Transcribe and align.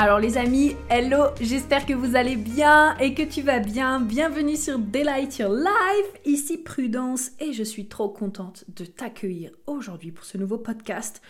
Alors 0.00 0.20
les 0.20 0.38
amis, 0.38 0.76
hello, 0.90 1.24
j'espère 1.40 1.84
que 1.84 1.92
vous 1.92 2.14
allez 2.14 2.36
bien 2.36 2.96
et 2.98 3.14
que 3.14 3.22
tu 3.24 3.42
vas 3.42 3.58
bien. 3.58 3.98
Bienvenue 3.98 4.54
sur 4.54 4.78
Delight 4.78 5.38
Your 5.38 5.52
Life, 5.52 6.20
ici 6.24 6.56
Prudence 6.56 7.32
et 7.40 7.52
je 7.52 7.64
suis 7.64 7.88
trop 7.88 8.08
contente 8.08 8.64
de 8.76 8.84
t'accueillir 8.84 9.50
aujourd'hui 9.66 10.12
pour 10.12 10.24
ce 10.24 10.38
nouveau 10.38 10.56
podcast 10.56 11.20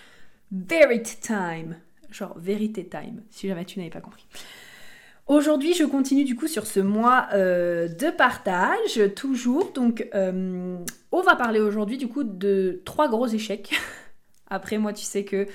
Verity 0.52 1.16
Time. 1.18 1.78
Genre 2.10 2.38
vérité 2.38 2.86
time, 2.86 3.22
si 3.30 3.48
jamais 3.48 3.64
tu 3.64 3.78
n'avais 3.78 3.90
pas 3.90 4.02
compris. 4.02 4.26
Aujourd'hui, 5.28 5.72
je 5.72 5.84
continue 5.84 6.24
du 6.24 6.36
coup 6.36 6.46
sur 6.46 6.66
ce 6.66 6.80
mois 6.80 7.28
euh, 7.32 7.88
de 7.88 8.10
partage, 8.10 9.00
toujours. 9.16 9.72
Donc, 9.72 10.06
euh, 10.14 10.76
on 11.10 11.22
va 11.22 11.36
parler 11.36 11.60
aujourd'hui 11.60 11.96
du 11.96 12.08
coup 12.08 12.22
de 12.22 12.82
trois 12.84 13.08
gros 13.08 13.28
échecs. 13.28 13.70
Après, 14.50 14.76
moi, 14.76 14.92
tu 14.92 15.04
sais 15.04 15.24
que 15.24 15.46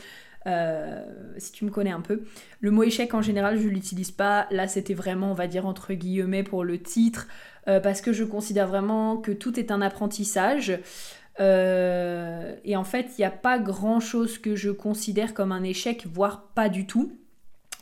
si 1.38 1.52
tu 1.52 1.66
me 1.66 1.70
connais 1.70 1.92
un 1.92 2.02
peu. 2.02 2.24
Le 2.60 2.72
mot 2.72 2.84
échec 2.84 3.14
en 3.14 3.22
général, 3.22 3.60
je 3.60 3.68
l'utilise 3.68 4.12
pas. 4.12 4.48
Là, 4.52 4.68
c'était 4.68 4.94
vraiment, 4.94 5.32
on 5.32 5.36
va 5.36 5.48
dire, 5.48 5.66
entre 5.66 5.94
guillemets 5.94 6.44
pour 6.44 6.64
le 6.64 6.82
titre, 6.82 7.28
euh, 7.68 7.80
parce 7.80 8.02
que 8.02 8.12
je 8.12 8.24
considère 8.24 8.68
vraiment 8.68 9.18
que 9.18 9.32
tout 9.32 9.60
est 9.60 9.72
un 9.72 9.82
apprentissage. 9.82 10.80
Euh, 11.40 12.56
et 12.64 12.76
en 12.76 12.84
fait, 12.84 13.12
il 13.18 13.22
n'y 13.22 13.26
a 13.26 13.32
pas 13.32 13.58
grand 13.58 14.00
chose 14.00 14.38
que 14.38 14.56
je 14.56 14.70
considère 14.70 15.34
comme 15.34 15.52
un 15.52 15.64
échec, 15.64 16.06
voire 16.12 16.50
pas 16.56 16.70
du 16.70 16.86
tout. 16.86 17.14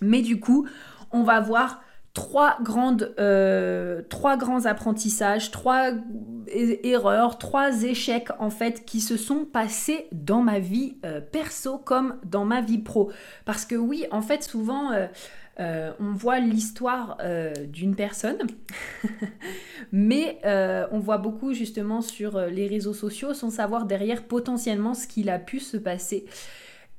Mais 0.02 0.22
du 0.22 0.40
coup, 0.40 0.68
on 1.12 1.24
va 1.24 1.40
voir 1.40 1.82
trois, 2.14 2.58
grandes, 2.62 3.14
euh, 3.20 4.02
trois 4.10 4.38
grands 4.38 4.66
apprentissages, 4.66 5.52
trois 5.52 5.92
erreurs, 6.48 7.38
trois 7.38 7.84
échecs 7.84 8.30
en 8.40 8.50
fait 8.50 8.86
qui 8.86 9.00
se 9.00 9.16
sont 9.16 9.46
passés 9.46 10.08
dans 10.12 10.42
ma 10.42 10.60
vie 10.60 10.98
euh, 11.06 11.22
perso 11.22 11.78
comme 11.78 12.18
dans 12.26 12.46
ma 12.46 12.62
vie 12.62 12.80
pro. 12.80 13.12
Parce 13.46 13.66
que 13.66 13.76
oui, 13.76 14.06
en 14.12 14.22
fait, 14.22 14.44
souvent... 14.44 14.92
Euh, 14.92 15.08
on 16.00 16.14
voit 16.14 16.40
l'histoire 16.40 17.20
d'une 17.68 17.94
personne, 17.94 18.40
mais 19.92 20.40
on 20.92 20.98
voit 20.98 21.20
beaucoup 21.20 21.54
justement 21.54 22.02
sur 22.02 22.40
les 22.40 22.66
réseaux 22.66 22.96
sociaux 22.96 23.36
sans 23.36 23.52
savoir 23.52 23.86
derrière 23.86 24.24
potentiellement 24.24 24.96
ce 24.96 25.06
qu'il 25.06 25.30
a 25.30 25.38
pu 25.38 25.60
se 25.60 25.78
passer. 25.78 26.26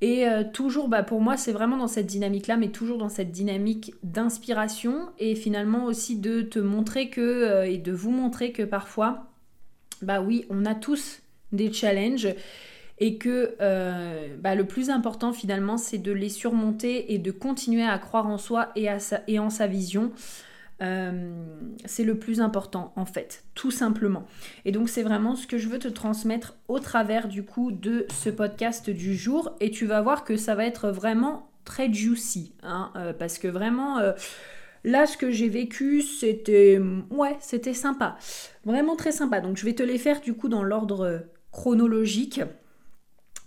Et 0.02 0.26
euh, 0.26 0.42
toujours, 0.42 0.88
bah, 0.88 1.04
pour 1.04 1.20
moi, 1.20 1.36
c'est 1.36 1.52
vraiment 1.52 1.76
dans 1.76 1.86
cette 1.86 2.06
dynamique-là, 2.06 2.56
mais 2.56 2.68
toujours 2.68 2.98
dans 2.98 3.08
cette 3.08 3.30
dynamique 3.30 3.94
d'inspiration 4.02 5.08
et 5.20 5.36
finalement 5.36 5.84
aussi 5.84 6.18
de 6.18 6.42
te 6.42 6.58
montrer 6.58 7.08
que, 7.08 7.20
euh, 7.20 7.70
et 7.70 7.78
de 7.78 7.92
vous 7.92 8.10
montrer 8.10 8.50
que 8.50 8.64
parfois, 8.64 9.28
bah 10.02 10.20
oui, 10.20 10.44
on 10.50 10.66
a 10.66 10.74
tous 10.74 11.22
des 11.52 11.72
challenges 11.72 12.34
et 12.98 13.16
que 13.16 13.54
euh, 13.60 14.36
bah, 14.40 14.56
le 14.56 14.66
plus 14.66 14.90
important 14.90 15.32
finalement, 15.32 15.76
c'est 15.76 15.98
de 15.98 16.10
les 16.10 16.30
surmonter 16.30 17.14
et 17.14 17.18
de 17.18 17.30
continuer 17.30 17.84
à 17.84 17.96
croire 17.98 18.26
en 18.26 18.38
soi 18.38 18.72
et, 18.74 18.88
en 19.38 19.50
sa 19.50 19.66
vision. 19.68 20.10
Euh, 20.82 21.30
c'est 21.84 22.04
le 22.04 22.18
plus 22.18 22.40
important 22.40 22.92
en 22.96 23.04
fait, 23.04 23.44
tout 23.54 23.70
simplement. 23.70 24.26
Et 24.64 24.72
donc 24.72 24.88
c'est 24.88 25.02
vraiment 25.02 25.36
ce 25.36 25.46
que 25.46 25.58
je 25.58 25.68
veux 25.68 25.78
te 25.78 25.88
transmettre 25.88 26.56
au 26.68 26.80
travers 26.80 27.28
du 27.28 27.44
coup 27.44 27.70
de 27.70 28.06
ce 28.12 28.30
podcast 28.30 28.90
du 28.90 29.16
jour. 29.16 29.54
Et 29.60 29.70
tu 29.70 29.86
vas 29.86 30.02
voir 30.02 30.24
que 30.24 30.36
ça 30.36 30.54
va 30.54 30.64
être 30.64 30.90
vraiment 30.90 31.50
très 31.64 31.92
juicy, 31.92 32.54
hein, 32.62 32.90
euh, 32.96 33.12
parce 33.12 33.38
que 33.38 33.48
vraiment... 33.48 33.98
Euh, 33.98 34.12
là, 34.84 35.06
ce 35.06 35.16
que 35.16 35.30
j'ai 35.30 35.48
vécu, 35.48 36.02
c'était. 36.02 36.80
Ouais, 37.10 37.36
c'était 37.38 37.74
sympa. 37.74 38.16
Vraiment 38.64 38.96
très 38.96 39.12
sympa. 39.12 39.40
Donc, 39.40 39.56
je 39.56 39.64
vais 39.64 39.74
te 39.74 39.82
les 39.84 39.98
faire 39.98 40.20
du 40.20 40.34
coup 40.34 40.48
dans 40.48 40.64
l'ordre 40.64 41.22
chronologique. 41.52 42.40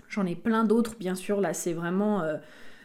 J'en 0.07 0.25
ai 0.25 0.35
plein 0.35 0.63
d'autres, 0.63 0.95
bien 0.97 1.15
sûr. 1.15 1.41
Là, 1.41 1.53
c'est 1.53 1.73
vraiment. 1.73 2.23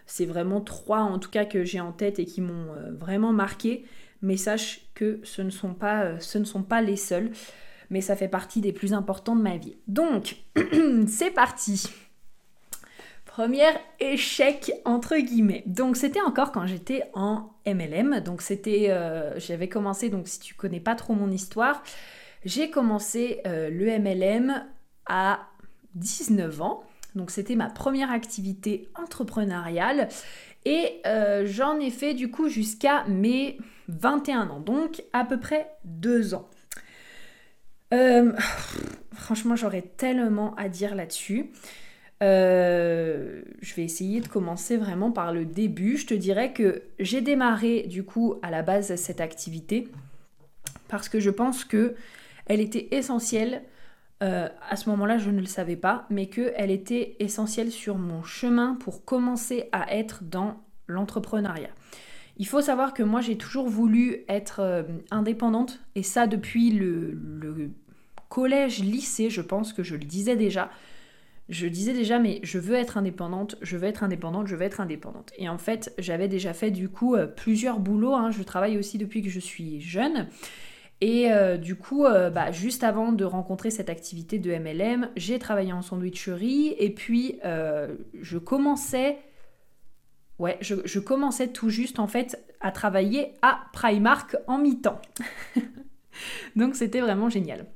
c'est 0.06 0.26
vraiment 0.26 0.60
trois, 0.60 1.02
en 1.02 1.20
tout 1.20 1.30
cas, 1.30 1.44
que 1.44 1.62
j'ai 1.62 1.78
en 1.78 1.92
tête 1.92 2.18
et 2.18 2.24
qui 2.24 2.40
m'ont 2.40 2.74
vraiment 2.98 3.32
marqué 3.32 3.84
mais 4.22 4.36
sache 4.36 4.82
que 4.94 5.20
ce 5.22 5.42
ne 5.42 5.50
sont 5.50 5.74
pas, 5.74 6.04
euh, 6.04 6.18
ce 6.20 6.38
ne 6.38 6.44
sont 6.44 6.62
pas 6.62 6.82
les 6.82 6.96
seuls, 6.96 7.30
mais 7.88 8.00
ça 8.00 8.16
fait 8.16 8.28
partie 8.28 8.60
des 8.60 8.72
plus 8.72 8.92
importants 8.92 9.36
de 9.36 9.42
ma 9.42 9.56
vie. 9.56 9.76
Donc, 9.88 10.36
c'est 11.06 11.30
parti 11.30 11.88
Premier 13.24 13.68
échec 14.00 14.72
entre 14.84 15.16
guillemets. 15.16 15.62
Donc 15.64 15.96
c'était 15.96 16.20
encore 16.20 16.50
quand 16.50 16.66
j'étais 16.66 17.04
en 17.14 17.50
MLM. 17.64 18.20
Donc 18.20 18.42
c'était, 18.42 18.90
euh, 18.90 19.38
j'avais 19.38 19.68
commencé. 19.68 20.10
Donc 20.10 20.26
si 20.26 20.40
tu 20.40 20.54
connais 20.54 20.80
pas 20.80 20.96
trop 20.96 21.14
mon 21.14 21.30
histoire, 21.30 21.82
j'ai 22.44 22.70
commencé 22.70 23.40
euh, 23.46 23.70
le 23.70 23.98
MLM 23.98 24.66
à 25.06 25.46
19 25.94 26.60
ans. 26.60 26.82
Donc 27.14 27.30
c'était 27.30 27.54
ma 27.54 27.70
première 27.70 28.10
activité 28.10 28.88
entrepreneuriale 28.96 30.08
et 30.64 31.00
j'en 31.44 31.78
ai 31.78 31.90
fait 31.90 32.14
du 32.14 32.30
coup 32.30 32.48
jusqu'à 32.48 33.04
mes 33.04 33.58
21 33.90 34.48
ans, 34.50 34.60
donc 34.60 35.02
à 35.12 35.24
peu 35.24 35.38
près 35.38 35.70
2 35.84 36.34
ans. 36.34 36.48
Euh, 37.92 38.32
franchement, 39.12 39.56
j'aurais 39.56 39.82
tellement 39.82 40.54
à 40.56 40.68
dire 40.68 40.94
là-dessus. 40.94 41.50
Euh, 42.22 43.42
je 43.62 43.74
vais 43.74 43.82
essayer 43.82 44.20
de 44.20 44.28
commencer 44.28 44.76
vraiment 44.76 45.10
par 45.10 45.32
le 45.32 45.44
début. 45.44 45.96
Je 45.96 46.06
te 46.06 46.14
dirais 46.14 46.52
que 46.52 46.82
j'ai 46.98 47.20
démarré 47.20 47.84
du 47.88 48.04
coup 48.04 48.34
à 48.42 48.50
la 48.50 48.62
base 48.62 48.94
cette 48.96 49.20
activité 49.20 49.88
parce 50.88 51.08
que 51.08 51.18
je 51.18 51.30
pense 51.30 51.64
que 51.64 51.94
elle 52.46 52.60
était 52.60 52.88
essentielle. 52.90 53.62
Euh, 54.22 54.48
à 54.68 54.76
ce 54.76 54.90
moment-là, 54.90 55.16
je 55.16 55.30
ne 55.30 55.40
le 55.40 55.46
savais 55.46 55.76
pas, 55.76 56.04
mais 56.10 56.26
qu'elle 56.26 56.70
était 56.70 57.16
essentielle 57.20 57.70
sur 57.70 57.96
mon 57.96 58.22
chemin 58.22 58.74
pour 58.74 59.06
commencer 59.06 59.70
à 59.72 59.96
être 59.96 60.24
dans 60.24 60.60
l'entrepreneuriat. 60.88 61.70
Il 62.40 62.46
faut 62.46 62.62
savoir 62.62 62.94
que 62.94 63.02
moi 63.02 63.20
j'ai 63.20 63.36
toujours 63.36 63.68
voulu 63.68 64.24
être 64.26 64.60
euh, 64.60 64.82
indépendante 65.10 65.78
et 65.94 66.02
ça 66.02 66.26
depuis 66.26 66.70
le, 66.70 67.70
collège, 68.30 68.78
lycée, 68.78 69.28
je 69.28 69.42
pense 69.42 69.74
que 69.74 69.82
je 69.82 69.94
le 69.94 70.04
disais 70.04 70.36
déjà. 70.36 70.70
Je 71.50 71.66
disais 71.66 71.92
déjà 71.92 72.18
mais 72.18 72.40
je 72.42 72.58
veux 72.58 72.76
être 72.76 72.96
indépendante, 72.96 73.56
je 73.60 73.76
veux 73.76 73.86
être 73.86 74.04
indépendante, 74.04 74.46
je 74.46 74.56
veux 74.56 74.62
être 74.62 74.80
indépendante. 74.80 75.34
Et 75.36 75.50
en 75.50 75.58
fait 75.58 75.92
j'avais 75.98 76.28
déjà 76.28 76.54
fait 76.54 76.70
du 76.70 76.88
coup 76.88 77.14
euh, 77.14 77.26
plusieurs 77.26 77.78
boulots, 77.78 78.14
hein. 78.14 78.30
je 78.30 78.42
travaille 78.42 78.78
aussi 78.78 78.96
depuis 78.96 79.20
que 79.20 79.28
je 79.28 79.40
suis 79.40 79.82
jeune. 79.82 80.26
Et 81.02 81.30
euh, 81.32 81.58
du 81.58 81.76
coup, 81.76 82.04
bah, 82.04 82.52
juste 82.52 82.84
avant 82.84 83.12
de 83.12 83.24
rencontrer 83.24 83.70
cette 83.70 83.88
activité 83.90 84.38
de 84.38 84.50
MLM, 84.50 85.10
j'ai 85.16 85.38
travaillé 85.38 85.74
en 85.74 85.80
sandwicherie 85.80 86.74
et 86.78 86.90
puis 86.90 87.38
je 87.42 88.38
commençais 88.38 89.18
Ouais, 90.40 90.56
je, 90.62 90.98
commençais 90.98 91.48
tout 91.48 91.68
juste 91.68 91.98
en 91.98 92.06
fait 92.06 92.42
à 92.62 92.72
travailler 92.72 93.34
à 93.42 93.60
Primark 93.74 94.38
en 94.46 94.56
mi-temps. 94.56 94.98
Donc 96.56 96.76
c'était 96.76 97.02
vraiment 97.02 97.28
génial. 97.28 97.66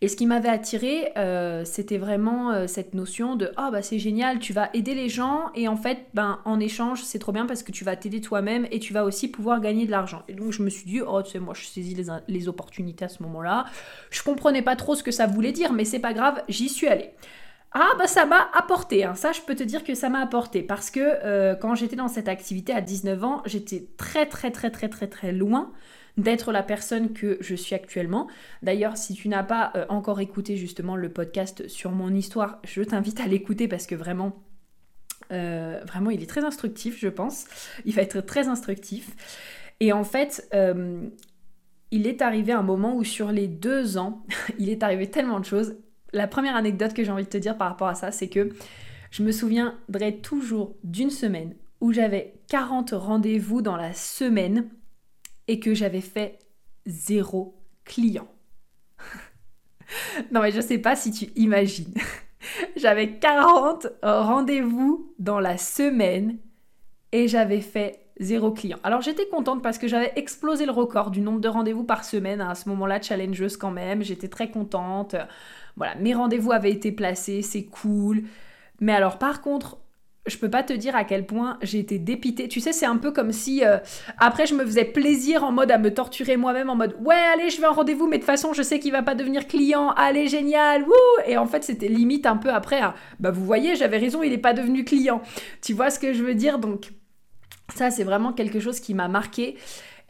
Et 0.00 0.08
ce 0.08 0.16
qui 0.16 0.26
m'avait 0.26 0.48
attiré, 0.48 1.12
euh, 1.16 1.64
c'était 1.64 1.98
vraiment 1.98 2.50
euh, 2.50 2.66
cette 2.66 2.94
notion 2.94 3.36
de 3.36 3.52
ah 3.56 3.70
bah 3.70 3.80
c'est 3.80 4.00
génial, 4.00 4.40
tu 4.40 4.52
vas 4.52 4.70
aider 4.74 4.96
les 4.96 5.08
gens 5.08 5.52
et 5.54 5.68
en 5.68 5.76
fait 5.76 6.08
ben 6.14 6.40
en 6.44 6.58
échange 6.58 7.04
c'est 7.04 7.20
trop 7.20 7.30
bien 7.30 7.46
parce 7.46 7.62
que 7.62 7.70
tu 7.70 7.84
vas 7.84 7.94
t'aider 7.94 8.20
toi-même 8.20 8.66
et 8.72 8.80
tu 8.80 8.92
vas 8.92 9.04
aussi 9.04 9.28
pouvoir 9.28 9.60
gagner 9.60 9.86
de 9.86 9.92
l'argent. 9.92 10.24
Et 10.26 10.34
donc 10.34 10.50
je 10.50 10.64
me 10.64 10.68
suis 10.68 10.84
dit 10.84 11.00
oh 11.00 11.22
tu 11.22 11.30
sais 11.30 11.38
moi 11.38 11.54
je 11.54 11.64
saisis 11.64 11.94
les, 11.94 12.06
les 12.26 12.48
opportunités 12.48 13.04
à 13.04 13.08
ce 13.08 13.22
moment-là. 13.22 13.66
Je 14.10 14.20
comprenais 14.24 14.62
pas 14.62 14.74
trop 14.74 14.96
ce 14.96 15.04
que 15.04 15.12
ça 15.12 15.28
voulait 15.28 15.52
dire 15.52 15.72
mais 15.72 15.84
c'est 15.84 16.00
pas 16.00 16.12
grave, 16.12 16.42
j'y 16.48 16.68
suis 16.68 16.88
allée. 16.88 17.12
Ah 17.74 17.92
bah 17.98 18.06
ça 18.06 18.26
m'a 18.26 18.50
apporté, 18.52 19.04
hein. 19.04 19.14
ça 19.14 19.32
je 19.32 19.40
peux 19.40 19.54
te 19.54 19.62
dire 19.62 19.82
que 19.82 19.94
ça 19.94 20.10
m'a 20.10 20.20
apporté 20.20 20.62
parce 20.62 20.90
que 20.90 21.00
euh, 21.00 21.54
quand 21.54 21.74
j'étais 21.74 21.96
dans 21.96 22.08
cette 22.08 22.28
activité 22.28 22.74
à 22.74 22.82
19 22.82 23.24
ans, 23.24 23.42
j'étais 23.46 23.88
très 23.96 24.26
très 24.26 24.50
très 24.50 24.70
très 24.70 24.90
très 24.90 25.06
très 25.06 25.32
loin 25.32 25.72
d'être 26.18 26.52
la 26.52 26.62
personne 26.62 27.14
que 27.14 27.38
je 27.40 27.54
suis 27.54 27.74
actuellement. 27.74 28.28
D'ailleurs, 28.62 28.98
si 28.98 29.14
tu 29.14 29.30
n'as 29.30 29.42
pas 29.42 29.72
euh, 29.74 29.86
encore 29.88 30.20
écouté 30.20 30.58
justement 30.58 30.96
le 30.96 31.08
podcast 31.08 31.66
sur 31.66 31.92
mon 31.92 32.12
histoire, 32.12 32.60
je 32.64 32.82
t'invite 32.82 33.20
à 33.20 33.26
l'écouter 33.26 33.68
parce 33.68 33.86
que 33.86 33.94
vraiment, 33.94 34.42
euh, 35.32 35.80
vraiment, 35.86 36.10
il 36.10 36.22
est 36.22 36.26
très 36.26 36.44
instructif, 36.44 36.98
je 37.00 37.08
pense. 37.08 37.46
Il 37.86 37.94
va 37.94 38.02
être 38.02 38.20
très 38.20 38.48
instructif. 38.48 39.16
Et 39.80 39.94
en 39.94 40.04
fait, 40.04 40.46
il 41.90 42.06
est 42.06 42.20
arrivé 42.20 42.52
un 42.52 42.62
moment 42.62 42.94
où 42.94 43.04
sur 43.04 43.32
les 43.32 43.48
deux 43.48 43.96
ans, 43.96 44.26
il 44.58 44.68
est 44.68 44.82
arrivé 44.82 45.10
tellement 45.10 45.40
de 45.40 45.46
choses 45.46 45.76
la 46.12 46.26
première 46.26 46.56
anecdote 46.56 46.94
que 46.94 47.04
j'ai 47.04 47.10
envie 47.10 47.24
de 47.24 47.28
te 47.28 47.38
dire 47.38 47.56
par 47.56 47.68
rapport 47.68 47.88
à 47.88 47.94
ça, 47.94 48.12
c'est 48.12 48.28
que 48.28 48.50
Je 49.10 49.22
me 49.22 49.32
souviendrai 49.32 50.18
toujours 50.22 50.74
d'une 50.84 51.10
semaine 51.10 51.54
où 51.80 51.92
j'avais 51.92 52.34
40 52.48 52.92
rendez-vous 52.92 53.60
dans 53.60 53.76
la 53.76 53.92
semaine 53.92 54.70
et 55.48 55.60
que 55.60 55.74
j'avais 55.74 56.00
fait 56.00 56.38
zéro 56.86 57.60
client. 57.84 58.28
non 60.32 60.40
mais 60.40 60.52
je 60.52 60.60
sais 60.60 60.78
pas 60.78 60.96
si 60.96 61.10
tu 61.10 61.26
imagines. 61.36 61.92
j'avais 62.76 63.18
40 63.18 63.86
rendez-vous 64.02 65.14
dans 65.18 65.40
la 65.40 65.58
semaine 65.58 66.38
et 67.12 67.28
j'avais 67.28 67.60
fait 67.60 68.01
zéro 68.22 68.52
client. 68.52 68.78
Alors 68.82 69.00
j'étais 69.00 69.26
contente 69.26 69.62
parce 69.62 69.78
que 69.78 69.88
j'avais 69.88 70.12
explosé 70.16 70.66
le 70.66 70.72
record 70.72 71.10
du 71.10 71.20
nombre 71.20 71.40
de 71.40 71.48
rendez-vous 71.48 71.84
par 71.84 72.04
semaine 72.04 72.40
à 72.40 72.54
ce 72.54 72.68
moment-là, 72.70 73.00
challengeuse 73.00 73.56
quand 73.56 73.70
même. 73.70 74.02
J'étais 74.02 74.28
très 74.28 74.50
contente. 74.50 75.16
Voilà, 75.76 75.94
mes 75.96 76.14
rendez-vous 76.14 76.52
avaient 76.52 76.70
été 76.70 76.92
placés, 76.92 77.42
c'est 77.42 77.64
cool. 77.64 78.24
Mais 78.80 78.92
alors 78.92 79.18
par 79.18 79.42
contre, 79.42 79.78
je 80.26 80.36
peux 80.36 80.50
pas 80.50 80.62
te 80.62 80.72
dire 80.72 80.94
à 80.94 81.04
quel 81.04 81.26
point 81.26 81.58
j'ai 81.62 81.80
été 81.80 81.98
dépitée. 81.98 82.46
Tu 82.46 82.60
sais, 82.60 82.72
c'est 82.72 82.86
un 82.86 82.96
peu 82.96 83.10
comme 83.10 83.32
si 83.32 83.64
euh, 83.64 83.78
après 84.18 84.46
je 84.46 84.54
me 84.54 84.64
faisais 84.64 84.84
plaisir 84.84 85.42
en 85.42 85.50
mode 85.50 85.70
à 85.70 85.78
me 85.78 85.92
torturer 85.92 86.36
moi-même 86.36 86.70
en 86.70 86.76
mode 86.76 86.96
ouais, 87.00 87.16
allez, 87.34 87.50
je 87.50 87.60
vais 87.60 87.66
en 87.66 87.72
rendez-vous, 87.72 88.06
mais 88.06 88.18
de 88.18 88.22
toute 88.22 88.26
façon, 88.26 88.52
je 88.52 88.62
sais 88.62 88.78
qu'il 88.78 88.92
va 88.92 89.02
pas 89.02 89.14
devenir 89.14 89.48
client. 89.48 89.90
Allez, 89.90 90.28
génial, 90.28 90.84
wouh 90.84 90.92
Et 91.26 91.36
en 91.36 91.46
fait, 91.46 91.64
c'était 91.64 91.88
limite 91.88 92.26
un 92.26 92.36
peu 92.36 92.50
après 92.50 92.80
bah 93.20 93.30
vous 93.30 93.44
voyez, 93.44 93.76
j'avais 93.76 93.98
raison, 93.98 94.22
il 94.22 94.32
est 94.32 94.38
pas 94.38 94.54
devenu 94.54 94.84
client. 94.84 95.22
Tu 95.60 95.74
vois 95.74 95.90
ce 95.90 95.98
que 95.98 96.12
je 96.12 96.22
veux 96.22 96.34
dire 96.34 96.58
Donc 96.58 96.92
ça, 97.74 97.90
c'est 97.90 98.04
vraiment 98.04 98.32
quelque 98.32 98.60
chose 98.60 98.80
qui 98.80 98.94
m'a 98.94 99.08
marqué. 99.08 99.56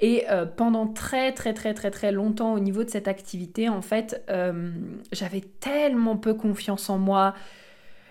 Et 0.01 0.25
euh, 0.31 0.47
pendant 0.47 0.89
très 0.89 1.33
très 1.33 1.55
très 1.55 1.75
très 1.75 1.93
très 1.93 2.11
longtemps 2.11 2.55
au 2.55 2.59
niveau 2.59 2.83
de 2.83 2.91
cette 2.91 3.07
activité, 3.07 3.69
en 3.69 3.83
fait, 3.83 4.25
euh, 4.31 4.73
j'avais 5.13 5.43
tellement 5.61 6.17
peu 6.17 6.35
confiance 6.35 6.91
en 6.91 6.99
moi. 6.99 7.35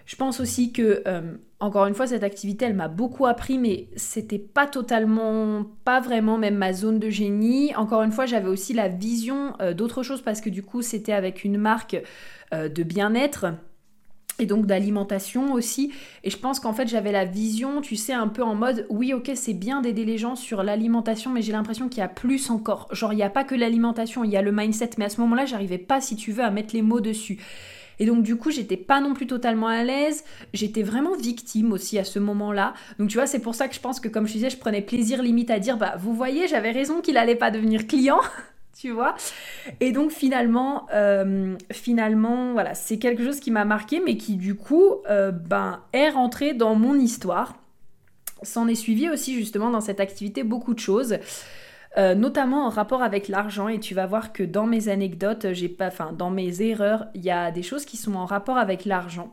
Je 0.05 0.15
pense 0.15 0.39
aussi 0.39 0.71
que, 0.71 1.03
euh, 1.05 1.35
encore 1.59 1.85
une 1.85 1.93
fois, 1.93 2.07
cette 2.07 2.23
activité, 2.23 2.65
elle 2.65 2.75
m'a 2.75 2.87
beaucoup 2.87 3.25
appris, 3.25 3.57
mais 3.57 3.89
c'était 3.97 4.39
pas 4.39 4.67
totalement, 4.67 5.65
pas 5.83 5.99
vraiment 5.99 6.37
même 6.37 6.55
ma 6.55 6.71
zone 6.71 6.97
de 6.97 7.09
génie. 7.09 7.75
Encore 7.75 8.03
une 8.03 8.11
fois, 8.11 8.25
j'avais 8.25 8.47
aussi 8.47 8.73
la 8.73 8.87
vision 8.87 9.53
d'autre 9.75 10.01
chose 10.01 10.21
parce 10.21 10.41
que 10.41 10.49
du 10.49 10.63
coup, 10.63 10.81
c'était 10.81 11.13
avec 11.13 11.43
une 11.43 11.57
marque 11.57 12.01
de 12.51 12.83
bien-être 12.83 13.47
et 14.41 14.45
donc 14.45 14.65
d'alimentation 14.65 15.53
aussi. 15.53 15.91
Et 16.23 16.29
je 16.29 16.37
pense 16.37 16.59
qu'en 16.59 16.73
fait 16.73 16.87
j'avais 16.87 17.11
la 17.11 17.25
vision, 17.25 17.81
tu 17.81 17.95
sais, 17.95 18.13
un 18.13 18.27
peu 18.27 18.43
en 18.43 18.55
mode 18.55 18.85
oui 18.89 19.13
ok 19.13 19.31
c'est 19.35 19.53
bien 19.53 19.81
d'aider 19.81 20.05
les 20.05 20.17
gens 20.17 20.35
sur 20.35 20.63
l'alimentation, 20.63 21.31
mais 21.31 21.41
j'ai 21.41 21.51
l'impression 21.51 21.89
qu'il 21.89 21.99
y 21.99 22.03
a 22.03 22.07
plus 22.07 22.49
encore. 22.49 22.87
Genre 22.91 23.13
il 23.13 23.17
n'y 23.17 23.23
a 23.23 23.29
pas 23.29 23.43
que 23.43 23.55
l'alimentation, 23.55 24.23
il 24.23 24.31
y 24.31 24.37
a 24.37 24.41
le 24.41 24.51
mindset, 24.51 24.91
mais 24.97 25.05
à 25.05 25.09
ce 25.09 25.21
moment-là 25.21 25.45
j'arrivais 25.45 25.77
pas 25.77 26.01
si 26.01 26.15
tu 26.15 26.31
veux 26.31 26.43
à 26.43 26.51
mettre 26.51 26.75
les 26.75 26.81
mots 26.81 27.01
dessus. 27.01 27.39
Et 28.01 28.05
donc 28.07 28.23
du 28.23 28.35
coup, 28.35 28.49
j'étais 28.49 28.77
pas 28.77 28.99
non 28.99 29.13
plus 29.13 29.27
totalement 29.27 29.67
à 29.67 29.83
l'aise, 29.83 30.23
j'étais 30.55 30.81
vraiment 30.81 31.15
victime 31.15 31.71
aussi 31.71 31.99
à 31.99 32.03
ce 32.03 32.17
moment-là. 32.17 32.73
Donc 32.97 33.09
tu 33.09 33.17
vois, 33.17 33.27
c'est 33.27 33.39
pour 33.39 33.53
ça 33.53 33.67
que 33.67 33.75
je 33.75 33.79
pense 33.79 33.99
que 33.99 34.07
comme 34.07 34.25
je 34.25 34.33
disais, 34.33 34.49
je 34.49 34.57
prenais 34.57 34.81
plaisir 34.81 35.21
limite 35.21 35.51
à 35.51 35.59
dire 35.59 35.77
bah 35.77 35.93
vous 35.99 36.13
voyez, 36.15 36.47
j'avais 36.47 36.71
raison 36.71 37.01
qu'il 37.01 37.15
allait 37.15 37.35
pas 37.35 37.51
devenir 37.51 37.85
client. 37.85 38.19
tu 38.81 38.89
vois. 38.89 39.15
Et 39.79 39.91
donc 39.91 40.09
finalement, 40.09 40.87
euh, 40.91 41.55
finalement, 41.71 42.53
voilà, 42.53 42.73
c'est 42.73 42.97
quelque 42.97 43.23
chose 43.23 43.39
qui 43.39 43.51
m'a 43.51 43.63
marqué, 43.63 44.01
mais 44.03 44.17
qui 44.17 44.37
du 44.37 44.55
coup, 44.55 44.95
euh, 45.07 45.31
ben, 45.31 45.81
est 45.93 46.09
rentré 46.09 46.55
dans 46.55 46.73
mon 46.73 46.95
histoire. 46.95 47.57
S'en 48.41 48.67
est 48.67 48.75
suivi 48.75 49.07
aussi 49.07 49.35
justement 49.35 49.69
dans 49.69 49.81
cette 49.81 49.99
activité 49.99 50.43
beaucoup 50.43 50.73
de 50.73 50.79
choses. 50.79 51.17
Euh, 51.97 52.15
notamment 52.15 52.65
en 52.65 52.69
rapport 52.69 53.03
avec 53.03 53.27
l'argent 53.27 53.67
et 53.67 53.79
tu 53.79 53.93
vas 53.93 54.07
voir 54.07 54.33
que 54.33 54.43
dans 54.43 54.65
mes 54.65 54.87
anecdotes, 54.87 55.51
j'ai 55.51 55.69
pas, 55.69 55.87
enfin 55.87 56.11
dans 56.13 56.31
mes 56.31 56.61
erreurs, 56.63 57.05
il 57.13 57.21
y 57.21 57.29
a 57.29 57.51
des 57.51 57.63
choses 57.63 57.85
qui 57.85 57.97
sont 57.97 58.15
en 58.15 58.25
rapport 58.25 58.57
avec 58.57 58.85
l'argent. 58.85 59.31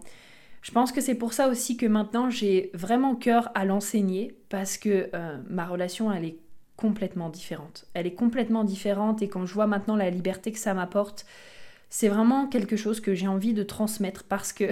Je 0.61 0.73
pense 0.73 0.93
que 0.93 1.01
c'est 1.01 1.15
pour 1.15 1.33
ça 1.33 1.49
aussi 1.49 1.77
que 1.79 1.87
maintenant 1.87 2.29
j'ai 2.29 2.71
vraiment 2.75 3.15
cœur 3.15 3.51
à 3.55 3.65
l'enseigner 3.65 4.37
parce 4.49 4.77
que 4.77 5.09
ma 5.49 5.67
relation 5.67 6.13
elle 6.13 6.25
est 6.25 6.37
complètement 6.79 7.29
différente. 7.29 7.87
Elle 7.93 8.07
est 8.07 8.15
complètement 8.15 8.63
différente 8.63 9.21
et 9.21 9.29
quand 9.29 9.45
je 9.45 9.53
vois 9.53 9.67
maintenant 9.67 9.97
la 9.97 10.11
liberté 10.11 10.53
que 10.53 10.61
ça 10.61 10.75
m'apporte, 10.75 11.27
c'est 11.91 12.09
vraiment 12.09 12.47
quelque 12.47 12.77
chose 12.77 13.01
que 13.01 13.15
j'ai 13.15 13.27
envie 13.27 13.53
de 13.53 13.65
transmettre 13.65 14.25
parce 14.25 14.53
que 14.53 14.67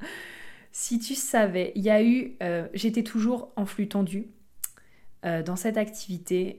si 0.72 0.98
tu 0.98 1.14
savais, 1.14 1.72
il 1.74 1.82
y 1.82 1.90
a 1.90 2.02
eu, 2.02 2.36
euh, 2.42 2.68
j'étais 2.74 3.02
toujours 3.02 3.50
en 3.56 3.64
flux 3.64 3.88
tendu 3.88 4.28
euh, 5.24 5.42
dans 5.42 5.56
cette 5.56 5.78
activité. 5.78 6.58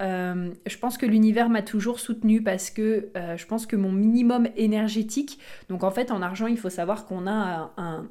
Euh, 0.00 0.54
je 0.66 0.78
pense 0.78 0.96
que 0.96 1.04
l'univers 1.04 1.50
m'a 1.50 1.60
toujours 1.60 2.00
soutenu 2.00 2.42
parce 2.42 2.70
que 2.70 3.10
je 3.14 3.44
pense 3.44 3.66
que 3.66 3.76
mon 3.76 3.92
minimum 3.92 4.48
énergétique, 4.56 5.38
donc 5.68 5.84
en 5.84 5.90
fait 5.90 6.10
en 6.10 6.22
argent 6.22 6.46
il 6.46 6.56
faut 6.56 6.70
savoir 6.70 7.04
qu'on 7.04 7.26
a 7.26 7.74
un, 7.76 8.08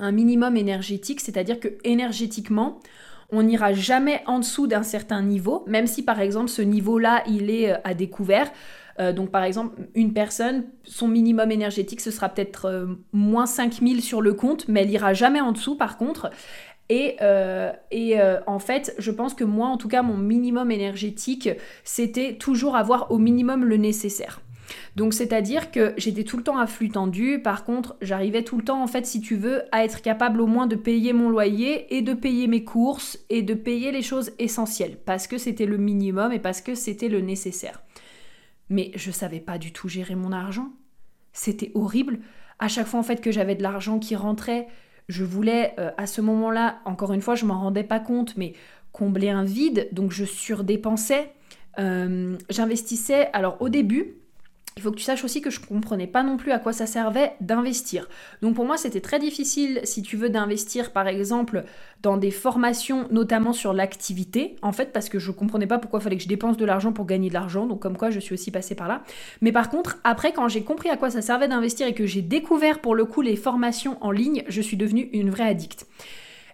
un 0.00 0.12
minimum 0.12 0.56
énergétique, 0.56 1.20
c'est-à-dire 1.20 1.60
que 1.60 1.68
énergétiquement 1.84 2.80
on 3.30 3.42
n'ira 3.42 3.72
jamais 3.72 4.22
en 4.26 4.38
dessous 4.38 4.66
d'un 4.66 4.82
certain 4.82 5.22
niveau, 5.22 5.64
même 5.66 5.86
si 5.86 6.02
par 6.02 6.20
exemple 6.20 6.48
ce 6.48 6.62
niveau-là, 6.62 7.22
il 7.26 7.50
est 7.50 7.72
euh, 7.72 7.78
à 7.84 7.94
découvert. 7.94 8.50
Euh, 8.98 9.12
donc 9.12 9.30
par 9.30 9.42
exemple, 9.42 9.76
une 9.94 10.12
personne, 10.12 10.64
son 10.84 11.08
minimum 11.08 11.50
énergétique, 11.50 12.00
ce 12.00 12.10
sera 12.10 12.28
peut-être 12.28 12.66
euh, 12.66 12.86
moins 13.12 13.46
5000 13.46 14.02
sur 14.02 14.22
le 14.22 14.32
compte, 14.32 14.68
mais 14.68 14.82
elle 14.82 14.90
ira 14.90 15.12
jamais 15.12 15.40
en 15.40 15.52
dessous 15.52 15.76
par 15.76 15.98
contre. 15.98 16.30
Et, 16.88 17.16
et 17.90 18.16
en 18.46 18.60
fait, 18.60 18.94
je 18.98 19.10
pense 19.10 19.34
que 19.34 19.42
moi, 19.42 19.66
en 19.66 19.76
tout 19.76 19.88
cas, 19.88 20.02
mon 20.02 20.16
minimum 20.16 20.70
énergétique, 20.70 21.50
c'était 21.82 22.36
toujours 22.36 22.76
avoir 22.76 23.10
au 23.10 23.18
minimum 23.18 23.64
le 23.64 23.76
nécessaire. 23.76 24.40
Donc 24.96 25.14
c'est-à-dire 25.14 25.70
que 25.70 25.94
j'étais 25.96 26.24
tout 26.24 26.36
le 26.36 26.42
temps 26.42 26.58
à 26.58 26.66
flux 26.66 26.88
tendu, 26.88 27.40
par 27.42 27.64
contre 27.64 27.96
j'arrivais 28.00 28.42
tout 28.42 28.56
le 28.56 28.64
temps 28.64 28.82
en 28.82 28.86
fait 28.86 29.06
si 29.06 29.20
tu 29.20 29.36
veux 29.36 29.62
à 29.72 29.84
être 29.84 30.02
capable 30.02 30.40
au 30.40 30.46
moins 30.46 30.66
de 30.66 30.76
payer 30.76 31.12
mon 31.12 31.30
loyer 31.30 31.94
et 31.96 32.02
de 32.02 32.14
payer 32.14 32.46
mes 32.46 32.64
courses 32.64 33.18
et 33.30 33.42
de 33.42 33.54
payer 33.54 33.92
les 33.92 34.02
choses 34.02 34.32
essentielles 34.38 34.98
parce 35.04 35.26
que 35.26 35.38
c'était 35.38 35.66
le 35.66 35.76
minimum 35.76 36.32
et 36.32 36.38
parce 36.38 36.60
que 36.60 36.74
c'était 36.74 37.08
le 37.08 37.20
nécessaire. 37.20 37.82
Mais 38.68 38.90
je 38.94 39.10
savais 39.10 39.40
pas 39.40 39.58
du 39.58 39.72
tout 39.72 39.88
gérer 39.88 40.14
mon 40.14 40.32
argent. 40.32 40.70
C'était 41.32 41.70
horrible. 41.74 42.18
À 42.58 42.68
chaque 42.68 42.86
fois 42.86 43.00
en 43.00 43.04
fait 43.04 43.20
que 43.20 43.30
j'avais 43.30 43.54
de 43.54 43.62
l'argent 43.62 43.98
qui 43.98 44.16
rentrait, 44.16 44.66
je 45.08 45.24
voulais 45.24 45.74
euh, 45.78 45.90
à 45.96 46.06
ce 46.06 46.20
moment-là, 46.20 46.80
encore 46.84 47.12
une 47.12 47.20
fois, 47.20 47.34
je 47.34 47.44
m'en 47.44 47.60
rendais 47.60 47.84
pas 47.84 48.00
compte, 48.00 48.36
mais 48.36 48.54
combler 48.92 49.28
un 49.28 49.44
vide, 49.44 49.88
donc 49.92 50.10
je 50.10 50.24
surdépensais. 50.24 51.32
Euh, 51.78 52.36
j'investissais, 52.48 53.28
alors 53.32 53.60
au 53.60 53.68
début, 53.68 54.16
il 54.76 54.82
faut 54.82 54.90
que 54.90 54.96
tu 54.96 55.04
saches 55.04 55.24
aussi 55.24 55.40
que 55.40 55.48
je 55.48 55.58
comprenais 55.58 56.06
pas 56.06 56.22
non 56.22 56.36
plus 56.36 56.52
à 56.52 56.58
quoi 56.58 56.74
ça 56.74 56.84
servait 56.84 57.32
d'investir. 57.40 58.10
Donc 58.42 58.54
pour 58.54 58.66
moi, 58.66 58.76
c'était 58.76 59.00
très 59.00 59.18
difficile, 59.18 59.80
si 59.84 60.02
tu 60.02 60.18
veux, 60.18 60.28
d'investir 60.28 60.92
par 60.92 61.08
exemple 61.08 61.64
dans 62.02 62.18
des 62.18 62.30
formations, 62.30 63.08
notamment 63.10 63.54
sur 63.54 63.72
l'activité, 63.72 64.56
en 64.60 64.72
fait, 64.72 64.92
parce 64.92 65.08
que 65.08 65.18
je 65.18 65.30
comprenais 65.30 65.66
pas 65.66 65.78
pourquoi 65.78 66.00
il 66.00 66.02
fallait 66.02 66.16
que 66.18 66.22
je 66.22 66.28
dépense 66.28 66.58
de 66.58 66.64
l'argent 66.66 66.92
pour 66.92 67.06
gagner 67.06 67.30
de 67.30 67.34
l'argent, 67.34 67.66
donc 67.66 67.80
comme 67.80 67.96
quoi 67.96 68.10
je 68.10 68.20
suis 68.20 68.34
aussi 68.34 68.50
passée 68.50 68.74
par 68.74 68.86
là. 68.86 69.02
Mais 69.40 69.50
par 69.50 69.70
contre, 69.70 69.98
après, 70.04 70.32
quand 70.32 70.46
j'ai 70.48 70.62
compris 70.62 70.90
à 70.90 70.98
quoi 70.98 71.08
ça 71.08 71.22
servait 71.22 71.48
d'investir 71.48 71.86
et 71.86 71.94
que 71.94 72.04
j'ai 72.04 72.22
découvert 72.22 72.82
pour 72.82 72.94
le 72.94 73.06
coup 73.06 73.22
les 73.22 73.36
formations 73.36 73.96
en 74.02 74.10
ligne, 74.10 74.44
je 74.46 74.60
suis 74.60 74.76
devenue 74.76 75.08
une 75.14 75.30
vraie 75.30 75.48
addict. 75.48 75.86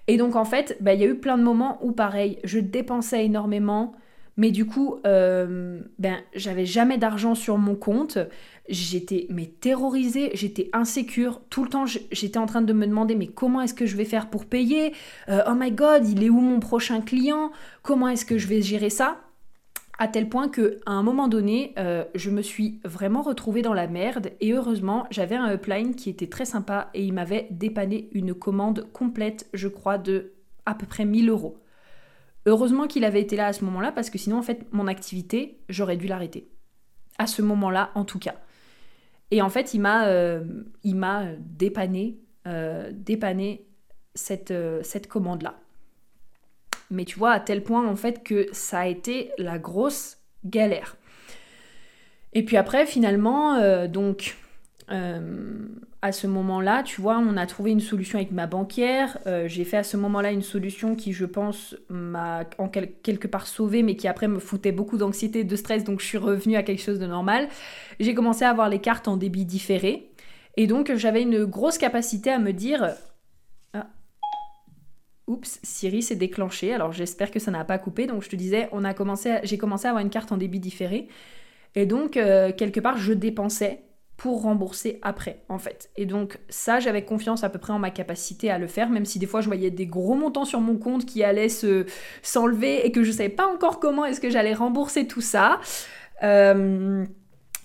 Et 0.06 0.16
donc 0.16 0.36
en 0.36 0.44
fait, 0.44 0.76
bah, 0.80 0.94
il 0.94 1.00
y 1.00 1.04
a 1.04 1.08
eu 1.08 1.16
plein 1.16 1.38
de 1.38 1.42
moments 1.42 1.78
où 1.82 1.90
pareil, 1.90 2.38
je 2.44 2.60
dépensais 2.60 3.24
énormément, 3.24 3.96
mais 4.36 4.50
du 4.50 4.66
coup, 4.66 4.98
euh, 5.06 5.80
ben, 5.98 6.18
j'avais 6.34 6.64
jamais 6.64 6.98
d'argent 6.98 7.34
sur 7.34 7.58
mon 7.58 7.74
compte. 7.74 8.18
J'étais 8.68 9.26
mais 9.28 9.46
terrorisée, 9.46 10.30
j'étais 10.34 10.70
insécure. 10.72 11.42
Tout 11.50 11.64
le 11.64 11.70
temps, 11.70 11.84
j'étais 11.86 12.38
en 12.38 12.46
train 12.46 12.62
de 12.62 12.72
me 12.72 12.86
demander 12.86 13.14
mais 13.14 13.26
comment 13.26 13.60
est-ce 13.60 13.74
que 13.74 13.86
je 13.86 13.96
vais 13.96 14.04
faire 14.04 14.30
pour 14.30 14.46
payer? 14.46 14.94
Euh, 15.28 15.42
Oh 15.46 15.54
my 15.54 15.70
god, 15.72 16.08
il 16.08 16.22
est 16.22 16.30
où 16.30 16.40
mon 16.40 16.60
prochain 16.60 17.00
client? 17.00 17.52
Comment 17.82 18.08
est-ce 18.08 18.24
que 18.24 18.38
je 18.38 18.46
vais 18.46 18.62
gérer 18.62 18.90
ça? 18.90 19.18
À 19.98 20.08
tel 20.08 20.28
point 20.28 20.48
que 20.48 20.80
à 20.86 20.92
un 20.92 21.02
moment 21.02 21.28
donné, 21.28 21.74
euh, 21.78 22.04
je 22.14 22.30
me 22.30 22.40
suis 22.40 22.80
vraiment 22.84 23.20
retrouvée 23.20 23.62
dans 23.62 23.74
la 23.74 23.86
merde 23.86 24.30
et 24.40 24.52
heureusement, 24.52 25.06
j'avais 25.10 25.36
un 25.36 25.52
upline 25.52 25.94
qui 25.94 26.08
était 26.08 26.28
très 26.28 26.46
sympa 26.46 26.88
et 26.94 27.04
il 27.04 27.12
m'avait 27.12 27.48
dépanné 27.50 28.08
une 28.12 28.32
commande 28.32 28.88
complète, 28.92 29.48
je 29.52 29.68
crois, 29.68 29.98
de 29.98 30.32
à 30.64 30.74
peu 30.74 30.86
près 30.86 31.04
1000 31.04 31.28
euros. 31.28 31.61
Heureusement 32.46 32.86
qu'il 32.86 33.04
avait 33.04 33.20
été 33.20 33.36
là 33.36 33.46
à 33.46 33.52
ce 33.52 33.64
moment-là, 33.64 33.92
parce 33.92 34.10
que 34.10 34.18
sinon, 34.18 34.38
en 34.38 34.42
fait, 34.42 34.66
mon 34.72 34.88
activité, 34.88 35.60
j'aurais 35.68 35.96
dû 35.96 36.08
l'arrêter. 36.08 36.48
À 37.18 37.26
ce 37.26 37.42
moment-là, 37.42 37.90
en 37.94 38.04
tout 38.04 38.18
cas. 38.18 38.34
Et 39.30 39.40
en 39.40 39.48
fait, 39.48 39.74
il 39.74 39.80
m'a, 39.80 40.08
euh, 40.08 40.44
m'a 40.84 41.26
dépanné, 41.38 42.18
euh, 42.46 42.90
dépanné 42.92 43.66
cette, 44.14 44.50
euh, 44.50 44.82
cette 44.82 45.06
commande-là. 45.06 45.58
Mais 46.90 47.04
tu 47.04 47.18
vois, 47.18 47.30
à 47.30 47.40
tel 47.40 47.62
point, 47.62 47.86
en 47.86 47.96
fait, 47.96 48.22
que 48.24 48.48
ça 48.52 48.80
a 48.80 48.86
été 48.86 49.30
la 49.38 49.58
grosse 49.58 50.18
galère. 50.44 50.96
Et 52.34 52.44
puis 52.44 52.56
après, 52.56 52.86
finalement, 52.86 53.86
donc, 53.88 54.36
à 56.04 56.10
ce 56.10 56.26
moment-là, 56.26 56.82
tu 56.82 57.00
vois, 57.00 57.18
on 57.18 57.36
a 57.36 57.46
trouvé 57.46 57.70
une 57.70 57.80
solution 57.80 58.18
avec 58.18 58.32
ma 58.32 58.48
banquière. 58.48 59.18
Euh, 59.28 59.46
j'ai 59.46 59.64
fait 59.64 59.76
à 59.76 59.84
ce 59.84 59.96
moment-là 59.96 60.32
une 60.32 60.42
solution 60.42 60.96
qui, 60.96 61.12
je 61.12 61.24
pense, 61.24 61.76
m'a 61.88 62.44
en 62.58 62.68
quelque 62.68 63.28
part 63.28 63.46
sauvé, 63.46 63.84
mais 63.84 63.94
qui 63.94 64.08
après 64.08 64.26
me 64.26 64.40
foutait 64.40 64.72
beaucoup 64.72 64.98
d'anxiété, 64.98 65.44
de 65.44 65.56
stress, 65.56 65.84
donc 65.84 66.00
je 66.00 66.06
suis 66.06 66.18
revenue 66.18 66.56
à 66.56 66.64
quelque 66.64 66.82
chose 66.82 66.98
de 66.98 67.06
normal. 67.06 67.48
J'ai 68.00 68.14
commencé 68.14 68.44
à 68.44 68.50
avoir 68.50 68.68
les 68.68 68.80
cartes 68.80 69.06
en 69.06 69.16
débit 69.16 69.44
différé. 69.44 70.10
Et 70.56 70.66
donc 70.66 70.92
j'avais 70.96 71.22
une 71.22 71.44
grosse 71.44 71.78
capacité 71.78 72.30
à 72.30 72.40
me 72.40 72.52
dire... 72.52 72.96
Ah. 73.72 73.86
Oups, 75.28 75.60
Siri 75.62 76.02
s'est 76.02 76.16
déclenché, 76.16 76.74
alors 76.74 76.90
j'espère 76.90 77.30
que 77.30 77.38
ça 77.38 77.52
n'a 77.52 77.64
pas 77.64 77.78
coupé. 77.78 78.08
Donc 78.08 78.24
je 78.24 78.28
te 78.28 78.34
disais, 78.34 78.68
on 78.72 78.82
a 78.82 78.92
commencé 78.92 79.38
j'ai 79.44 79.56
commencé 79.56 79.86
à 79.86 79.90
avoir 79.90 80.02
une 80.02 80.10
carte 80.10 80.32
en 80.32 80.36
débit 80.36 80.58
différé. 80.58 81.06
Et 81.76 81.86
donc, 81.86 82.16
euh, 82.16 82.52
quelque 82.52 82.80
part, 82.80 82.98
je 82.98 83.12
dépensais 83.12 83.82
pour 84.22 84.42
rembourser 84.42 85.00
après, 85.02 85.40
en 85.48 85.58
fait. 85.58 85.90
Et 85.96 86.06
donc, 86.06 86.38
ça, 86.48 86.78
j'avais 86.78 87.04
confiance 87.04 87.42
à 87.42 87.48
peu 87.48 87.58
près 87.58 87.72
en 87.72 87.80
ma 87.80 87.90
capacité 87.90 88.52
à 88.52 88.58
le 88.58 88.68
faire, 88.68 88.88
même 88.88 89.04
si 89.04 89.18
des 89.18 89.26
fois, 89.26 89.40
je 89.40 89.48
voyais 89.48 89.72
des 89.72 89.86
gros 89.86 90.14
montants 90.14 90.44
sur 90.44 90.60
mon 90.60 90.76
compte 90.76 91.06
qui 91.06 91.24
allaient 91.24 91.48
se, 91.48 91.86
s'enlever 92.22 92.86
et 92.86 92.92
que 92.92 93.02
je 93.02 93.10
savais 93.10 93.30
pas 93.30 93.48
encore 93.48 93.80
comment 93.80 94.04
est-ce 94.04 94.20
que 94.20 94.30
j'allais 94.30 94.54
rembourser 94.54 95.08
tout 95.08 95.20
ça. 95.20 95.58
Euh, 96.22 97.04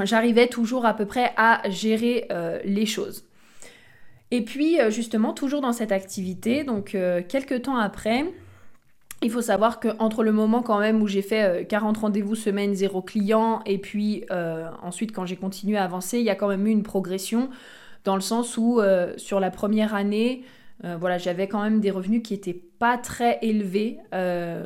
j'arrivais 0.03 0.47
toujours 0.47 0.87
à 0.87 0.95
peu 0.95 1.05
près 1.05 1.31
à 1.37 1.61
gérer 1.69 2.25
euh, 2.31 2.59
les 2.65 2.87
choses. 2.87 3.27
Et 4.31 4.43
puis, 4.43 4.79
justement, 4.89 5.33
toujours 5.33 5.61
dans 5.61 5.73
cette 5.73 5.91
activité, 5.91 6.63
donc 6.63 6.97
quelques 7.29 7.61
temps 7.61 7.77
après, 7.77 8.25
il 9.23 9.31
faut 9.31 9.41
savoir 9.41 9.79
qu'entre 9.79 10.23
le 10.23 10.31
moment 10.31 10.61
quand 10.61 10.79
même 10.79 11.01
où 11.01 11.07
j'ai 11.07 11.21
fait 11.21 11.67
40 11.67 11.97
euh, 11.97 11.99
rendez-vous 12.01 12.35
semaine, 12.35 12.75
zéro 12.75 13.01
client, 13.01 13.61
et 13.65 13.79
puis 13.79 14.23
euh, 14.29 14.69
ensuite 14.83 15.11
quand 15.11 15.25
j'ai 15.25 15.35
continué 15.35 15.77
à 15.77 15.83
avancer, 15.83 16.19
il 16.19 16.25
y 16.25 16.29
a 16.29 16.35
quand 16.35 16.47
même 16.47 16.67
eu 16.67 16.71
une 16.71 16.83
progression 16.83 17.49
dans 18.03 18.15
le 18.15 18.21
sens 18.21 18.57
où 18.57 18.79
euh, 18.79 19.13
sur 19.17 19.39
la 19.39 19.49
première 19.49 19.95
année, 19.95 20.43
voilà, 20.99 21.17
j'avais 21.17 21.47
quand 21.47 21.63
même 21.63 21.79
des 21.79 21.89
revenus 21.89 22.21
qui 22.23 22.33
n'étaient 22.33 22.61
pas 22.77 22.99
très 22.99 23.39
élevés, 23.41 23.97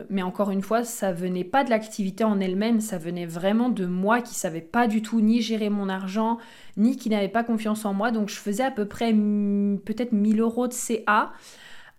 mais 0.09 0.21
encore 0.21 0.51
une 0.51 0.61
fois, 0.61 0.83
ça 0.83 1.13
venait 1.13 1.45
pas 1.45 1.63
de 1.63 1.69
l'activité 1.69 2.25
en 2.25 2.41
elle-même, 2.41 2.81
ça 2.81 2.97
venait 2.97 3.25
vraiment 3.25 3.69
de 3.69 3.85
moi 3.85 4.19
qui 4.19 4.35
savais 4.35 4.59
pas 4.59 4.87
du 4.87 5.01
tout 5.01 5.21
ni 5.21 5.41
gérer 5.41 5.69
mon 5.69 5.87
argent, 5.87 6.37
ni 6.75 6.97
qui 6.97 7.09
n'avait 7.09 7.29
pas 7.29 7.45
confiance 7.45 7.85
en 7.85 7.93
moi. 7.93 8.11
Donc 8.11 8.27
je 8.27 8.35
faisais 8.35 8.63
à 8.63 8.71
peu 8.71 8.83
près 8.89 9.13
peut-être 9.13 10.11
1000 10.11 10.41
euros 10.41 10.67
de 10.67 10.73
CA 10.73 11.31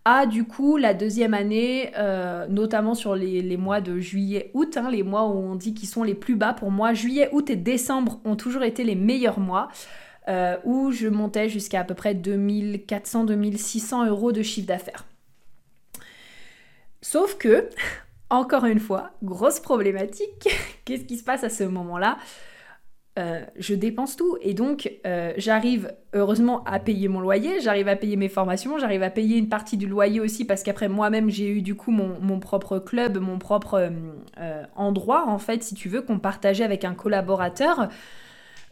à 0.04 0.26
du 0.26 0.44
coup 0.44 0.76
la 0.76 0.94
deuxième 0.94 1.35
année, 1.35 1.92
euh, 1.97 2.47
notamment 2.49 2.94
sur 2.94 3.14
les, 3.14 3.56
mois 3.56 3.80
de 3.80 3.99
juillet-août, 3.99 4.76
hein, 4.76 4.90
les 4.90 5.02
mois 5.02 5.26
où 5.26 5.32
on 5.32 5.54
dit 5.54 5.75
qu'ils 5.75 5.88
sont 5.88 6.02
les 6.02 6.14
plus 6.14 6.37
bas 6.37 6.52
pour 6.52 6.71
moi. 6.71 6.92
Juillet, 6.92 7.28
août 7.32 7.50
et 7.50 7.56
décembre 7.56 8.21
ont 8.25 8.37
toujours 8.37 8.64
été 8.64 8.85
les 8.85 8.97
meilleurs 8.97 9.38
mois, 9.38 9.68
euh, 10.28 10.56
où 10.64 10.90
je 10.90 11.09
montais 11.09 11.49
jusqu'à 11.49 11.80
à 11.80 11.85
peu 11.85 11.94
près 11.94 12.14
2400-2600 12.14 14.09
euros 14.09 14.32
de 14.32 14.42
chiffre 14.42 14.66
d'affaires. 14.66 15.04
Sauf 17.00 17.37
que, 17.38 17.68
encore 18.30 18.64
une 18.64 18.80
fois, 18.80 19.12
grosse 19.23 19.61
problématique, 19.61 20.49
qu'est-ce 20.85 21.04
qui 21.04 21.16
se 21.16 21.25
passe 21.25 21.44
à 21.44 21.50
ce 21.50 21.64
moment-là? 21.64 22.18
Euh, 23.19 23.42
je 23.59 23.75
dépense 23.75 24.16
tout 24.16 24.38
et 24.40 24.54
donc 24.54 24.90
euh, 25.04 25.35
j'arrive 25.37 25.92
heureusement 26.14 26.64
à 26.64 26.78
payer 26.78 27.09
mon 27.09 27.21
loyer, 27.21 27.61
j'arrive 27.61 27.88
à 27.88 27.95
payer 27.95 28.16
mes 28.16 28.31
formations, 28.31 28.78
j'arrive 28.78 29.02
à 29.02 29.11
payer 29.11 29.37
une 29.37 29.50
partie 29.50 29.76
du 29.76 29.87
loyer 29.87 30.19
aussi 30.19 30.47
parce 30.47 30.62
qu'après 30.62 30.88
moi-même 30.88 31.28
j'ai 31.28 31.47
eu 31.50 31.61
du 31.61 31.75
coup 31.75 31.90
mon, 31.90 32.40
propre 32.40 32.78
club, 32.78 33.19
mon 33.19 33.38
propre 33.38 33.90
euh, 34.38 34.62
endroit 34.76 35.28
en 35.28 35.37
fait 35.37 35.62
si 35.62 35.75
tu 35.75 35.90
veux 35.90 36.00
qu'on 36.00 36.19
partageait 36.19 36.64
avec 36.64 36.87
un 36.87 36.95
collaborateur. 36.95 37.90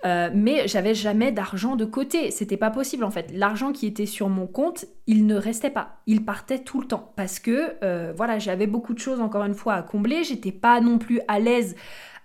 mais 0.04 0.66
j'avais 0.66 0.94
jamais 0.94 1.32
d'argent 1.32 1.76
de 1.76 1.84
côté, 1.84 2.30
c'était 2.30 2.56
pas 2.56 2.70
possible 2.70 3.04
en 3.04 3.10
fait. 3.10 3.30
L'argent 3.34 3.72
qui 3.72 3.86
était 3.86 4.06
sur 4.06 4.30
mon 4.30 4.46
compte, 4.46 4.86
il 5.06 5.26
ne 5.26 5.34
restait 5.34 5.68
pas, 5.68 5.98
il 6.06 6.24
partait 6.24 6.60
tout 6.60 6.80
le 6.80 6.86
temps 6.86 7.12
parce 7.14 7.40
que 7.40 7.76
voilà, 8.16 8.38
j'avais 8.38 8.66
beaucoup 8.66 8.94
de 8.94 9.00
choses 9.00 9.20
encore 9.20 9.44
une 9.44 9.52
fois 9.52 9.74
à 9.74 9.82
combler, 9.82 10.24
j'étais 10.24 10.52
pas 10.52 10.80
non 10.80 10.96
plus 10.96 11.20
à 11.28 11.40
l'aise 11.40 11.76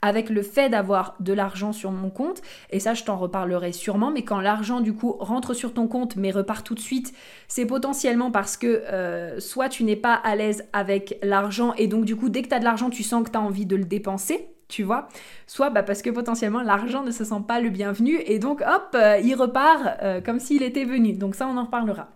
avec 0.05 0.29
le 0.29 0.43
fait 0.43 0.69
d'avoir 0.69 1.15
de 1.19 1.33
l'argent 1.33 1.74
sur 1.74 1.91
mon 1.91 2.12
compte, 2.12 2.43
et 2.69 2.79
ça 2.79 2.93
je 2.93 3.03
t'en 3.03 3.17
reparlerai 3.17 3.71
sûrement, 3.71 4.12
mais 4.12 4.21
quand 4.21 4.39
l'argent 4.39 4.79
du 4.79 4.93
coup 4.93 5.17
rentre 5.19 5.55
sur 5.55 5.74
ton 5.74 5.88
compte 5.88 6.15
mais 6.15 6.29
repart 6.29 6.65
tout 6.65 6.75
de 6.75 6.79
suite, 6.79 7.12
c'est 7.47 7.65
potentiellement 7.65 8.29
parce 8.29 8.55
que 8.55 8.67
euh, 8.67 9.39
soit 9.39 9.67
tu 9.67 9.83
n'es 9.83 9.95
pas 9.95 10.13
à 10.13 10.35
l'aise 10.35 10.65
avec 10.74 11.17
l'argent 11.24 11.74
et 11.74 11.88
donc 11.88 12.05
du 12.05 12.15
coup 12.15 12.29
dès 12.29 12.43
que 12.43 12.50
tu 12.50 12.53
as 12.53 12.59
de 12.59 12.63
l'argent 12.63 12.91
tu 12.91 13.01
sens 13.01 13.24
que 13.24 13.31
tu 13.31 13.38
as 13.38 13.41
envie 13.41 13.65
de 13.65 13.75
le 13.75 13.83
dépenser, 13.83 14.47
tu 14.67 14.83
vois, 14.83 15.07
soit 15.47 15.71
bah, 15.71 15.81
parce 15.81 16.03
que 16.03 16.12
potentiellement 16.12 16.62
l'argent 16.62 17.03
ne 17.03 17.12
se 17.12 17.24
sent 17.24 17.41
pas 17.47 17.59
le 17.59 17.69
bienvenu 17.69 18.21
et 18.27 18.38
donc 18.38 18.62
hop, 18.62 18.89
euh, 18.93 19.19
il 19.24 19.33
repart 19.33 19.81
euh, 20.03 20.21
comme 20.21 20.39
s'il 20.39 20.62
était 20.62 20.85
venu. 20.85 21.13
Donc 21.13 21.33
ça 21.33 21.47
on 21.47 21.57
en 21.57 21.65
reparlera. 21.65 22.09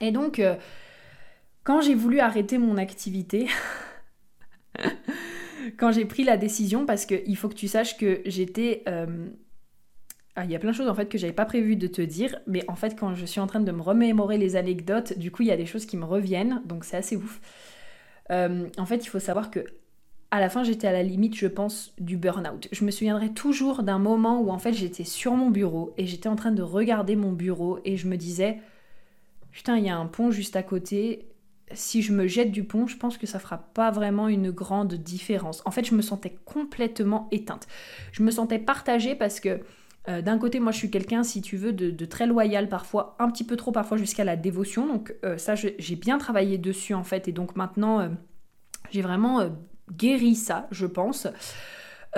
Et 0.00 0.12
donc 0.12 0.42
quand 1.62 1.82
j'ai 1.82 1.94
voulu 1.94 2.20
arrêter 2.20 2.56
mon 2.56 2.78
activité, 2.78 3.48
quand 5.76 5.92
j'ai 5.92 6.04
pris 6.04 6.24
la 6.24 6.36
décision, 6.36 6.86
parce 6.86 7.06
qu'il 7.06 7.36
faut 7.36 7.48
que 7.48 7.54
tu 7.54 7.68
saches 7.68 7.96
que 7.96 8.20
j'étais... 8.26 8.82
Euh, 8.88 9.28
ah, 10.34 10.44
il 10.44 10.50
y 10.50 10.56
a 10.56 10.58
plein 10.58 10.70
de 10.70 10.76
choses 10.76 10.88
en 10.88 10.94
fait 10.94 11.10
que 11.10 11.18
j'avais 11.18 11.34
pas 11.34 11.44
prévu 11.44 11.76
de 11.76 11.86
te 11.86 12.00
dire, 12.00 12.38
mais 12.46 12.64
en 12.68 12.74
fait 12.74 12.98
quand 12.98 13.14
je 13.14 13.26
suis 13.26 13.40
en 13.40 13.46
train 13.46 13.60
de 13.60 13.70
me 13.70 13.82
remémorer 13.82 14.38
les 14.38 14.56
anecdotes, 14.56 15.18
du 15.18 15.30
coup 15.30 15.42
il 15.42 15.48
y 15.48 15.52
a 15.52 15.58
des 15.58 15.66
choses 15.66 15.84
qui 15.84 15.98
me 15.98 16.06
reviennent, 16.06 16.62
donc 16.64 16.84
c'est 16.84 16.96
assez 16.96 17.16
ouf. 17.16 17.40
Euh, 18.30 18.66
en 18.78 18.86
fait 18.86 19.04
il 19.04 19.08
faut 19.08 19.18
savoir 19.18 19.50
que 19.50 19.60
à 20.30 20.40
la 20.40 20.48
fin 20.48 20.64
j'étais 20.64 20.86
à 20.86 20.92
la 20.92 21.02
limite 21.02 21.36
je 21.36 21.46
pense 21.46 21.92
du 21.98 22.16
burn-out. 22.16 22.66
Je 22.72 22.84
me 22.86 22.90
souviendrai 22.90 23.34
toujours 23.34 23.82
d'un 23.82 23.98
moment 23.98 24.40
où 24.40 24.50
en 24.50 24.58
fait 24.58 24.72
j'étais 24.72 25.04
sur 25.04 25.34
mon 25.34 25.50
bureau 25.50 25.92
et 25.98 26.06
j'étais 26.06 26.28
en 26.28 26.36
train 26.36 26.52
de 26.52 26.62
regarder 26.62 27.14
mon 27.14 27.32
bureau 27.32 27.80
et 27.84 27.98
je 27.98 28.08
me 28.08 28.16
disais 28.16 28.58
putain 29.50 29.76
il 29.76 29.84
y 29.84 29.90
a 29.90 29.98
un 29.98 30.06
pont 30.06 30.30
juste 30.30 30.56
à 30.56 30.62
côté, 30.62 31.26
si 31.72 32.02
je 32.02 32.12
me 32.12 32.26
jette 32.26 32.50
du 32.50 32.64
pont, 32.64 32.86
je 32.86 32.96
pense 32.96 33.18
que 33.18 33.26
ça 33.26 33.38
fera 33.38 33.58
pas 33.58 33.90
vraiment 33.90 34.28
une 34.28 34.50
grande 34.50 34.94
différence. 34.94 35.62
En 35.64 35.70
fait, 35.70 35.84
je 35.84 35.94
me 35.94 36.02
sentais 36.02 36.36
complètement 36.44 37.28
éteinte. 37.30 37.66
Je 38.12 38.22
me 38.22 38.30
sentais 38.30 38.58
partagée 38.58 39.14
parce 39.14 39.40
que 39.40 39.60
euh, 40.08 40.20
d'un 40.20 40.38
côté, 40.38 40.58
moi, 40.60 40.72
je 40.72 40.78
suis 40.78 40.90
quelqu'un, 40.90 41.22
si 41.22 41.42
tu 41.42 41.56
veux, 41.56 41.72
de, 41.72 42.04
très 42.04 42.26
loyal 42.26 42.68
parfois, 42.68 43.16
un 43.18 43.30
petit 43.30 43.44
peu 43.44 43.56
trop 43.56 43.72
parfois 43.72 43.96
jusqu'à 43.96 44.24
la 44.24 44.36
dévotion. 44.36 44.86
Donc 44.86 45.14
euh, 45.24 45.38
ça, 45.38 45.54
j'ai 45.54 45.96
bien 45.96 46.18
travaillé 46.18 46.58
dessus 46.58 46.94
en 46.94 47.04
fait, 47.04 47.28
et 47.28 47.32
donc 47.32 47.56
maintenant, 47.56 48.00
euh, 48.00 48.08
j'ai 48.90 49.02
vraiment 49.02 49.50
guéri 49.96 50.34
ça, 50.34 50.66
je 50.70 50.86
pense. 50.86 51.28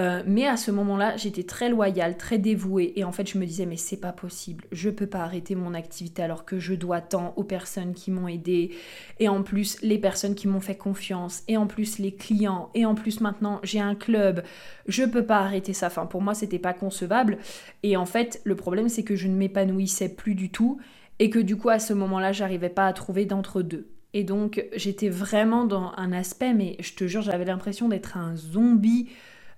Euh, 0.01 0.25
mais 0.27 0.47
à 0.47 0.57
ce 0.57 0.73
moment-là, 0.73 1.17
j'étais 1.17 1.45
très 1.45 1.69
loyale, 1.69 2.17
très 2.17 2.39
dévouée. 2.39 2.93
Et 2.97 3.05
en 3.05 3.13
fait, 3.13 3.31
je 3.31 3.39
me 3.39 3.47
disais, 3.47 3.65
mais 3.65 3.77
c'est 3.77 3.97
pas 3.97 4.13
possible. 4.13 4.65
Je 4.73 4.91
peux 4.91 5.07
pas 5.07 5.21
arrêter 5.21 5.55
mon 5.55 5.73
activité 5.73 6.23
alors 6.23 6.45
que 6.45 6.59
je 6.59 6.75
dois 6.75 7.01
tant 7.01 7.33
aux 7.37 7.45
personnes 7.45 7.95
qui 7.95 8.11
m'ont 8.11 8.27
aidé. 8.27 8.75
Et 9.21 9.29
en 9.29 9.43
plus, 9.43 9.81
les 9.83 9.99
personnes 9.99 10.35
qui 10.35 10.49
m'ont 10.49 10.61
fait 10.61 10.77
confiance. 10.77 11.45
Et 11.47 11.57
en 11.57 11.67
plus, 11.67 11.99
les 11.99 12.15
clients. 12.15 12.71
Et 12.75 12.85
en 12.87 12.95
plus, 12.97 13.21
maintenant, 13.21 13.61
j'ai 13.63 13.81
un 13.81 13.95
club. 13.95 14.43
Je 14.87 15.05
peux 15.05 15.25
pas 15.25 15.39
arrêter 15.39 15.73
ça. 15.73 15.87
Enfin, 15.87 16.07
pour 16.07 16.23
moi, 16.23 16.35
c'était 16.35 16.59
pas 16.59 16.75
concevable. 16.75 17.39
Et 17.85 17.97
en 17.97 18.07
fait, 18.07 18.41
le 18.45 18.57
problème, 18.57 18.89
c'est 18.89 19.05
que 19.05 19.15
je 19.15 19.29
ne 19.29 19.37
m'épanouissais 19.37 20.09
plus 20.09 20.35
du 20.35 20.51
tout. 20.51 20.81
Et 21.21 21.31
que 21.31 21.39
du 21.39 21.57
coup, 21.57 21.69
à 21.69 21.79
ce 21.79 21.93
moment-là, 21.93 22.33
j'arrivais 22.33 22.69
pas 22.69 22.89
à 22.89 22.93
trouver 22.93 23.27
d'entre-deux. 23.27 23.89
Et 24.13 24.25
donc, 24.25 24.65
j'étais 24.75 25.09
vraiment 25.09 25.65
dans 25.65 25.93
un 25.97 26.13
aspect, 26.13 26.53
mais 26.53 26.77
je 26.81 26.95
te 26.95 27.07
jure, 27.07 27.23
j'avais 27.23 27.45
l'impression 27.45 27.89
d'être 27.89 28.17
un 28.17 28.37
zombie 28.37 29.09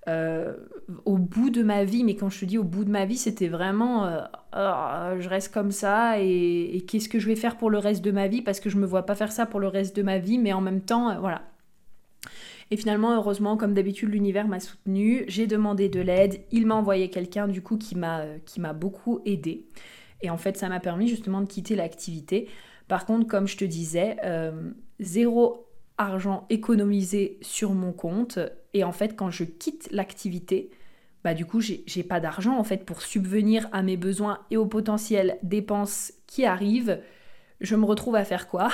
euh, 0.09 0.55
au 1.05 1.19
bout 1.19 1.51
de 1.51 1.65
ma 1.65 1.85
vie, 1.85 2.05
mais 2.05 2.15
quand 2.15 2.29
je 2.29 2.41
te 2.41 2.45
dis 2.45 2.59
au 2.59 2.65
bout 2.65 2.85
de 2.85 2.91
ma 2.91 3.07
vie, 3.07 3.17
c'était 3.17 3.49
vraiment 3.49 4.07
euh, 4.07 4.21
oh, 4.57 5.21
je 5.21 5.29
reste 5.29 5.53
comme 5.53 5.73
ça 5.73 6.21
et, 6.21 6.85
qu'est-ce 6.87 7.09
que 7.09 7.19
je 7.19 7.27
vais 7.27 7.35
faire 7.35 7.57
pour 7.57 7.71
le 7.71 7.79
reste 7.79 8.05
de 8.05 8.13
ma 8.13 8.29
vie? 8.29 8.41
Parce 8.41 8.61
que 8.61 8.71
je 8.71 8.77
me 8.77 8.87
vois 8.87 9.05
pas 9.05 9.17
faire 9.17 9.33
ça 9.33 9.47
pour 9.47 9.59
le 9.59 9.67
reste 9.67 9.97
de 9.97 10.03
ma 10.03 10.19
vie, 10.19 10.39
mais 10.39 10.53
en 10.53 10.61
même 10.61 10.81
temps, 10.81 11.11
euh, 11.11 11.19
voilà. 11.19 11.43
Et 12.71 12.77
finalement, 12.77 13.17
heureusement, 13.17 13.57
comme 13.57 13.75
d'habitude, 13.75 14.11
l'univers 14.11 14.47
m'a 14.47 14.61
soutenu. 14.61 15.25
J'ai 15.27 15.47
demandé 15.47 15.89
de 15.89 16.01
l'aide. 16.01 16.41
Il 16.53 16.67
m'a 16.67 16.75
envoyé 16.77 17.11
quelqu'un 17.11 17.49
du 17.49 17.63
coup 17.63 17.77
qui 17.77 17.97
m'a 17.97 18.25
qui 18.45 18.61
m'a 18.61 18.73
beaucoup 18.73 19.21
aidé. 19.25 19.67
Et 20.21 20.31
en 20.31 20.37
fait, 20.37 20.57
ça 20.57 20.69
m'a 20.69 20.81
permis 20.81 21.09
justement 21.09 21.41
de 21.41 21.47
quitter 21.47 21.77
l'activité. 21.77 22.49
Par 22.89 23.07
contre, 23.07 23.27
comme 23.29 23.47
je 23.47 23.57
te 23.57 23.65
disais, 23.65 24.17
zéro 24.99 25.67
argent 25.99 26.47
économisé 26.51 27.39
sur 27.43 27.73
mon 27.73 27.93
compte. 27.93 28.39
Et 28.77 28.85
en 28.85 28.93
fait, 28.93 29.17
quand 29.17 29.31
je 29.31 29.45
quitte 29.45 29.89
l'activité, 29.91 30.71
bah 31.25 31.33
du 31.33 31.47
coup, 31.47 31.61
j'ai 31.61 32.03
pas 32.03 32.21
d'argent 32.21 32.59
en 32.59 32.63
fait 32.63 32.85
pour 32.85 33.01
subvenir 33.01 33.71
à 33.73 33.81
mes 33.81 33.97
besoins 33.97 34.41
et 34.51 34.59
aux 34.59 34.67
potentielles 34.67 35.39
dépenses 35.43 36.13
qui 36.27 36.45
arrivent. 36.45 37.01
Je 37.63 37.75
me 37.75 37.87
retrouve 37.87 38.17
à 38.17 38.25
faire 38.25 38.49
quoi? 38.49 38.69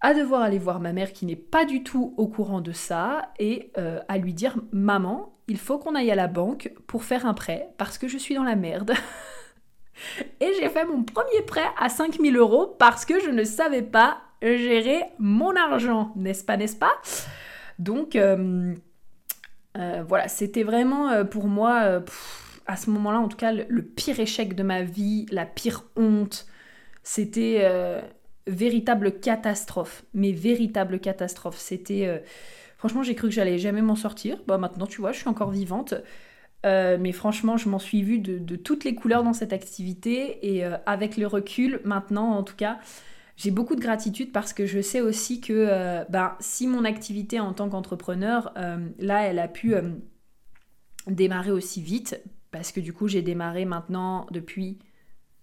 À 0.00 0.14
devoir 0.14 0.42
aller 0.42 0.58
voir 0.58 0.80
ma 0.80 0.92
mère 0.92 1.12
qui 1.12 1.24
n'est 1.24 1.34
pas 1.34 1.64
du 1.64 1.82
tout 1.82 2.14
au 2.18 2.28
courant 2.28 2.60
de 2.60 2.70
ça 2.70 3.32
et 3.40 3.72
euh, 3.78 4.00
à 4.06 4.18
lui 4.18 4.32
dire 4.32 4.56
Maman, 4.70 5.34
il 5.48 5.56
faut 5.58 5.78
qu'on 5.78 5.96
aille 5.96 6.12
à 6.12 6.14
la 6.14 6.28
banque 6.28 6.72
pour 6.86 7.02
faire 7.02 7.24
un 7.26 7.34
prêt 7.34 7.70
parce 7.78 7.96
que 7.96 8.06
je 8.06 8.18
suis 8.18 8.34
dans 8.34 8.44
la 8.44 8.54
merde. 8.54 8.92
et 10.40 10.52
j'ai 10.60 10.68
fait 10.68 10.84
mon 10.84 11.02
premier 11.02 11.42
prêt 11.46 11.66
à 11.80 11.88
5000 11.88 12.36
euros 12.36 12.76
parce 12.78 13.06
que 13.06 13.18
je 13.18 13.30
ne 13.30 13.44
savais 13.44 13.82
pas 13.82 14.18
gérer 14.42 15.02
mon 15.18 15.56
argent, 15.56 16.12
n'est-ce 16.16 16.44
pas, 16.44 16.56
n'est-ce 16.56 16.76
pas? 16.76 16.92
Donc, 17.78 18.16
euh, 18.16 18.74
euh, 19.76 20.02
voilà, 20.06 20.28
c'était 20.28 20.64
vraiment 20.64 21.10
euh, 21.10 21.24
pour 21.24 21.46
moi, 21.46 22.02
à 22.66 22.76
ce 22.76 22.90
moment-là, 22.90 23.20
en 23.20 23.28
tout 23.28 23.36
cas, 23.36 23.52
le, 23.52 23.82
pire 23.82 24.18
échec 24.20 24.54
de 24.54 24.62
ma 24.62 24.82
vie, 24.82 25.26
la 25.30 25.46
pire 25.46 25.84
honte. 25.96 26.46
C'était 27.02 27.66
véritable 28.46 29.18
catastrophe, 29.18 30.04
mais 30.12 30.32
véritable 30.32 31.00
catastrophe. 31.00 31.56
C'était, 31.56 32.22
franchement, 32.76 33.02
j'ai 33.02 33.14
cru 33.14 33.28
que 33.28 33.34
j'allais 33.34 33.56
jamais 33.58 33.80
m'en 33.80 33.96
sortir. 33.96 34.38
Bah 34.46 34.58
maintenant, 34.58 34.86
tu 34.86 35.00
vois, 35.00 35.12
je 35.12 35.20
suis 35.20 35.28
encore 35.28 35.50
vivante. 35.50 35.94
mais 36.64 37.12
franchement, 37.12 37.56
je 37.56 37.70
m'en 37.70 37.78
suis 37.78 38.02
vue 38.02 38.18
de, 38.18 38.56
toutes 38.56 38.84
les 38.84 38.94
couleurs 38.94 39.22
dans 39.22 39.32
cette 39.32 39.54
activité. 39.54 40.54
Et 40.54 40.64
avec 40.84 41.16
le 41.16 41.26
recul, 41.26 41.80
maintenant 41.84 42.32
en 42.32 42.42
tout 42.42 42.56
cas, 42.56 42.78
j'ai 43.38 43.50
beaucoup 43.50 43.74
de 43.74 43.80
gratitude 43.80 44.32
parce 44.32 44.52
que 44.52 44.66
je 44.66 44.82
sais 44.82 45.00
aussi 45.00 45.40
que 45.40 46.04
ben, 46.10 46.36
si 46.40 46.66
mon 46.66 46.84
activité 46.84 47.40
en 47.40 47.54
tant 47.54 47.70
qu'entrepreneur, 47.70 48.52
là, 48.98 49.22
elle 49.22 49.38
a 49.38 49.48
pu 49.48 49.74
démarrer 51.06 51.52
aussi 51.52 51.80
vite, 51.80 52.20
parce 52.50 52.72
que 52.72 52.80
du 52.80 52.92
coup, 52.92 53.08
j'ai 53.08 53.22
démarré 53.22 53.64
maintenant 53.64 54.26
depuis 54.32 54.78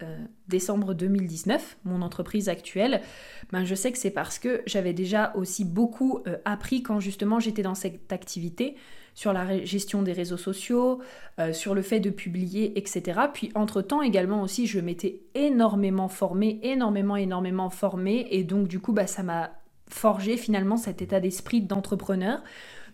euh, 0.04 0.18
décembre 0.50 0.94
2019, 0.94 1.78
mon 1.86 2.02
entreprise 2.02 2.50
actuelle, 2.50 3.02
ben 3.54 3.64
je 3.64 3.76
sais 3.76 3.94
que 3.94 3.98
c'est 3.98 4.12
parce 4.12 4.40
que 4.40 4.62
j'avais 4.66 4.92
déjà 4.92 5.32
aussi 5.36 5.64
beaucoup 5.64 6.20
euh, 6.28 6.36
appris 6.44 6.84
quand 6.84 7.00
justement 7.00 7.40
j'étais 7.40 7.62
dans 7.62 7.76
cette 7.76 8.12
activité 8.12 8.76
sur 9.14 9.32
la 9.32 9.64
gestion 9.64 10.02
des 10.02 10.12
réseaux 10.12 10.38
sociaux, 10.38 11.02
euh, 11.40 11.54
sur 11.54 11.74
le 11.74 11.82
fait 11.82 12.02
de 12.02 12.10
publier, 12.10 12.78
etc. 12.78 13.22
Puis 13.34 13.52
entre-temps 13.56 14.02
également 14.02 14.42
aussi, 14.42 14.68
je 14.68 14.82
m'étais 14.82 15.22
énormément 15.34 16.10
formée, 16.10 16.60
énormément, 16.62 17.16
énormément 17.16 17.70
formée, 17.70 18.28
et 18.32 18.44
donc 18.44 18.68
du 18.68 18.82
coup, 18.82 18.92
bah, 18.92 19.08
ça 19.08 19.24
m'a 19.24 19.52
forgé 19.88 20.36
finalement 20.36 20.76
cet 20.76 21.02
état 21.02 21.22
d'esprit 21.22 21.62
d'entrepreneur 21.62 22.44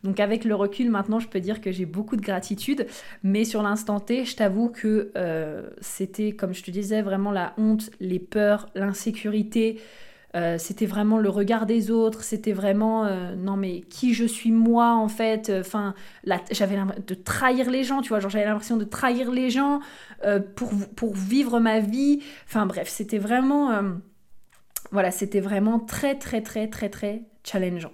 donc 0.04 0.20
avec 0.20 0.46
le 0.46 0.56
recul, 0.56 0.90
maintenant, 0.90 1.20
je 1.20 1.28
peux 1.28 1.40
dire 1.40 1.62
que 1.62 1.72
j'ai 1.72 1.86
beaucoup 1.86 2.16
de 2.16 2.22
gratitude, 2.22 2.88
mais 3.24 3.46
sur 3.46 3.62
l'instant 3.62 4.00
T, 4.00 4.26
je 4.26 4.36
t'avoue 4.36 4.70
que 4.70 5.12
euh, 5.16 5.70
c'était, 5.80 6.32
comme 6.32 6.54
je 6.54 6.64
te 6.64 6.72
disais, 6.72 7.02
vraiment 7.02 7.32
la 7.32 7.54
honte, 7.58 7.92
les 8.00 8.20
peurs, 8.20 8.70
l'insécurité. 8.74 9.80
Euh, 10.34 10.58
c'était 10.58 10.86
vraiment 10.86 11.18
le 11.18 11.28
regard 11.30 11.66
des 11.66 11.92
autres, 11.92 12.24
c'était 12.24 12.54
vraiment 12.54 13.06
euh, 13.06 13.36
non 13.36 13.58
mais 13.58 13.82
qui 13.82 14.14
je 14.14 14.24
suis 14.24 14.54
moi 14.54 14.94
en 14.94 15.10
fait, 15.10 15.52
enfin 15.60 15.94
j'avais 16.52 16.78
l'impression 16.78 17.04
de 17.06 17.14
trahir 17.16 17.70
les 17.70 17.84
gens, 17.84 18.02
tu 18.02 18.08
vois, 18.08 18.22
genre 18.22 18.32
j'avais 18.32 18.46
l'impression 18.46 18.78
de 18.78 18.86
trahir 18.86 19.30
les 19.30 19.50
gens 19.50 19.82
pour, 20.56 20.72
pour 20.96 21.16
vivre 21.16 21.60
ma 21.60 21.82
vie, 21.82 22.22
enfin 22.46 22.66
bref, 22.66 22.88
c'était 22.88 23.18
vraiment 23.18 23.84
voilà, 24.94 25.12
c'était 25.12 25.42
vraiment 25.42 25.80
très 25.80 26.16
très 26.16 26.42
très 26.42 26.70
très 26.70 26.88
très 26.88 27.24
challengeant. 27.44 27.92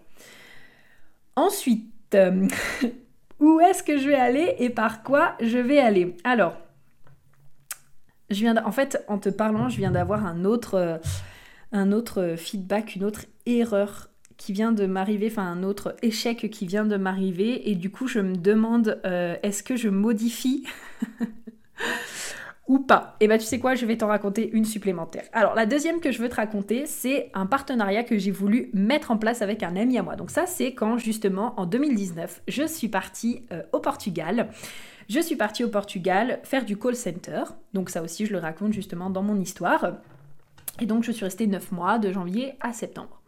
Ensuite, 1.36 1.92
euh, 2.16 2.48
où 3.40 3.60
est-ce 3.60 3.84
que 3.84 3.98
je 3.98 4.08
vais 4.08 4.16
aller 4.16 4.56
et 4.60 4.70
par 4.70 5.04
quoi 5.04 5.36
je 5.42 5.58
vais 5.58 5.80
aller? 5.80 6.16
Alors, 6.24 6.58
je 8.30 8.40
viens 8.40 8.64
en 8.66 8.72
fait, 8.72 9.04
en 9.08 9.18
te 9.18 9.30
parlant, 9.30 9.70
je 9.70 9.78
viens 9.78 9.92
d'avoir 9.92 10.26
un 10.26 10.46
autre, 10.46 10.76
euh, 10.76 10.98
un 11.72 11.92
autre 11.92 12.36
feedback, 12.38 12.96
une 12.96 13.04
autre 13.04 13.26
erreur 13.46 14.10
qui 14.38 14.54
vient 14.54 14.72
de 14.72 14.86
m'arriver, 14.86 15.28
enfin 15.32 15.52
un 15.52 15.64
autre 15.64 15.96
échec 16.02 16.50
qui 16.52 16.68
vient 16.68 16.86
de 16.86 16.96
m'arriver, 16.96 17.70
et 17.70 17.76
du 17.76 17.90
coup 17.90 18.08
je 18.08 18.20
me 18.20 18.36
demande 18.36 19.02
euh, 19.06 19.36
est-ce 19.44 19.64
que 19.64 19.76
je 19.76 19.90
modifie? 19.90 20.66
ou 22.68 22.80
pas. 22.80 23.16
Et 23.20 23.28
bah 23.28 23.38
tu 23.38 23.46
sais 23.46 23.60
quoi, 23.60 23.76
je 23.76 23.86
vais 23.86 23.98
t'en 23.98 24.08
raconter 24.08 24.50
une 24.52 24.66
supplémentaire. 24.66 25.24
Alors 25.34 25.56
la 25.56 25.66
deuxième 25.66 26.00
que 26.00 26.12
je 26.12 26.22
veux 26.22 26.30
te 26.30 26.36
raconter, 26.36 26.86
c'est 26.86 27.32
un 27.34 27.46
partenariat 27.46 28.04
que 28.04 28.18
j'ai 28.18 28.32
voulu 28.32 28.70
mettre 28.74 29.12
en 29.12 29.18
place 29.18 29.42
avec 29.42 29.64
un 29.64 29.76
ami 29.76 29.98
à 29.98 30.04
moi. 30.04 30.16
Donc 30.16 30.30
ça 30.30 30.46
c'est 30.46 30.74
quand 30.74 30.98
justement 30.98 31.60
en 31.60 31.66
2019, 31.66 32.42
je 32.48 32.64
suis 32.64 32.90
partie 32.90 33.44
euh, 33.52 33.64
au 33.72 33.80
Portugal. 33.80 34.50
Je 35.10 35.20
suis 35.22 35.38
partie 35.38 35.64
au 35.64 35.70
Portugal 35.70 36.40
faire 36.44 36.66
du 36.66 36.78
call 36.78 36.96
center. 36.96 37.44
Donc 37.74 37.90
ça 37.90 38.02
aussi 38.02 38.26
je 38.26 38.34
le 38.34 38.40
raconte 38.40 38.74
justement 38.74 39.10
dans 39.10 39.24
mon 39.24 39.40
histoire. 39.40 39.94
Et 40.80 40.86
donc 40.86 41.04
je 41.04 41.12
suis 41.12 41.24
restée 41.24 41.48
9 41.48 41.72
mois 41.72 42.00
de 42.00 42.12
janvier 42.12 42.56
à 42.60 42.74
septembre. 42.74 43.22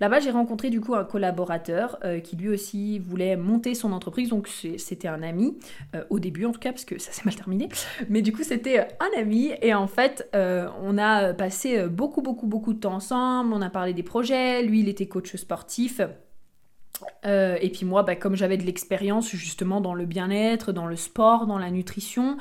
Là-bas, 0.00 0.20
j'ai 0.20 0.30
rencontré 0.30 0.70
du 0.70 0.80
coup 0.80 0.94
un 0.94 1.04
collaborateur 1.04 1.98
euh, 2.04 2.20
qui 2.20 2.36
lui 2.36 2.48
aussi 2.48 2.98
voulait 2.98 3.36
monter 3.36 3.74
son 3.74 3.92
entreprise. 3.92 4.28
Donc 4.28 4.48
c'était 4.48 5.08
un 5.08 5.22
ami, 5.22 5.58
euh, 5.94 6.04
au 6.10 6.18
début 6.18 6.44
en 6.44 6.52
tout 6.52 6.60
cas, 6.60 6.72
parce 6.72 6.84
que 6.84 6.98
ça 6.98 7.12
s'est 7.12 7.22
mal 7.24 7.34
terminé. 7.34 7.68
Mais 8.08 8.22
du 8.22 8.32
coup, 8.32 8.42
c'était 8.42 8.80
euh, 8.80 8.84
un 9.00 9.20
ami. 9.20 9.52
Et 9.62 9.74
en 9.74 9.86
fait, 9.86 10.28
on 10.34 10.98
a 10.98 11.32
passé 11.34 11.86
beaucoup, 11.88 12.22
beaucoup, 12.22 12.46
beaucoup 12.46 12.72
de 12.72 12.80
temps 12.80 12.94
ensemble. 12.94 13.52
On 13.52 13.62
a 13.62 13.70
parlé 13.70 13.92
des 13.92 14.02
projets. 14.02 14.62
Lui, 14.62 14.80
il 14.80 14.88
était 14.88 15.06
coach 15.06 15.36
sportif. 15.36 16.00
et 17.24 17.70
puis 17.72 17.86
moi, 17.86 18.02
bah, 18.02 18.16
comme 18.16 18.36
j'avais 18.36 18.56
de 18.56 18.64
l'expérience 18.64 19.30
justement 19.30 19.80
dans 19.80 19.94
le 19.94 20.06
bien-être, 20.06 20.72
dans 20.72 20.86
le 20.86 20.96
sport, 20.96 21.46
dans 21.46 21.58
la 21.58 21.70
nutrition, 21.70 22.36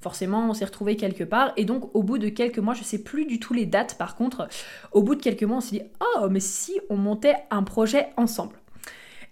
forcément 0.00 0.48
on 0.48 0.54
s'est 0.54 0.64
retrouvé 0.64 0.96
quelque 0.96 1.24
part 1.24 1.52
et 1.56 1.64
donc 1.64 1.94
au 1.94 2.02
bout 2.02 2.18
de 2.18 2.28
quelques 2.28 2.58
mois, 2.58 2.74
je 2.74 2.84
sais 2.84 3.02
plus 3.02 3.24
du 3.26 3.40
tout 3.40 3.54
les 3.54 3.66
dates 3.66 3.96
par 3.98 4.16
contre, 4.16 4.48
au 4.92 5.02
bout 5.02 5.14
de 5.14 5.22
quelques 5.22 5.42
mois 5.42 5.58
on 5.58 5.60
s'est 5.60 5.76
dit 5.76 5.82
oh 6.00 6.28
mais 6.30 6.40
si 6.40 6.80
on 6.90 6.96
montait 6.96 7.36
un 7.50 7.62
projet 7.62 8.08
ensemble. 8.16 8.56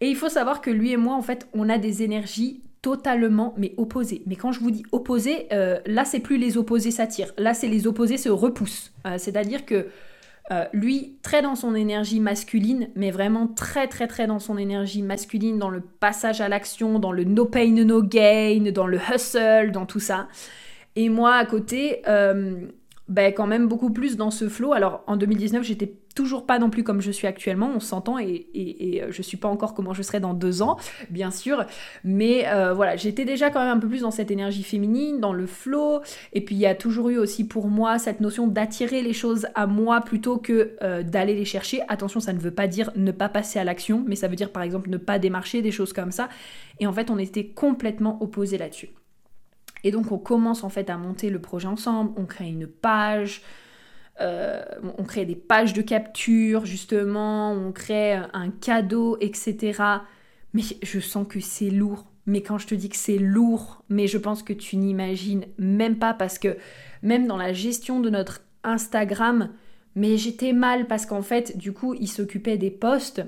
Et 0.01 0.09
il 0.09 0.17
faut 0.17 0.29
savoir 0.29 0.61
que 0.61 0.71
lui 0.71 0.93
et 0.93 0.97
moi 0.97 1.15
en 1.15 1.23
fait 1.23 1.49
on 1.55 1.69
a 1.69 1.79
des 1.79 2.03
énergies 2.03 2.63
totalement 2.83 3.55
mais 3.57 3.73
opposées. 3.79 4.23
Mais 4.27 4.37
quand 4.37 4.53
je 4.53 4.61
vous 4.61 4.71
dis 4.71 4.85
opposées, 4.93 5.47
euh, 5.53 5.79
là 5.87 6.05
c'est 6.05 6.21
plus 6.21 6.37
les 6.37 6.59
opposés 6.59 6.91
s'attirent, 6.91 7.33
là 7.39 7.55
c'est 7.55 7.69
les 7.69 7.87
opposés 7.87 8.19
se 8.19 8.29
repoussent. 8.29 8.93
Euh, 9.07 9.17
c'est-à-dire 9.19 9.65
que 9.65 9.87
euh, 10.51 10.65
lui, 10.75 11.17
très 11.23 11.41
dans 11.41 11.55
son 11.55 11.75
énergie 11.75 12.21
masculine, 12.21 12.91
mais 12.95 13.11
vraiment 13.11 13.47
très 13.47 13.89
très 13.89 14.07
très 14.07 14.27
dans 14.27 14.39
son 14.39 14.59
énergie 14.59 15.03
masculine, 15.03 15.59
dans 15.59 15.71
le 15.71 15.81
passage 15.81 16.43
à 16.43 16.49
l'action, 16.49 16.99
dans 16.99 17.13
le 17.13 17.25
no 17.25 17.47
pain 17.47 17.71
no 17.71 18.03
gain, 18.03 18.71
dans 18.75 18.87
le 18.87 18.99
hustle, 18.99 19.71
dans 19.73 19.87
tout 19.87 20.01
ça. 20.01 20.29
Et 20.97 21.09
moi 21.09 21.35
à 21.35 21.47
côté, 21.47 22.03
euh, 22.09 22.57
ben, 23.09 23.33
quand 23.33 23.47
même 23.47 23.69
beaucoup 23.69 23.91
plus 23.91 24.17
dans 24.17 24.31
ce 24.31 24.49
flow. 24.51 24.75
Alors 24.75 25.03
en 25.07 25.17
2019, 25.17 25.63
j'étais 25.65 25.95
toujours 26.15 26.47
pas 26.47 26.59
non 26.59 26.71
plus 26.71 26.85
comme 26.85 27.01
je 27.01 27.11
suis 27.11 27.27
actuellement, 27.27 27.71
on 27.75 27.81
s'entend, 27.81 28.19
et, 28.19 28.47
et, 28.55 29.03
euh, 29.03 29.09
je 29.11 29.23
suis 29.23 29.37
pas 29.37 29.49
encore 29.49 29.75
comment 29.75 29.93
je 29.93 30.03
serai 30.03 30.21
dans 30.21 30.35
deux 30.35 30.63
ans, 30.63 30.79
bien 31.11 31.31
sûr. 31.31 31.65
Mais 32.05 32.47
euh, 32.47 32.73
voilà, 32.73 32.97
j'étais 32.97 33.25
déjà 33.25 33.51
quand 33.51 33.61
même 33.61 33.77
un 33.77 33.81
peu 33.81 33.89
plus 33.89 34.03
dans 34.03 34.11
cette 34.11 34.31
énergie 34.31 34.63
féminine, 34.63 35.21
dans 35.21 35.33
le 35.33 35.47
flow. 35.47 36.01
Et 36.33 36.45
puis 36.45 36.55
il 36.55 36.61
y 36.61 36.67
a 36.67 36.75
toujours 36.75 37.11
eu 37.11 37.19
aussi 37.19 37.47
pour 37.47 37.69
moi 37.69 37.99
cette 37.99 38.21
notion 38.21 38.47
d'attirer 38.47 39.03
les 39.03 39.13
choses 39.13 39.47
à 39.55 39.67
moi 39.67 40.01
plutôt 40.01 40.39
que 40.39 40.77
euh, 40.83 41.03
d'aller 41.03 41.35
les 41.35 41.45
chercher. 41.45 41.83
Attention, 41.89 42.21
ça 42.21 42.33
ne 42.33 42.39
veut 42.39 42.55
pas 42.55 42.69
dire 42.69 42.91
ne 42.97 43.11
pas 43.11 43.29
passer 43.29 43.59
à 43.59 43.65
l'action, 43.65 44.05
mais 44.07 44.17
ça 44.17 44.29
veut 44.29 44.37
dire 44.37 44.51
par 44.51 44.63
exemple 44.63 44.91
ne 44.91 44.97
pas 44.97 45.19
démarcher, 45.19 45.63
des 45.63 45.73
choses 45.73 45.93
comme 45.93 46.13
ça. 46.13 46.29
Et 46.81 46.87
en 46.87 46.93
fait, 46.93 47.11
on 47.11 47.19
était 47.19 47.47
complètement 47.47 48.23
opposés 48.23 48.59
là-dessus. 48.59 48.91
Et 49.83 49.91
donc 49.91 50.11
on 50.13 50.19
commence 50.19 50.65
en 50.65 50.71
fait 50.71 50.89
à 50.89 50.97
monter 50.97 51.29
le 51.29 51.41
projet 51.41 51.69
ensemble, 51.69 52.13
on 52.17 52.25
crée 52.25 52.49
une 52.49 52.67
page, 52.67 53.43
euh, 54.21 54.63
on 54.99 55.05
crée 55.05 55.25
des 55.25 55.35
pages 55.37 55.73
de 55.73 55.83
capture 55.83 56.67
justement, 56.67 57.53
on 57.53 57.73
crée 57.73 58.13
un 58.13 58.51
cadeau, 58.51 59.17
etc. 59.21 59.83
Mais 60.53 60.63
je 60.83 61.01
sens 61.01 61.27
que 61.29 61.41
c'est 61.41 61.71
lourd. 61.71 62.07
Mais 62.27 62.41
quand 62.43 62.59
je 62.59 62.67
te 62.67 62.75
dis 62.75 62.89
que 62.89 62.97
c'est 62.97 63.19
lourd, 63.19 63.85
mais 63.89 64.07
je 64.07 64.19
pense 64.19 64.43
que 64.43 64.53
tu 64.53 64.77
n'imagines 64.77 65.47
même 65.59 65.99
pas 65.99 66.15
parce 66.15 66.39
que 66.39 66.57
même 67.03 67.27
dans 67.27 67.37
la 67.37 67.53
gestion 67.53 68.01
de 68.01 68.09
notre 68.09 68.43
Instagram, 68.63 69.51
mais 69.95 70.17
j'étais 70.17 70.53
mal 70.53 70.87
parce 70.87 71.07
qu'en 71.07 71.23
fait, 71.23 71.57
du 71.57 71.73
coup, 71.73 71.95
il 71.95 72.09
s'occupait 72.09 72.57
des 72.57 72.71
posts 72.71 73.23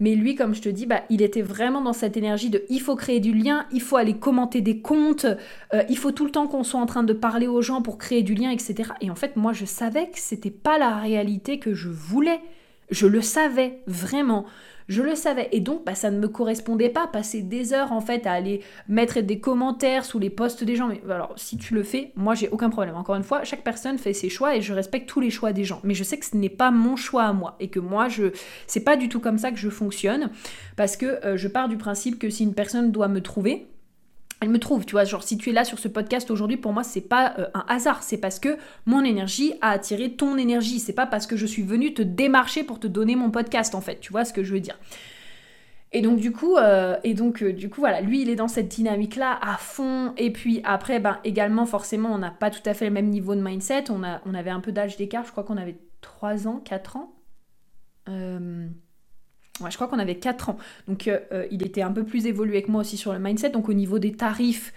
mais 0.00 0.14
lui, 0.14 0.34
comme 0.34 0.54
je 0.54 0.62
te 0.62 0.68
dis, 0.68 0.86
bah, 0.86 1.02
il 1.10 1.20
était 1.20 1.42
vraiment 1.42 1.82
dans 1.82 1.92
cette 1.92 2.16
énergie 2.16 2.48
de 2.48 2.64
il 2.70 2.80
faut 2.80 2.96
créer 2.96 3.20
du 3.20 3.34
lien, 3.34 3.66
il 3.70 3.82
faut 3.82 3.96
aller 3.96 4.14
commenter 4.14 4.62
des 4.62 4.80
comptes, 4.80 5.26
euh, 5.74 5.82
il 5.90 5.98
faut 5.98 6.10
tout 6.10 6.24
le 6.24 6.30
temps 6.30 6.46
qu'on 6.46 6.64
soit 6.64 6.80
en 6.80 6.86
train 6.86 7.02
de 7.02 7.12
parler 7.12 7.46
aux 7.46 7.60
gens 7.60 7.82
pour 7.82 7.98
créer 7.98 8.22
du 8.22 8.34
lien, 8.34 8.50
etc. 8.50 8.92
Et 9.02 9.10
en 9.10 9.14
fait, 9.14 9.36
moi, 9.36 9.52
je 9.52 9.66
savais 9.66 10.06
que 10.06 10.18
c'était 10.18 10.50
pas 10.50 10.78
la 10.78 10.96
réalité 10.96 11.58
que 11.58 11.74
je 11.74 11.90
voulais. 11.90 12.40
Je 12.90 13.06
le 13.06 13.20
savais 13.20 13.80
vraiment. 13.86 14.46
Je 14.90 15.02
le 15.02 15.14
savais. 15.14 15.48
Et 15.52 15.60
donc, 15.60 15.84
bah, 15.86 15.94
ça 15.94 16.10
ne 16.10 16.18
me 16.18 16.26
correspondait 16.26 16.88
pas. 16.88 17.06
Passer 17.06 17.42
des 17.42 17.72
heures, 17.72 17.92
en 17.92 18.00
fait, 18.00 18.26
à 18.26 18.32
aller 18.32 18.60
mettre 18.88 19.20
des 19.20 19.38
commentaires 19.38 20.04
sous 20.04 20.18
les 20.18 20.30
posts 20.30 20.64
des 20.64 20.74
gens. 20.74 20.88
Mais 20.88 21.00
alors, 21.08 21.32
si 21.36 21.56
tu 21.56 21.74
le 21.74 21.84
fais, 21.84 22.10
moi, 22.16 22.34
j'ai 22.34 22.48
aucun 22.48 22.70
problème. 22.70 22.96
Encore 22.96 23.14
une 23.14 23.22
fois, 23.22 23.44
chaque 23.44 23.62
personne 23.62 23.98
fait 23.98 24.12
ses 24.12 24.28
choix 24.28 24.56
et 24.56 24.60
je 24.60 24.74
respecte 24.74 25.08
tous 25.08 25.20
les 25.20 25.30
choix 25.30 25.52
des 25.52 25.62
gens. 25.62 25.80
Mais 25.84 25.94
je 25.94 26.02
sais 26.02 26.18
que 26.18 26.26
ce 26.26 26.36
n'est 26.36 26.48
pas 26.48 26.72
mon 26.72 26.96
choix 26.96 27.22
à 27.22 27.32
moi. 27.32 27.54
Et 27.60 27.68
que 27.68 27.78
moi, 27.78 28.08
je. 28.08 28.32
C'est 28.66 28.82
pas 28.82 28.96
du 28.96 29.08
tout 29.08 29.20
comme 29.20 29.38
ça 29.38 29.52
que 29.52 29.58
je 29.58 29.68
fonctionne. 29.68 30.30
Parce 30.74 30.96
que 30.96 31.24
euh, 31.24 31.36
je 31.36 31.46
pars 31.46 31.68
du 31.68 31.76
principe 31.76 32.18
que 32.18 32.28
si 32.28 32.42
une 32.42 32.54
personne 32.54 32.90
doit 32.90 33.06
me 33.06 33.20
trouver, 33.20 33.68
elle 34.40 34.48
me 34.48 34.58
trouve, 34.58 34.86
tu 34.86 34.92
vois, 34.92 35.04
genre 35.04 35.22
si 35.22 35.36
tu 35.36 35.50
es 35.50 35.52
là 35.52 35.64
sur 35.64 35.78
ce 35.78 35.88
podcast 35.88 36.30
aujourd'hui, 36.30 36.56
pour 36.56 36.72
moi 36.72 36.82
c'est 36.82 37.02
pas 37.02 37.34
euh, 37.38 37.46
un 37.54 37.64
hasard, 37.68 38.02
c'est 38.02 38.16
parce 38.16 38.38
que 38.38 38.56
mon 38.86 39.04
énergie 39.04 39.52
a 39.60 39.70
attiré 39.70 40.12
ton 40.12 40.38
énergie, 40.38 40.80
c'est 40.80 40.94
pas 40.94 41.06
parce 41.06 41.26
que 41.26 41.36
je 41.36 41.46
suis 41.46 41.62
venue 41.62 41.92
te 41.92 42.02
démarcher 42.02 42.64
pour 42.64 42.80
te 42.80 42.86
donner 42.86 43.16
mon 43.16 43.30
podcast 43.30 43.74
en 43.74 43.80
fait, 43.80 44.00
tu 44.00 44.12
vois 44.12 44.24
ce 44.24 44.32
que 44.32 44.42
je 44.42 44.54
veux 44.54 44.60
dire? 44.60 44.78
Et 45.92 46.02
donc 46.02 46.20
du 46.20 46.32
coup, 46.32 46.56
euh, 46.56 46.96
et 47.04 47.14
donc 47.14 47.42
euh, 47.42 47.52
du 47.52 47.68
coup 47.68 47.80
voilà, 47.80 48.00
lui 48.00 48.22
il 48.22 48.30
est 48.30 48.36
dans 48.36 48.48
cette 48.48 48.68
dynamique 48.68 49.16
là 49.16 49.38
à 49.42 49.56
fond. 49.56 50.14
Et 50.16 50.32
puis 50.32 50.60
après, 50.64 51.00
ben 51.00 51.18
également 51.24 51.66
forcément 51.66 52.12
on 52.14 52.18
n'a 52.18 52.30
pas 52.30 52.50
tout 52.50 52.62
à 52.64 52.74
fait 52.74 52.84
le 52.84 52.92
même 52.92 53.08
niveau 53.08 53.34
de 53.34 53.42
mindset. 53.42 53.90
On 53.90 54.04
a, 54.04 54.20
on 54.24 54.34
avait 54.34 54.50
un 54.50 54.60
peu 54.60 54.70
d'âge 54.70 54.96
d'écart. 54.96 55.24
Je 55.24 55.32
crois 55.32 55.42
qu'on 55.42 55.56
avait 55.56 55.78
3 56.00 56.46
ans, 56.46 56.60
4 56.64 56.96
ans. 56.96 57.12
Je 59.68 59.74
crois 59.74 59.88
qu'on 59.88 59.98
avait 59.98 60.16
4 60.16 60.48
ans. 60.50 60.56
Donc 60.88 61.08
euh, 61.08 61.18
euh, 61.32 61.46
il 61.50 61.64
était 61.64 61.82
un 61.82 61.92
peu 61.92 62.04
plus 62.04 62.26
évolué 62.26 62.62
que 62.62 62.70
moi 62.70 62.80
aussi 62.80 62.96
sur 62.96 63.12
le 63.12 63.18
mindset. 63.18 63.50
Donc 63.50 63.68
au 63.68 63.74
niveau 63.74 63.98
des 63.98 64.12
tarifs, 64.12 64.72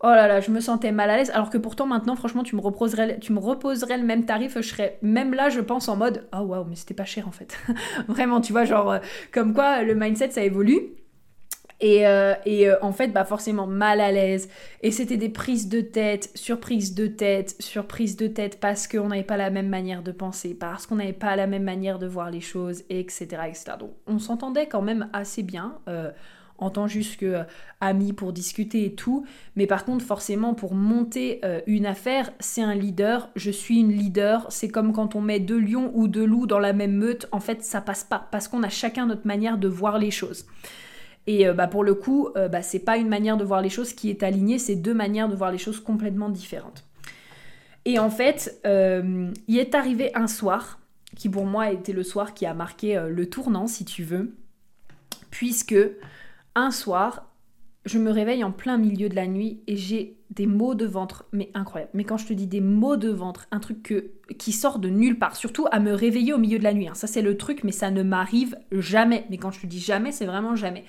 oh 0.00 0.08
là 0.08 0.26
là, 0.26 0.40
je 0.40 0.50
me 0.50 0.60
sentais 0.60 0.92
mal 0.92 1.10
à 1.10 1.16
l'aise. 1.16 1.30
Alors 1.30 1.50
que 1.50 1.58
pourtant 1.58 1.86
maintenant, 1.86 2.16
franchement, 2.16 2.42
tu 2.42 2.56
me 2.56 2.60
reposerais, 2.60 3.18
tu 3.18 3.32
me 3.32 3.40
reposerais 3.40 3.98
le 3.98 4.04
même 4.04 4.24
tarif, 4.24 4.56
je 4.56 4.62
serais 4.62 4.98
même 5.02 5.34
là, 5.34 5.48
je 5.48 5.60
pense 5.60 5.88
en 5.88 5.96
mode, 5.96 6.26
oh 6.32 6.40
waouh, 6.40 6.64
mais 6.64 6.76
c'était 6.76 6.94
pas 6.94 7.04
cher 7.04 7.26
en 7.28 7.32
fait. 7.32 7.58
Vraiment, 8.08 8.40
tu 8.40 8.52
vois, 8.52 8.64
genre, 8.64 8.92
euh, 8.92 8.98
comme 9.32 9.54
quoi 9.54 9.82
le 9.82 9.94
mindset 9.94 10.30
ça 10.30 10.42
évolue. 10.42 10.80
Et, 11.80 12.06
euh, 12.06 12.34
euh, 12.46 12.76
en 12.82 12.92
fait, 12.92 13.08
bah 13.08 13.24
forcément 13.24 13.66
mal 13.66 14.00
à 14.00 14.12
l'aise. 14.12 14.48
Et 14.82 14.90
c'était 14.90 15.16
des 15.16 15.28
prises 15.28 15.68
de 15.68 15.80
tête, 15.80 16.30
surprises 16.34 16.94
de 16.94 17.06
tête, 17.06 17.56
surprises 17.58 18.16
de 18.16 18.26
tête 18.26 18.60
parce 18.60 18.86
qu'on 18.86 19.08
n'avait 19.08 19.22
pas 19.22 19.36
la 19.36 19.50
même 19.50 19.68
manière 19.68 20.02
de 20.02 20.12
penser, 20.12 20.54
parce 20.54 20.86
qu'on 20.86 20.96
n'avait 20.96 21.12
pas 21.12 21.36
la 21.36 21.46
même 21.46 21.64
manière 21.64 21.98
de 21.98 22.06
voir 22.06 22.30
les 22.30 22.40
choses, 22.40 22.82
etc. 22.90 23.26
etc. 23.48 23.64
Donc 23.78 23.92
on 24.06 24.18
s'entendait 24.18 24.66
quand 24.66 24.82
même 24.82 25.08
assez 25.12 25.42
bien. 25.42 25.78
Euh, 25.88 26.10
en 26.62 26.68
tant 26.68 26.86
juste 26.86 27.18
que 27.18 27.38
amis 27.80 28.12
pour 28.12 28.34
discuter 28.34 28.84
et 28.84 28.94
tout. 28.94 29.24
Mais 29.56 29.66
par 29.66 29.86
contre, 29.86 30.04
forcément, 30.04 30.52
pour 30.52 30.74
monter 30.74 31.40
une 31.66 31.86
affaire, 31.86 32.32
c'est 32.38 32.60
un 32.60 32.74
leader. 32.74 33.30
Je 33.34 33.50
suis 33.50 33.80
une 33.80 33.90
leader. 33.90 34.44
C'est 34.50 34.68
comme 34.68 34.92
quand 34.92 35.16
on 35.16 35.22
met 35.22 35.40
deux 35.40 35.58
lions 35.58 35.90
ou 35.94 36.06
deux 36.06 36.26
loups 36.26 36.46
dans 36.46 36.58
la 36.58 36.74
même 36.74 36.92
meute. 36.92 37.28
En 37.32 37.40
fait, 37.40 37.64
ça 37.64 37.80
passe 37.80 38.04
pas 38.04 38.28
parce 38.30 38.46
qu'on 38.46 38.62
a 38.62 38.68
chacun 38.68 39.06
notre 39.06 39.26
manière 39.26 39.56
de 39.56 39.68
voir 39.68 39.98
les 39.98 40.10
choses. 40.10 40.44
Et 41.26 41.46
euh, 41.46 41.52
bah, 41.52 41.66
pour 41.66 41.84
le 41.84 41.94
coup, 41.94 42.28
euh, 42.36 42.48
bah, 42.48 42.62
c'est 42.62 42.78
pas 42.78 42.96
une 42.96 43.08
manière 43.08 43.36
de 43.36 43.44
voir 43.44 43.60
les 43.60 43.68
choses 43.68 43.92
qui 43.92 44.10
est 44.10 44.22
alignée, 44.22 44.58
c'est 44.58 44.76
deux 44.76 44.94
manières 44.94 45.28
de 45.28 45.36
voir 45.36 45.52
les 45.52 45.58
choses 45.58 45.80
complètement 45.80 46.28
différentes. 46.28 46.84
Et 47.84 47.98
en 47.98 48.10
fait, 48.10 48.60
euh, 48.66 49.30
il 49.48 49.58
est 49.58 49.74
arrivé 49.74 50.14
un 50.14 50.26
soir, 50.26 50.80
qui 51.16 51.28
pour 51.28 51.46
moi 51.46 51.64
a 51.64 51.72
été 51.72 51.92
le 51.92 52.02
soir 52.02 52.34
qui 52.34 52.46
a 52.46 52.54
marqué 52.54 53.02
le 53.08 53.28
tournant, 53.28 53.66
si 53.66 53.84
tu 53.84 54.04
veux, 54.04 54.36
puisque 55.30 55.76
un 56.54 56.70
soir, 56.70 57.29
je 57.86 57.98
me 57.98 58.10
réveille 58.10 58.44
en 58.44 58.52
plein 58.52 58.76
milieu 58.76 59.08
de 59.08 59.16
la 59.16 59.26
nuit 59.26 59.60
et 59.66 59.76
j'ai 59.76 60.16
des 60.30 60.46
maux 60.46 60.74
de 60.74 60.86
ventre, 60.86 61.26
mais 61.32 61.50
incroyable. 61.54 61.90
Mais 61.94 62.04
quand 62.04 62.18
je 62.18 62.26
te 62.26 62.32
dis 62.32 62.46
des 62.46 62.60
maux 62.60 62.96
de 62.96 63.08
ventre, 63.08 63.46
un 63.50 63.58
truc 63.58 63.94
qui 64.38 64.52
sort 64.52 64.78
de 64.78 64.88
nulle 64.88 65.18
part, 65.18 65.34
surtout 65.34 65.66
à 65.72 65.80
me 65.80 65.92
réveiller 65.92 66.32
au 66.32 66.38
milieu 66.38 66.58
de 66.58 66.64
la 66.64 66.74
nuit. 66.74 66.88
Hein. 66.88 66.94
Ça 66.94 67.06
c'est 67.06 67.22
le 67.22 67.36
truc, 67.36 67.64
mais 67.64 67.72
ça 67.72 67.90
ne 67.90 68.02
m'arrive 68.02 68.56
jamais. 68.70 69.26
Mais 69.30 69.38
quand 69.38 69.50
je 69.50 69.60
te 69.60 69.66
dis 69.66 69.80
jamais, 69.80 70.12
c'est 70.12 70.26
vraiment 70.26 70.56
jamais 70.56 70.84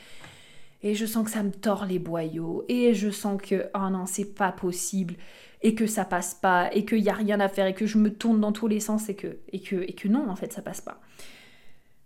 et 0.84 0.96
je 0.96 1.06
sens 1.06 1.26
que 1.26 1.32
ça 1.32 1.44
me 1.44 1.52
tord 1.52 1.86
les 1.86 2.00
boyaux, 2.00 2.66
et 2.68 2.94
je 2.94 3.10
sens 3.10 3.40
que, 3.42 3.70
oh 3.76 3.90
non, 3.90 4.06
c'est 4.06 4.34
pas 4.34 4.52
possible, 4.52 5.16
et 5.62 5.76
que 5.76 5.86
ça 5.86 6.06
passe 6.06 6.34
pas, 6.34 6.74
et 6.74 6.86
qu'il 6.86 7.00
y 7.00 7.10
a 7.10 7.14
rien 7.14 7.40
à 7.40 7.48
faire, 7.48 7.68
et 7.68 7.74
que 7.74 7.86
je 7.86 7.98
me 7.98 8.12
tourne 8.12 8.42
dans 8.42 8.52
tous 8.52 8.68
les 8.68 8.80
sens, 8.80 9.10
et 9.10 9.16
que, 9.16 9.38
et 9.52 9.62
que, 9.62 9.76
et 9.76 9.94
que 9.94 10.08
non, 10.08 10.28
en 10.30 10.36
fait, 10.36 10.54
ça 10.54 10.62
passe 10.62 10.82
pas. 10.82 11.00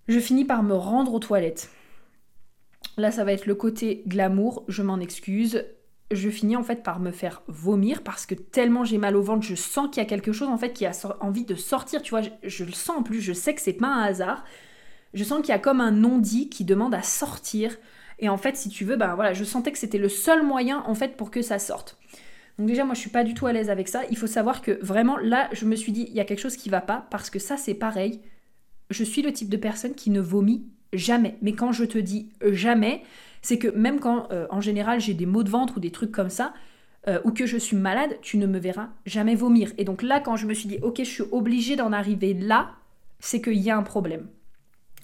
Je 0.08 0.20
finis 0.20 0.46
par 0.46 0.62
me 0.62 0.74
rendre 0.74 1.14
aux 1.14 1.20
toilettes. 1.20 1.70
Là, 2.98 3.12
ça 3.12 3.24
va 3.24 3.34
être 3.34 3.46
le 3.46 3.56
côté 3.56 4.04
glamour, 4.08 4.64
je 4.68 4.82
m'en 4.82 5.00
excuse. 5.00 5.66
Je 6.12 6.30
finis 6.30 6.56
en 6.56 6.64
fait 6.64 6.84
par 6.84 7.00
me 7.00 7.12
faire 7.12 7.42
vomir 7.48 8.04
parce 8.04 8.26
que 8.26 8.36
tellement 8.36 8.84
j'ai 8.84 9.00
mal 9.00 9.16
au 9.16 9.24
ventre, 9.24 9.46
je 9.46 9.56
sens 9.56 9.90
qu'il 9.92 10.04
y 10.04 10.06
a 10.06 10.08
quelque 10.08 10.32
chose 10.32 10.48
en 10.48 10.58
fait 10.58 10.72
qui 10.72 10.86
a 10.86 10.92
envie 11.20 11.46
de 11.46 11.56
sortir, 11.56 12.04
tu 12.04 12.12
vois, 12.12 12.22
je, 12.22 12.30
je 12.44 12.64
le 12.64 12.72
sens 12.72 12.98
en 12.98 13.04
plus, 13.04 13.22
je 13.22 13.34
sais 13.34 13.56
que 13.56 13.62
c'est 13.62 13.74
pas 13.74 13.88
un 13.88 14.04
hasard. 14.04 14.44
Je 15.16 15.24
sens 15.24 15.40
qu'il 15.40 15.50
y 15.50 15.54
a 15.54 15.60
comme 15.60 15.82
un 15.82 15.92
non-dit 15.92 16.50
qui 16.50 16.64
demande 16.64 16.94
à 16.94 17.02
sortir. 17.02 17.76
Et 18.20 18.30
en 18.30 18.38
fait, 18.38 18.56
si 18.56 18.70
tu 18.70 18.86
veux, 18.86 18.98
ben 18.98 19.16
voilà, 19.16 19.34
je 19.34 19.44
sentais 19.44 19.72
que 19.72 19.78
c'était 19.78 19.98
le 19.98 20.10
seul 20.10 20.44
moyen 20.44 20.84
en 20.86 20.94
fait 20.94 21.18
pour 21.18 21.32
que 21.32 21.42
ça 21.42 21.58
sorte. 21.58 21.98
Donc 22.58 22.68
déjà, 22.68 22.86
moi, 22.86 22.94
je 22.94 23.00
suis 23.00 23.10
pas 23.10 23.24
du 23.24 23.34
tout 23.34 23.48
à 23.48 23.54
l'aise 23.54 23.70
avec 23.70 23.88
ça. 23.88 24.04
Il 24.10 24.18
faut 24.18 24.28
savoir 24.28 24.62
que 24.62 24.80
vraiment, 24.82 25.18
là, 25.18 25.50
je 25.52 25.66
me 25.66 25.76
suis 25.76 25.92
dit, 25.92 26.06
il 26.10 26.16
y 26.16 26.20
a 26.20 26.26
quelque 26.26 26.40
chose 26.40 26.56
qui 26.56 26.70
va 26.70 26.82
pas 26.82 27.08
parce 27.10 27.30
que 27.30 27.40
ça, 27.40 27.58
c'est 27.58 27.74
pareil. 27.74 28.22
Je 28.90 29.04
suis 29.04 29.22
le 29.22 29.34
type 29.34 29.50
de 29.50 29.58
personne 29.58 29.96
qui 29.96 30.10
ne 30.10 30.22
vomit 30.22 30.66
jamais. 30.94 31.38
Mais 31.42 31.54
quand 31.54 31.72
je 31.72 31.84
te 31.86 31.98
dis 31.98 32.30
jamais, 32.42 33.04
c'est 33.42 33.60
que 33.60 33.68
même 33.68 34.00
quand, 34.00 34.28
euh, 34.32 34.48
en 34.50 34.62
général, 34.62 35.00
j'ai 35.00 35.14
des 35.14 35.26
maux 35.26 35.44
de 35.44 35.50
ventre 35.50 35.78
ou 35.78 35.80
des 35.80 35.92
trucs 35.92 36.12
comme 36.12 36.30
ça, 36.30 36.54
euh, 37.08 37.20
ou 37.24 37.32
que 37.32 37.46
je 37.46 37.58
suis 37.58 37.78
malade, 37.78 38.18
tu 38.22 38.38
ne 38.38 38.48
me 38.48 38.58
verras 38.58 38.90
jamais 39.06 39.36
vomir. 39.36 39.72
Et 39.78 39.84
donc 39.84 40.02
là, 40.02 40.20
quand 40.20 40.36
je 40.36 40.48
me 40.48 40.54
suis 40.54 40.68
dit, 40.68 40.80
ok, 40.82 40.98
je 41.00 41.04
suis 41.04 41.24
obligée 41.32 41.76
d'en 41.76 41.92
arriver 41.92 42.34
là, 42.34 42.72
c'est 43.20 43.42
qu'il 43.42 43.60
y 43.60 43.70
a 43.70 43.78
un 43.78 43.84
problème. 43.84 44.28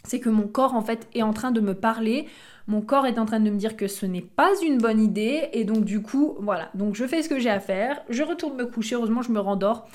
C'est 0.03 0.19
que 0.19 0.29
mon 0.29 0.47
corps, 0.47 0.73
en 0.73 0.81
fait, 0.81 1.07
est 1.13 1.21
en 1.21 1.33
train 1.33 1.51
de 1.51 1.61
me 1.61 1.75
parler. 1.75 2.27
Mon 2.67 2.81
corps 2.81 3.05
est 3.05 3.19
en 3.19 3.25
train 3.25 3.39
de 3.39 3.49
me 3.49 3.57
dire 3.57 3.77
que 3.77 3.87
ce 3.87 4.05
n'est 4.05 4.21
pas 4.21 4.49
une 4.63 4.77
bonne 4.77 5.01
idée. 5.01 5.49
Et 5.53 5.63
donc 5.63 5.83
du 5.83 6.01
coup 6.01 6.35
voilà. 6.39 6.69
Donc 6.73 6.95
je 6.95 7.05
fais 7.05 7.21
ce 7.21 7.29
que 7.29 7.39
j'ai 7.39 7.49
à 7.49 7.59
faire. 7.59 8.01
Je 8.09 8.23
retourne 8.23 8.55
me 8.55 8.65
coucher. 8.65 8.95
Heureusement 8.95 9.21
je 9.21 9.31
me 9.31 9.39
rendors. 9.39 9.87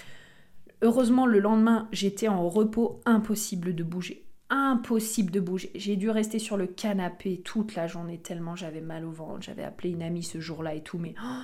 Heureusement 0.83 1.27
le 1.27 1.40
lendemain 1.40 1.88
j'étais 1.92 2.29
en 2.29 2.49
repos 2.49 3.01
impossible 3.07 3.75
de 3.75 3.83
bouger 3.83 4.25
impossible 4.50 5.30
de 5.30 5.40
bouger 5.40 5.70
j'ai 5.74 5.96
dû 5.96 6.09
rester 6.11 6.38
sur 6.38 6.56
le 6.56 6.66
canapé 6.66 7.40
toute 7.44 7.74
la 7.74 7.87
journée 7.87 8.18
tellement 8.18 8.54
j'avais 8.54 8.80
mal 8.80 9.04
au 9.04 9.11
ventre 9.11 9.42
j'avais 9.42 9.64
appelé 9.64 9.90
une 9.90 10.02
amie 10.02 10.22
ce 10.22 10.40
jour-là 10.40 10.74
et 10.74 10.82
tout 10.82 10.98
mais 10.98 11.14
oh, 11.20 11.42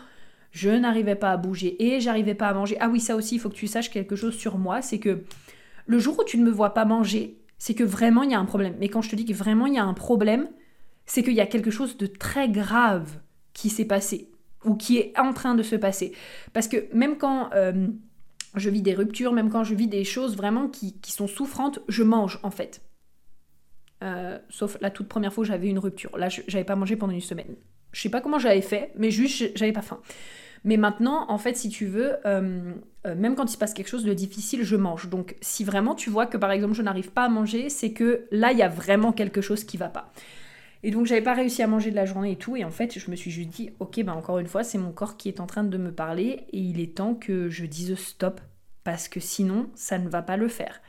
je 0.53 0.71
n'arrivais 0.71 1.17
pas 1.17 1.33
à 1.33 1.37
bouger 1.37 1.83
et 1.83 2.01
j'arrivais 2.01 2.35
pas 2.35 2.49
à 2.49 2.55
manger 2.55 2.77
ah 2.81 2.89
oui 2.89 3.01
ça 3.01 3.17
aussi 3.17 3.37
il 3.37 3.39
faut 3.39 3.49
que 3.49 3.55
tu 3.55 3.67
saches 3.67 3.91
quelque 3.91 4.17
chose 4.17 4.35
sur 4.35 4.59
moi 4.59 4.83
c'est 4.83 4.99
que 4.99 5.25
le 5.87 5.99
jour 5.99 6.19
où 6.19 6.25
tu 6.25 6.39
ne 6.39 6.45
me 6.45 6.51
vois 6.51 6.75
pas 6.75 6.85
manger 6.85 7.39
c'est 7.59 7.75
que 7.75 7.85
vraiment 7.85 8.23
il 8.23 8.31
y 8.31 8.35
a 8.35 8.39
un 8.39 8.45
problème 8.45 8.77
mais 8.79 8.89
quand 8.89 9.03
je 9.03 9.11
te 9.11 9.17
dis 9.17 9.25
que 9.25 9.35
vraiment 9.35 9.67
il 9.67 9.75
y 9.75 9.79
a 9.79 9.85
un 9.85 9.95
problème 9.95 10.49
c'est 11.07 11.23
qu'il 11.23 11.35
y 11.35 11.41
a 11.41 11.47
quelque 11.47 11.71
chose 11.71 11.97
de 11.97 12.07
très 12.07 12.49
grave 12.49 13.19
qui 13.53 13.69
s'est 13.69 13.85
passé 13.85 14.29
ou 14.65 14.75
qui 14.75 14.99
est 14.99 15.19
en 15.19 15.33
train 15.33 15.55
de 15.55 15.63
se 15.63 15.77
passer. 15.77 16.13
Parce 16.53 16.69
que 16.69 16.93
même 16.95 17.19
quand 17.19 17.51
euh, 17.55 17.89
je 18.55 18.71
vis 18.71 18.83
des 18.83 18.95
ruptures, 18.95 19.33
même 19.33 19.51
quand 19.51 19.65
je 19.65 19.75
vis 19.75 19.89
des 19.89 20.05
choses 20.05 20.37
vraiment 20.37 20.69
qui, 20.69 20.95
sont 21.07 21.27
souffrantes, 21.27 21.81
je 21.89 22.03
mange 22.03 22.39
en 22.43 22.51
fait. 22.51 22.83
Euh, 24.03 24.39
sauf 24.49 24.77
la 24.81 24.91
toute 24.91 25.09
première 25.09 25.33
fois 25.33 25.45
j'avais 25.45 25.69
une 25.69 25.79
rupture. 25.79 26.17
Là, 26.17 26.29
j'avais 26.29 26.65
pas 26.65 26.77
mangé 26.77 26.97
pendant 26.97 27.13
une 27.13 27.21
semaine. 27.21 27.55
Je 27.93 28.01
sais 28.01 28.09
pas 28.09 28.21
comment 28.21 28.39
j'avais 28.39 28.63
fait, 28.63 28.93
mais 28.97 29.11
juste 29.11 29.53
j'avais 29.57 29.73
pas 29.73 29.83
faim. 29.83 30.01
Mais 30.65 30.77
maintenant, 30.77 31.27
en 31.29 31.39
fait, 31.39 31.57
si 31.57 31.69
tu 31.69 31.87
veux, 31.87 32.15
euh, 32.25 32.73
même 33.05 33.35
quand 33.35 33.45
il 33.45 33.53
se 33.53 33.59
passe 33.59 33.75
quelque 33.75 33.89
chose 33.89 34.05
de 34.05 34.15
difficile, 34.15 34.63
je 34.63 34.77
mange. 34.77 35.09
Donc, 35.09 35.37
si 35.41 35.65
vraiment 35.65 35.95
tu 35.95 36.09
vois 36.09 36.27
que 36.27 36.37
par 36.37 36.53
exemple 36.53 36.75
je 36.75 36.83
n'arrive 36.83 37.11
pas 37.11 37.25
à 37.25 37.29
manger, 37.29 37.69
c'est 37.69 37.93
que 37.93 38.27
là, 38.31 38.53
il 38.53 38.59
y 38.59 38.63
a 38.63 38.69
vraiment 38.69 39.13
quelque 39.13 39.41
chose 39.41 39.65
qui 39.65 39.77
va 39.77 39.89
pas. 39.89 40.13
Et 40.85 40.91
donc 40.91 41.07
j'avais 41.07 41.23
pas 41.23 41.35
réussi 41.35 41.63
à 41.63 41.67
manger 41.67 41.91
de 41.91 41.97
la 41.97 42.07
journée 42.07 42.33
et 42.33 42.37
tout. 42.37 42.57
Et 42.57 42.65
en 42.65 42.71
fait, 42.71 42.99
je 42.99 43.11
me 43.11 43.17
suis 43.17 43.31
juste 43.31 43.51
dit, 43.51 43.71
ok, 43.79 44.03
bah 44.03 44.15
encore 44.15 44.39
une 44.39 44.47
fois, 44.47 44.65
c'est 44.65 44.79
mon 44.79 44.93
corps 44.93 45.17
qui 45.17 45.29
est 45.29 45.41
en 45.41 45.47
train 45.47 45.65
de 45.65 45.79
me 45.79 45.93
parler 45.93 46.47
et 46.53 46.59
il 46.59 46.81
est 46.81 46.97
temps 46.97 47.15
que 47.15 47.49
je 47.49 47.67
dise 47.67 47.95
stop 47.97 48.41
parce 48.85 49.09
que 49.09 49.21
sinon, 49.21 49.71
ça 49.75 49.99
ne 49.99 50.09
va 50.09 50.23
pas 50.23 50.37
le 50.37 50.49
faire. 50.49 50.81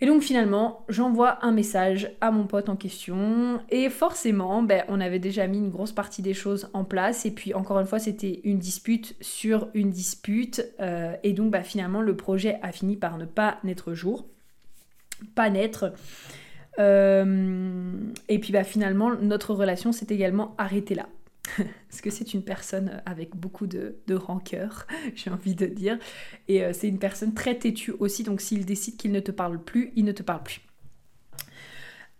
Et 0.00 0.06
donc 0.06 0.22
finalement, 0.22 0.84
j'envoie 0.90 1.38
un 1.42 1.52
message 1.52 2.10
à 2.20 2.30
mon 2.30 2.46
pote 2.46 2.68
en 2.68 2.76
question 2.76 3.60
et 3.70 3.88
forcément, 3.88 4.62
ben, 4.62 4.84
on 4.88 5.00
avait 5.00 5.18
déjà 5.18 5.46
mis 5.46 5.56
une 5.56 5.70
grosse 5.70 5.92
partie 5.92 6.20
des 6.20 6.34
choses 6.34 6.68
en 6.74 6.84
place 6.84 7.24
et 7.24 7.30
puis 7.30 7.54
encore 7.54 7.80
une 7.80 7.86
fois, 7.86 7.98
c'était 7.98 8.40
une 8.44 8.58
dispute 8.58 9.16
sur 9.22 9.68
une 9.72 9.90
dispute 9.90 10.62
euh, 10.80 11.16
et 11.22 11.32
donc 11.32 11.50
bah, 11.50 11.62
finalement, 11.62 12.02
le 12.02 12.14
projet 12.14 12.58
a 12.62 12.72
fini 12.72 12.96
par 12.96 13.16
ne 13.16 13.24
pas 13.24 13.58
naître 13.64 13.94
jour, 13.94 14.26
pas 15.34 15.48
naître. 15.48 15.94
Euh, 16.78 17.94
et 18.28 18.38
puis 18.38 18.52
bah, 18.52 18.64
finalement, 18.64 19.14
notre 19.14 19.54
relation 19.54 19.92
s'est 19.92 20.08
également 20.10 20.54
arrêtée 20.58 20.94
là. 20.94 21.06
Parce 21.88 22.00
que 22.00 22.10
c'est 22.10 22.34
une 22.34 22.42
personne 22.42 23.02
avec 23.06 23.36
beaucoup 23.36 23.66
de, 23.66 23.96
rancœur, 24.14 24.86
j'ai 25.14 25.30
envie 25.30 25.54
de 25.54 25.66
dire. 25.66 25.98
Et 26.48 26.64
euh, 26.64 26.72
c'est 26.72 26.88
une 26.88 26.98
personne 26.98 27.34
très 27.34 27.54
têtue 27.56 27.92
aussi, 27.98 28.22
donc 28.22 28.40
s'il 28.40 28.64
décide 28.64 28.96
qu'il 28.96 29.12
ne 29.12 29.20
te 29.20 29.30
parle 29.30 29.62
plus, 29.62 29.92
il 29.96 30.04
ne 30.04 30.12
te 30.12 30.22
parle 30.22 30.42
plus. 30.42 30.60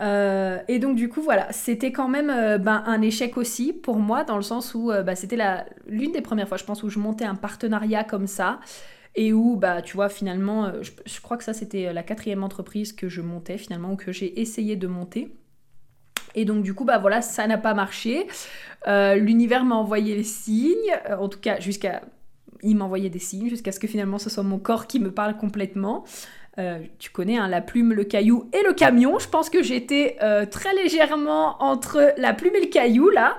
Euh, 0.02 0.58
et 0.68 0.78
donc 0.78 0.96
du 0.96 1.08
coup 1.08 1.22
voilà, 1.22 1.50
c'était 1.52 1.90
quand 1.90 2.08
même 2.08 2.26
ben, 2.58 2.82
un 2.84 3.00
échec 3.00 3.38
aussi 3.38 3.72
pour 3.72 3.96
moi 3.96 4.24
dans 4.24 4.36
le 4.36 4.42
sens 4.42 4.74
où 4.74 4.88
bah, 4.88 5.14
c'était 5.16 5.38
l'une 5.86 6.12
des 6.12 6.20
premières 6.20 6.46
fois 6.46 6.58
je 6.58 6.64
pense 6.64 6.82
où 6.82 6.90
je 6.90 6.98
montais 6.98 7.24
un 7.24 7.34
partenariat 7.34 8.04
comme 8.04 8.26
ça 8.26 8.60
et 9.16 9.32
où, 9.32 9.56
bah, 9.56 9.80
tu 9.80 9.96
vois, 9.96 10.10
finalement, 10.10 10.66
euh, 10.66 10.82
je, 10.82 11.20
crois 11.22 11.38
que 11.38 11.44
ça, 11.44 11.54
c'était 11.54 11.86
euh, 11.86 11.92
la 11.94 12.02
quatrième 12.02 12.44
entreprise 12.44 12.92
que 12.92 13.08
je 13.08 13.22
montais, 13.22 13.56
finalement, 13.56 13.92
ou 13.92 13.96
que 13.96 14.12
j'ai 14.12 14.40
essayé 14.40 14.76
de 14.76 14.86
monter. 14.86 15.34
Et 16.36 16.44
donc, 16.44 16.62
du 16.62 16.74
coup, 16.74 16.84
bah 16.84 16.98
voilà, 16.98 17.22
ça 17.22 17.46
n'a 17.46 17.58
pas 17.58 17.74
marché. 17.74 18.26
Euh, 18.86 19.16
l'univers 19.16 19.64
m'a 19.64 19.74
envoyé 19.74 20.14
les 20.14 20.22
signes, 20.22 20.92
en 21.18 21.28
tout 21.28 21.40
cas, 21.40 21.58
jusqu'à. 21.58 22.02
Il 22.62 22.76
m'envoyait 22.76 23.10
des 23.10 23.18
signes 23.18 23.50
jusqu'à 23.50 23.70
ce 23.70 23.78
que 23.78 23.86
finalement 23.86 24.18
ce 24.18 24.30
soit 24.30 24.42
mon 24.42 24.58
corps 24.58 24.86
qui 24.86 24.98
me 24.98 25.10
parle 25.10 25.36
complètement. 25.36 26.04
Tu 26.98 27.10
connais 27.10 27.36
hein, 27.36 27.48
la 27.48 27.60
plume, 27.60 27.92
le 27.92 28.04
caillou 28.04 28.48
et 28.52 28.62
le 28.66 28.72
camion. 28.72 29.18
Je 29.18 29.28
pense 29.28 29.50
que 29.50 29.62
j'étais 29.62 30.16
très 30.50 30.74
légèrement 30.74 31.62
entre 31.62 32.14
la 32.16 32.32
plume 32.32 32.54
et 32.56 32.60
le 32.60 32.68
caillou 32.68 33.10
là. 33.10 33.36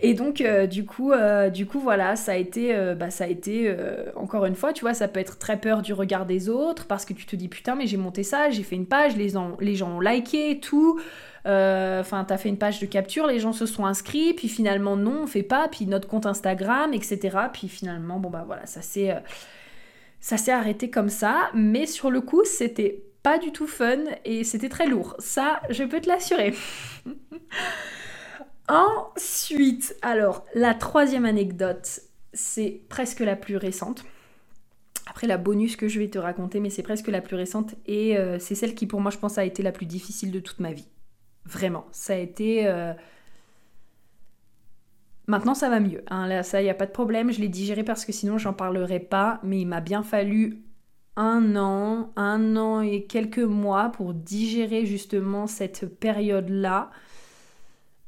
Et 0.00 0.12
donc, 0.12 0.42
euh, 0.42 0.66
du, 0.66 0.84
coup, 0.84 1.12
euh, 1.12 1.48
du 1.48 1.64
coup, 1.64 1.80
voilà, 1.80 2.14
ça 2.14 2.32
a 2.32 2.36
été, 2.36 2.74
euh, 2.74 2.94
bah, 2.94 3.08
ça 3.08 3.24
a 3.24 3.26
été 3.26 3.74
encore 4.16 4.44
une 4.44 4.54
fois, 4.54 4.74
tu 4.74 4.82
vois, 4.82 4.92
ça 4.92 5.08
peut 5.08 5.18
être 5.18 5.38
très 5.38 5.56
peur 5.58 5.80
du 5.80 5.94
regard 5.94 6.26
des 6.26 6.50
autres 6.50 6.86
parce 6.86 7.06
que 7.06 7.14
tu 7.14 7.24
te 7.24 7.36
dis 7.36 7.48
putain, 7.48 7.74
mais 7.74 7.86
j'ai 7.86 7.96
monté 7.96 8.22
ça, 8.22 8.50
j'ai 8.50 8.62
fait 8.62 8.76
une 8.76 8.86
page, 8.86 9.16
les, 9.16 9.32
les 9.60 9.74
gens 9.74 9.96
ont 9.96 10.00
liké 10.00 10.50
et 10.50 10.60
tout. 10.60 11.00
Enfin, 11.46 12.24
t'as 12.26 12.36
fait 12.36 12.48
une 12.50 12.58
page 12.58 12.80
de 12.80 12.86
capture, 12.86 13.26
les 13.26 13.38
gens 13.38 13.52
se 13.52 13.66
sont 13.66 13.86
inscrits, 13.86 14.34
puis 14.34 14.48
finalement, 14.48 14.96
non, 14.96 15.22
on 15.22 15.26
fait 15.26 15.42
pas, 15.42 15.68
puis 15.68 15.86
notre 15.86 16.08
compte 16.08 16.26
Instagram, 16.26 16.92
etc. 16.92 17.38
Puis 17.52 17.68
finalement, 17.68 18.18
bon, 18.18 18.30
bah 18.30 18.44
voilà, 18.46 18.66
ça 18.66 18.82
s'est. 18.82 19.14
Ça 20.24 20.38
s'est 20.38 20.52
arrêté 20.52 20.88
comme 20.88 21.10
ça, 21.10 21.50
mais 21.52 21.84
sur 21.84 22.10
le 22.10 22.22
coup, 22.22 22.44
c'était 22.46 23.04
pas 23.22 23.36
du 23.36 23.52
tout 23.52 23.66
fun 23.66 24.04
et 24.24 24.42
c'était 24.42 24.70
très 24.70 24.86
lourd. 24.86 25.14
Ça, 25.18 25.60
je 25.68 25.84
peux 25.84 26.00
te 26.00 26.08
l'assurer. 26.08 26.54
Ensuite, 28.68 29.94
alors, 30.00 30.46
la 30.54 30.72
troisième 30.72 31.26
anecdote, 31.26 32.00
c'est 32.32 32.80
presque 32.88 33.20
la 33.20 33.36
plus 33.36 33.58
récente. 33.58 34.06
Après 35.06 35.26
la 35.26 35.36
bonus 35.36 35.76
que 35.76 35.88
je 35.88 36.00
vais 36.00 36.08
te 36.08 36.18
raconter, 36.18 36.58
mais 36.58 36.70
c'est 36.70 36.82
presque 36.82 37.08
la 37.08 37.20
plus 37.20 37.36
récente 37.36 37.74
et 37.84 38.16
euh, 38.16 38.38
c'est 38.38 38.54
celle 38.54 38.74
qui 38.74 38.86
pour 38.86 39.02
moi 39.02 39.10
je 39.10 39.18
pense 39.18 39.36
a 39.36 39.44
été 39.44 39.62
la 39.62 39.72
plus 39.72 39.84
difficile 39.84 40.32
de 40.32 40.40
toute 40.40 40.58
ma 40.58 40.72
vie. 40.72 40.88
Vraiment, 41.44 41.84
ça 41.92 42.14
a 42.14 42.16
été... 42.16 42.66
Euh, 42.66 42.94
Maintenant, 45.26 45.54
ça 45.54 45.70
va 45.70 45.80
mieux. 45.80 46.02
Hein. 46.08 46.26
Là, 46.26 46.42
ça, 46.42 46.60
il 46.60 46.64
n'y 46.64 46.70
a 46.70 46.74
pas 46.74 46.86
de 46.86 46.92
problème. 46.92 47.32
Je 47.32 47.40
l'ai 47.40 47.48
digéré 47.48 47.82
parce 47.82 48.04
que 48.04 48.12
sinon, 48.12 48.38
j'en 48.38 48.52
parlerai 48.52 49.00
pas. 49.00 49.40
Mais 49.42 49.60
il 49.60 49.66
m'a 49.66 49.80
bien 49.80 50.02
fallu 50.02 50.62
un 51.16 51.56
an, 51.56 52.12
un 52.16 52.56
an 52.56 52.80
et 52.80 53.04
quelques 53.04 53.38
mois 53.38 53.90
pour 53.90 54.14
digérer 54.14 54.84
justement 54.84 55.46
cette 55.46 55.86
période-là. 55.98 56.90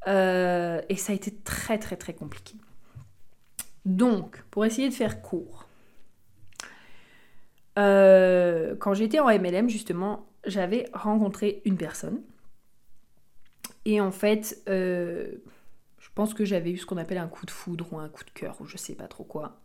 Euh, 0.09 0.81
et 0.89 0.97
ça 0.97 1.13
a 1.13 1.17
été 1.17 1.33
très, 1.33 1.79
très, 1.79 1.97
très 1.97 2.15
compliqué. 2.15 2.55
Donc, 3.85 4.43
pour 4.51 4.65
essayer 4.65 4.89
de 4.89 4.95
faire 4.95 5.23
court, 5.23 5.69
euh, 7.79 8.75
quand 8.79 8.95
j'étais 8.95 9.21
en 9.21 9.27
MLM, 9.27 9.69
justement, 9.69 10.27
j'avais 10.45 10.89
rencontré 10.93 11.63
une 11.65 11.77
personne. 11.77 12.21
Et 13.85 14.01
en 14.01 14.11
fait, 14.11 14.61
euh, 14.69 15.37
pense 16.17 16.35
que 16.35 16.45
j'avais 16.45 16.73
eu 16.73 16.79
ce 16.79 16.87
qu'on 16.87 16.97
appelle 16.97 17.19
un 17.19 17.29
coup 17.29 17.47
de 17.47 17.51
foudre 17.53 17.87
ou 17.93 17.99
un 17.99 18.09
coup 18.09 18.25
de 18.25 18.31
cœur, 18.31 18.57
ou 18.61 18.65
je 18.65 18.77
sais 18.77 18.95
pas 18.95 19.07
trop 19.07 19.23
quoi. 19.23 19.61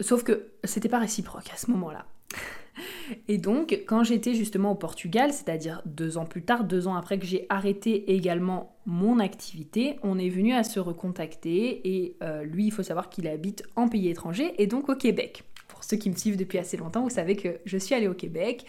Sauf 0.00 0.22
que 0.22 0.52
c'était 0.64 0.88
pas 0.88 1.00
réciproque 1.00 1.50
à 1.52 1.56
ce 1.56 1.70
moment-là. 1.72 2.06
Et 3.28 3.36
donc, 3.36 3.72
quand 3.86 4.04
j'étais 4.04 4.34
justement 4.34 4.70
au 4.70 4.74
Portugal, 4.76 5.32
c'est-à-dire 5.32 5.82
deux 5.86 6.18
ans 6.18 6.24
plus 6.24 6.42
tard, 6.42 6.62
deux 6.62 6.86
ans 6.86 6.94
après 6.94 7.18
que 7.18 7.26
j'ai 7.26 7.46
arrêté 7.48 8.12
également 8.12 8.76
mon 8.86 9.18
activité, 9.18 9.98
on 10.04 10.18
est 10.18 10.28
venu 10.28 10.54
à 10.54 10.62
se 10.62 10.78
recontacter 10.78 11.80
et 11.84 12.16
euh, 12.22 12.44
lui, 12.44 12.66
il 12.66 12.70
faut 12.70 12.84
savoir 12.84 13.10
qu'il 13.10 13.26
habite 13.26 13.64
en 13.74 13.88
pays 13.88 14.08
étranger 14.08 14.54
et 14.58 14.68
donc 14.68 14.88
au 14.88 14.94
Québec. 14.94 15.42
Pour 15.66 15.82
ceux 15.82 15.96
qui 15.96 16.10
me 16.10 16.16
suivent 16.16 16.36
depuis 16.36 16.58
assez 16.58 16.76
longtemps, 16.76 17.02
vous 17.02 17.10
savez 17.10 17.34
que 17.34 17.58
je 17.64 17.76
suis 17.76 17.94
allée 17.94 18.08
au 18.08 18.14
Québec 18.14 18.64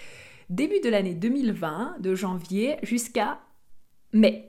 début 0.49 0.79
de 0.79 0.89
l'année 0.89 1.13
2020, 1.13 1.97
de 1.99 2.15
janvier 2.15 2.77
jusqu'à 2.81 3.39
mai. 4.13 4.48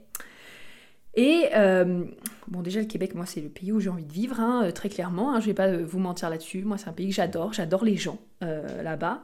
Et 1.13 1.49
euh, 1.55 2.05
bon, 2.47 2.61
déjà 2.61 2.79
le 2.79 2.85
Québec, 2.85 3.15
moi 3.15 3.25
c'est 3.25 3.41
le 3.41 3.49
pays 3.49 3.71
où 3.73 3.81
j'ai 3.81 3.89
envie 3.89 4.05
de 4.05 4.13
vivre, 4.13 4.39
hein, 4.39 4.63
euh, 4.65 4.71
très 4.71 4.87
clairement. 4.87 5.33
Hein, 5.33 5.41
je 5.41 5.47
vais 5.47 5.53
pas 5.53 5.67
euh, 5.67 5.85
vous 5.85 5.99
mentir 5.99 6.29
là-dessus. 6.29 6.63
Moi 6.63 6.77
c'est 6.77 6.87
un 6.87 6.93
pays 6.93 7.09
que 7.09 7.15
j'adore. 7.15 7.51
J'adore 7.53 7.83
les 7.83 7.97
gens 7.97 8.19
là-bas. 8.41 9.23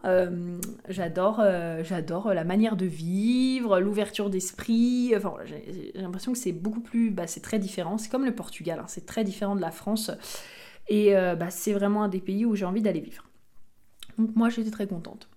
j'adore, 0.90 1.42
la 1.42 2.44
manière 2.44 2.76
de 2.76 2.86
vivre, 2.86 3.80
l'ouverture 3.80 4.30
d'esprit. 4.30 5.14
Enfin, 5.16 5.34
j'ai, 5.46 5.92
l'impression 5.96 6.34
que 6.34 6.38
c'est 6.38 6.52
beaucoup 6.52 6.82
plus, 6.82 7.10
bah, 7.10 7.26
c'est 7.26 7.40
très 7.40 7.58
différent. 7.58 7.98
C'est 7.98 8.10
comme 8.10 8.26
le 8.26 8.36
Portugal. 8.36 8.80
Hein, 8.80 8.86
c'est 8.88 9.08
très 9.08 9.24
différent 9.24 9.56
de 9.56 9.62
la 9.62 9.72
France. 9.72 10.12
Et 10.88 11.14
bah, 11.14 11.50
c'est 11.50 11.74
vraiment 11.74 12.04
un 12.04 12.10
des 12.10 12.20
pays 12.22 12.46
où 12.46 12.56
j'ai 12.56 12.66
envie 12.66 12.82
d'aller 12.82 13.00
vivre. 13.00 13.24
Donc 14.20 14.36
moi 14.36 14.50
j'étais 14.50 14.72
très 14.72 14.88
contente. 14.88 15.30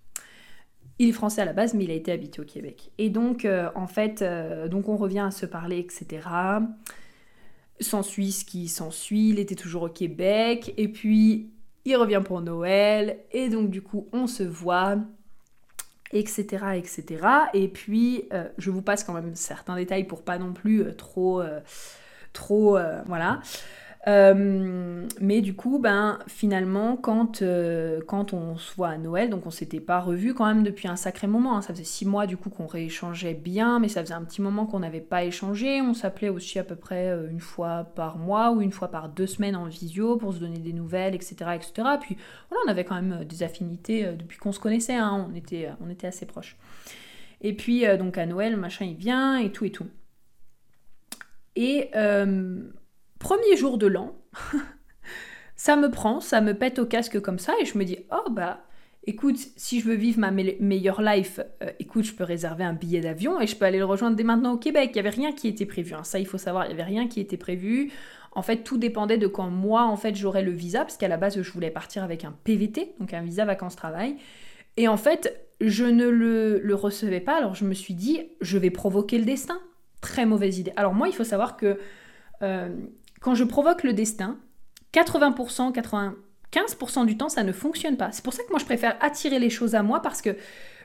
Il 0.99 1.09
est 1.09 1.13
français 1.13 1.41
à 1.41 1.45
la 1.45 1.53
base, 1.53 1.73
mais 1.73 1.85
il 1.85 1.91
a 1.91 1.95
été 1.95 2.11
habité 2.11 2.41
au 2.41 2.45
Québec. 2.45 2.91
Et 2.97 3.09
donc, 3.09 3.45
euh, 3.45 3.69
en 3.75 3.87
fait, 3.87 4.21
euh, 4.21 4.67
donc 4.67 4.87
on 4.87 4.97
revient 4.97 5.19
à 5.19 5.31
se 5.31 5.45
parler, 5.45 5.79
etc. 5.79 6.27
S'ensuit 7.79 8.31
ce 8.31 8.45
qui 8.45 8.67
s'ensuit, 8.67 9.29
il 9.29 9.39
était 9.39 9.55
toujours 9.55 9.83
au 9.83 9.89
Québec, 9.89 10.73
et 10.77 10.87
puis 10.87 11.49
il 11.85 11.95
revient 11.95 12.21
pour 12.23 12.41
Noël, 12.41 13.17
et 13.31 13.49
donc 13.49 13.71
du 13.71 13.81
coup, 13.81 14.07
on 14.13 14.27
se 14.27 14.43
voit, 14.43 14.97
etc., 16.13 16.45
etc. 16.75 17.27
Et 17.55 17.67
puis, 17.67 18.25
euh, 18.33 18.47
je 18.59 18.69
vous 18.69 18.83
passe 18.83 19.03
quand 19.03 19.13
même 19.13 19.33
certains 19.33 19.75
détails 19.75 20.03
pour 20.03 20.23
pas 20.23 20.37
non 20.37 20.53
plus 20.53 20.85
trop, 20.95 21.41
trop, 22.33 22.77
voilà. 23.07 23.41
Euh, 24.07 25.07
mais 25.19 25.41
du 25.41 25.53
coup, 25.53 25.77
ben, 25.77 26.17
finalement, 26.27 26.97
quand, 26.97 27.41
euh, 27.41 28.01
quand 28.07 28.33
on 28.33 28.57
se 28.57 28.73
voit 28.75 28.89
à 28.89 28.97
Noël, 28.97 29.29
donc 29.29 29.45
on 29.45 29.51
s'était 29.51 29.79
pas 29.79 29.99
revu 29.99 30.33
quand 30.33 30.45
même 30.45 30.63
depuis 30.63 30.87
un 30.87 30.95
sacré 30.95 31.27
moment. 31.27 31.57
Hein. 31.57 31.61
Ça 31.61 31.73
faisait 31.73 31.83
six 31.83 32.05
mois 32.05 32.25
du 32.25 32.35
coup 32.35 32.49
qu'on 32.49 32.65
rééchangeait 32.65 33.35
bien, 33.35 33.79
mais 33.79 33.89
ça 33.89 34.01
faisait 34.01 34.15
un 34.15 34.23
petit 34.23 34.41
moment 34.41 34.65
qu'on 34.65 34.79
n'avait 34.79 35.01
pas 35.01 35.23
échangé. 35.23 35.81
On 35.81 35.93
s'appelait 35.93 36.29
aussi 36.29 36.57
à 36.57 36.63
peu 36.63 36.75
près 36.75 37.09
euh, 37.09 37.29
une 37.29 37.39
fois 37.39 37.91
par 37.95 38.17
mois 38.17 38.51
ou 38.51 38.61
une 38.61 38.71
fois 38.71 38.87
par 38.87 39.09
deux 39.09 39.27
semaines 39.27 39.55
en 39.55 39.65
visio 39.65 40.17
pour 40.17 40.33
se 40.33 40.39
donner 40.39 40.59
des 40.59 40.73
nouvelles, 40.73 41.13
etc. 41.13 41.35
etc. 41.55 41.73
Puis 42.01 42.17
voilà, 42.49 42.63
on 42.65 42.71
avait 42.71 42.85
quand 42.85 42.95
même 42.95 43.23
des 43.25 43.43
affinités 43.43 44.13
depuis 44.17 44.39
qu'on 44.39 44.51
se 44.51 44.59
connaissait, 44.59 44.95
hein. 44.95 45.27
on, 45.29 45.35
était, 45.35 45.69
on 45.79 45.89
était 45.89 46.07
assez 46.07 46.25
proches. 46.25 46.57
Et 47.41 47.53
puis 47.53 47.85
donc 47.97 48.17
à 48.17 48.25
Noël, 48.25 48.55
machin 48.55 48.85
il 48.85 48.95
vient 48.95 49.37
et 49.37 49.51
tout 49.51 49.65
et 49.65 49.71
tout. 49.71 49.87
Et 51.55 51.89
Premier 53.21 53.55
jour 53.55 53.77
de 53.77 53.87
l'an, 53.87 54.15
ça 55.55 55.75
me 55.75 55.89
prend, 55.89 56.19
ça 56.19 56.41
me 56.41 56.53
pète 56.53 56.79
au 56.79 56.85
casque 56.85 57.19
comme 57.21 57.39
ça 57.39 57.53
et 57.61 57.65
je 57.65 57.77
me 57.77 57.85
dis 57.85 57.99
oh 58.11 58.29
bah 58.31 58.65
écoute, 59.05 59.37
si 59.55 59.79
je 59.79 59.87
veux 59.87 59.95
vivre 59.95 60.19
ma 60.19 60.31
meilleure 60.31 61.01
life, 61.01 61.39
euh, 61.63 61.71
écoute, 61.79 62.03
je 62.03 62.13
peux 62.13 62.23
réserver 62.23 62.63
un 62.63 62.73
billet 62.73 63.01
d'avion 63.01 63.39
et 63.39 63.47
je 63.47 63.55
peux 63.55 63.65
aller 63.65 63.79
le 63.79 63.85
rejoindre 63.85 64.15
dès 64.15 64.23
maintenant 64.23 64.53
au 64.53 64.57
Québec. 64.57 64.91
Il 64.91 64.93
n'y 64.93 64.99
avait 64.99 65.09
rien 65.09 65.31
qui 65.31 65.47
était 65.47 65.65
prévu. 65.65 65.93
Hein. 65.93 66.03
Ça, 66.03 66.19
il 66.19 66.27
faut 66.27 66.37
savoir, 66.37 66.65
il 66.65 66.67
n'y 66.67 66.73
avait 66.73 66.83
rien 66.83 67.07
qui 67.07 67.19
était 67.19 67.37
prévu. 67.37 67.91
En 68.33 68.41
fait, 68.41 68.57
tout 68.57 68.77
dépendait 68.77 69.17
de 69.17 69.27
quand 69.27 69.49
moi, 69.49 69.83
en 69.83 69.97
fait, 69.97 70.15
j'aurais 70.15 70.43
le 70.43 70.51
visa, 70.51 70.81
parce 70.81 70.97
qu'à 70.97 71.07
la 71.07 71.17
base, 71.17 71.41
je 71.41 71.51
voulais 71.51 71.71
partir 71.71 72.03
avec 72.03 72.23
un 72.23 72.33
PVT, 72.43 72.93
donc 72.99 73.13
un 73.13 73.21
visa 73.21 73.43
vacances-travail. 73.43 74.15
Et 74.77 74.87
en 74.87 74.97
fait, 74.97 75.47
je 75.59 75.83
ne 75.83 76.07
le, 76.07 76.75
recevais 76.75 77.19
pas, 77.19 77.37
alors 77.37 77.55
je 77.55 77.65
me 77.65 77.73
suis 77.73 77.93
dit, 77.93 78.21
je 78.39 78.57
vais 78.57 78.69
provoquer 78.69 79.17
le 79.17 79.25
destin. 79.25 79.59
Très 79.99 80.25
mauvaise 80.25 80.59
idée. 80.59 80.73
Alors 80.77 80.93
moi, 80.93 81.07
il 81.07 81.13
faut 81.13 81.23
savoir 81.23 81.57
que 81.57 81.77
euh, 82.41 82.69
quand 83.21 83.35
je 83.35 83.45
provoque 83.45 83.83
le 83.83 83.93
destin, 83.93 84.37
80%, 84.93 85.73
95% 85.73 87.05
du 87.05 87.15
temps, 87.15 87.29
ça 87.29 87.43
ne 87.43 87.53
fonctionne 87.53 87.95
pas. 87.95 88.11
C'est 88.11 88.23
pour 88.23 88.33
ça 88.33 88.43
que 88.43 88.49
moi, 88.49 88.59
je 88.59 88.65
préfère 88.65 88.97
attirer 88.99 89.39
les 89.39 89.49
choses 89.49 89.75
à 89.75 89.83
moi 89.83 90.01
parce 90.01 90.21
que 90.21 90.35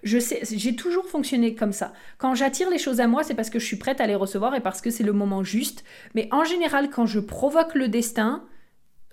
je 0.05 0.18
sais, 0.18 0.40
j'ai 0.53 0.77
toujours 0.77 1.07
fonctionné 1.07 1.55
comme 1.55 1.72
ça. 1.72 1.92
Quand 2.18 2.35
j'attire 2.35 2.70
les 2.70 2.79
choses 2.79 3.01
à 3.01 3.09
moi, 3.09 3.25
c'est 3.25 3.35
parce 3.35 3.51
que 3.51 3.59
je 3.59 3.64
suis 3.64 3.77
prête 3.77 4.01
à 4.01 4.07
les 4.07 4.14
recevoir 4.14 4.55
et 4.55 4.61
parce 4.61 4.81
que 4.81 4.90
c'est 4.90 5.03
le 5.03 5.12
moment 5.12 5.42
juste. 5.42 5.83
Mais 6.14 6.29
en 6.31 6.44
général, 6.44 6.90
quand 6.90 7.07
je 7.07 7.18
provoque 7.18 7.75
le 7.75 7.88
destin, 7.88 8.44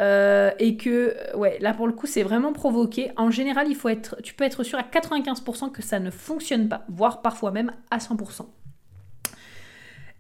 euh, 0.02 0.52
et 0.60 0.76
que, 0.76 1.16
ouais, 1.36 1.58
là 1.60 1.74
pour 1.74 1.88
le 1.88 1.94
coup, 1.94 2.08
c'est 2.08 2.24
vraiment 2.24 2.52
provoqué. 2.52 3.12
En 3.16 3.32
général, 3.32 3.68
tu 4.24 4.34
peux 4.34 4.44
être 4.44 4.64
sûr 4.64 4.78
à 4.78 4.84
95% 4.84 5.72
que 5.72 5.82
ça 5.82 6.00
ne 6.00 6.12
fonctionne 6.12 6.68
pas, 6.68 6.86
voire 6.90 7.22
parfois 7.22 7.52
même 7.52 7.72
à 7.90 8.00
100%. 8.00 8.48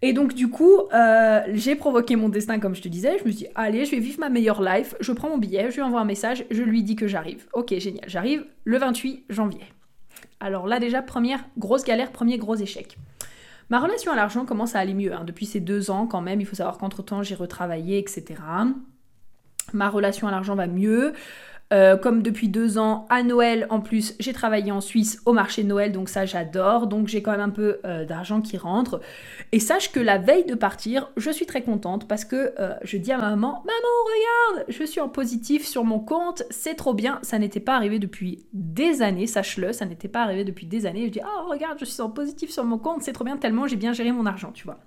Et 0.06 0.12
donc 0.12 0.34
du 0.34 0.50
coup, 0.50 0.82
euh, 0.94 1.42
j'ai 1.54 1.76
provoqué 1.78 2.18
mon 2.18 2.28
destin 2.28 2.60
comme 2.60 2.76
je 2.76 2.82
te 2.82 2.90
disais. 2.90 3.18
Je 3.20 3.24
me 3.24 3.32
suis 3.32 3.46
dit, 3.46 3.48
allez, 3.56 3.86
je 3.86 3.92
vais 3.92 4.00
vivre 4.00 4.20
ma 4.20 4.28
meilleure 4.28 4.62
life. 4.62 4.96
Je 5.00 5.14
prends 5.14 5.30
mon 5.30 5.38
billet, 5.38 5.72
je 5.72 5.76
lui 5.76 5.82
envoie 5.82 6.02
un 6.02 6.06
message, 6.06 6.44
je 6.52 6.62
lui 6.62 6.84
dis 6.84 6.98
que 6.98 7.08
j'arrive. 7.08 7.48
Ok, 7.54 7.74
génial, 7.78 8.04
j'arrive 8.08 8.46
le 8.66 8.78
28 8.78 9.24
janvier. 9.30 9.64
Alors 10.42 10.68
là 10.68 10.82
déjà, 10.82 11.02
première 11.02 11.46
grosse 11.58 11.86
galère, 11.86 12.12
premier 12.12 12.38
gros 12.38 12.56
échec. 12.58 12.98
Ma 13.70 13.80
relation 13.80 14.12
à 14.12 14.18
l'argent 14.18 14.44
commence 14.46 14.76
à 14.76 14.80
aller 14.80 14.94
mieux. 14.94 15.14
Hein. 15.14 15.24
Depuis 15.24 15.46
ces 15.46 15.62
deux 15.62 15.90
ans 15.90 16.06
quand 16.06 16.20
même, 16.20 16.42
il 16.42 16.46
faut 16.46 16.58
savoir 16.58 16.78
qu'entre-temps 16.78 17.24
j'ai 17.24 17.36
retravaillé, 17.36 17.98
etc. 17.98 18.42
Ma 19.72 19.90
relation 19.90 20.28
à 20.28 20.32
l'argent 20.32 20.56
va 20.56 20.68
mieux. 20.68 21.14
Euh, 21.74 21.98
comme 21.98 22.22
depuis 22.22 22.50
deux 22.50 22.78
ans, 22.78 23.08
à 23.10 23.24
Noël 23.24 23.66
en 23.72 23.82
plus, 23.82 24.14
j'ai 24.20 24.32
travaillé 24.32 24.72
en 24.72 24.80
Suisse 24.80 25.20
au 25.26 25.34
marché 25.34 25.64
de 25.64 25.68
Noël, 25.68 25.92
donc 25.92 26.08
ça 26.08 26.26
j'adore. 26.26 26.86
Donc 26.86 27.08
j'ai 27.08 27.24
quand 27.24 27.32
même 27.32 27.42
un 27.42 27.50
peu 27.50 27.80
euh, 27.84 28.06
d'argent 28.06 28.42
qui 28.42 28.58
rentre. 28.58 29.02
Et 29.52 29.60
sache 29.60 29.92
que 29.92 30.00
la 30.00 30.20
veille 30.20 30.46
de 30.46 30.54
partir, 30.54 31.10
je 31.18 31.32
suis 31.32 31.48
très 31.48 31.64
contente 31.64 32.08
parce 32.08 32.26
que 32.26 32.54
euh, 32.60 32.76
je 32.84 32.98
dis 32.98 33.12
à 33.12 33.18
ma 33.18 33.32
maman, 33.32 33.64
maman 33.66 34.54
regarde, 34.54 34.66
je 34.70 34.84
suis 34.84 35.02
en 35.02 35.10
positif 35.10 35.66
sur 35.66 35.84
mon 35.84 36.00
compte, 36.00 36.44
c'est 36.52 36.76
trop 36.76 36.94
bien. 36.94 37.18
Ça 37.24 37.40
n'était 37.40 37.60
pas 37.60 37.76
arrivé 37.76 37.98
depuis 37.98 38.46
des 38.54 39.02
années, 39.02 39.26
sache-le, 39.26 39.74
ça 39.74 39.86
n'était 39.86 40.08
pas 40.08 40.22
arrivé 40.22 40.44
depuis 40.44 40.68
des 40.68 40.86
années. 40.86 41.08
Je 41.08 41.12
dis, 41.12 41.22
oh 41.26 41.50
regarde, 41.50 41.80
je 41.80 41.86
suis 41.86 42.02
en 42.02 42.10
positif 42.10 42.52
sur 42.52 42.64
mon 42.66 42.78
compte, 42.78 43.02
c'est 43.02 43.14
trop 43.14 43.26
bien 43.26 43.38
tellement 43.38 43.66
j'ai 43.66 43.78
bien 43.78 43.94
géré 43.94 44.12
mon 44.12 44.28
argent, 44.28 44.52
tu 44.52 44.66
vois. 44.66 44.78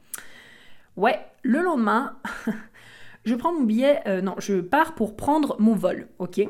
Ouais, 0.97 1.19
le 1.43 1.63
lendemain, 1.63 2.17
je 3.25 3.35
prends 3.35 3.53
mon 3.53 3.65
billet, 3.65 4.03
non, 4.23 4.37
je 4.39 4.61
pars 4.61 4.95
pour 4.95 5.17
prendre 5.17 5.57
mon 5.59 5.75
vol, 5.75 6.07
ok? 6.19 6.47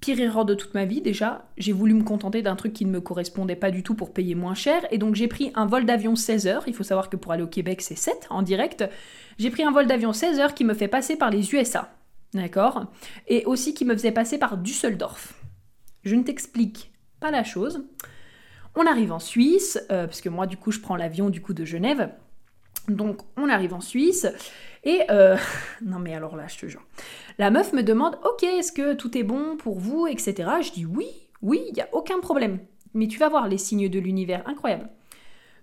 Pire 0.00 0.18
erreur 0.20 0.46
de 0.46 0.54
toute 0.54 0.72
ma 0.72 0.86
vie 0.86 1.02
déjà, 1.02 1.44
j'ai 1.58 1.72
voulu 1.72 1.92
me 1.92 2.02
contenter 2.02 2.40
d'un 2.40 2.56
truc 2.56 2.72
qui 2.72 2.86
ne 2.86 2.90
me 2.90 3.02
correspondait 3.02 3.56
pas 3.56 3.70
du 3.70 3.82
tout 3.82 3.94
pour 3.94 4.14
payer 4.14 4.34
moins 4.34 4.54
cher, 4.54 4.86
et 4.90 4.96
donc 4.96 5.14
j'ai 5.14 5.28
pris 5.28 5.52
un 5.54 5.66
vol 5.66 5.84
d'avion 5.84 6.16
16 6.16 6.46
heures, 6.46 6.64
il 6.66 6.74
faut 6.74 6.84
savoir 6.84 7.10
que 7.10 7.16
pour 7.16 7.32
aller 7.32 7.42
au 7.42 7.48
Québec 7.48 7.82
c'est 7.82 7.98
7 7.98 8.28
en 8.30 8.40
direct, 8.40 8.82
j'ai 9.38 9.50
pris 9.50 9.62
un 9.62 9.72
vol 9.72 9.86
d'avion 9.86 10.14
16 10.14 10.40
heures 10.40 10.54
qui 10.54 10.64
me 10.64 10.72
fait 10.72 10.88
passer 10.88 11.16
par 11.16 11.30
les 11.30 11.54
USA, 11.54 11.92
d'accord 12.32 12.86
Et 13.28 13.44
aussi 13.44 13.74
qui 13.74 13.84
me 13.84 13.94
faisait 13.94 14.12
passer 14.12 14.38
par 14.38 14.56
Düsseldorf. 14.56 15.34
Je 16.02 16.14
ne 16.14 16.22
t'explique 16.22 16.92
pas 17.20 17.30
la 17.30 17.44
chose. 17.44 17.84
On 18.74 18.86
arrive 18.86 19.12
en 19.12 19.18
Suisse, 19.18 19.78
euh, 19.90 20.06
parce 20.06 20.22
que 20.22 20.30
moi 20.30 20.46
du 20.46 20.56
coup 20.56 20.70
je 20.70 20.80
prends 20.80 20.96
l'avion 20.96 21.28
du 21.28 21.42
coup 21.42 21.52
de 21.52 21.66
Genève, 21.66 22.10
donc 22.88 23.20
on 23.36 23.50
arrive 23.50 23.74
en 23.74 23.80
Suisse, 23.80 24.26
et 24.84 25.02
euh, 25.10 25.36
non 25.82 25.98
mais 25.98 26.14
alors 26.14 26.36
là, 26.36 26.46
je 26.48 26.58
te 26.58 26.66
jure. 26.66 26.82
La 27.38 27.50
meuf 27.50 27.72
me 27.72 27.82
demande, 27.82 28.18
ok, 28.24 28.42
est-ce 28.44 28.72
que 28.72 28.94
tout 28.94 29.16
est 29.16 29.22
bon 29.22 29.56
pour 29.56 29.78
vous, 29.78 30.06
etc. 30.06 30.48
Je 30.62 30.72
dis 30.72 30.86
oui, 30.86 31.06
oui, 31.42 31.62
il 31.68 31.74
n'y 31.74 31.80
a 31.80 31.88
aucun 31.92 32.20
problème. 32.20 32.58
Mais 32.94 33.06
tu 33.06 33.18
vas 33.18 33.28
voir 33.28 33.48
les 33.48 33.58
signes 33.58 33.88
de 33.88 33.98
l'univers, 33.98 34.42
incroyable. 34.46 34.88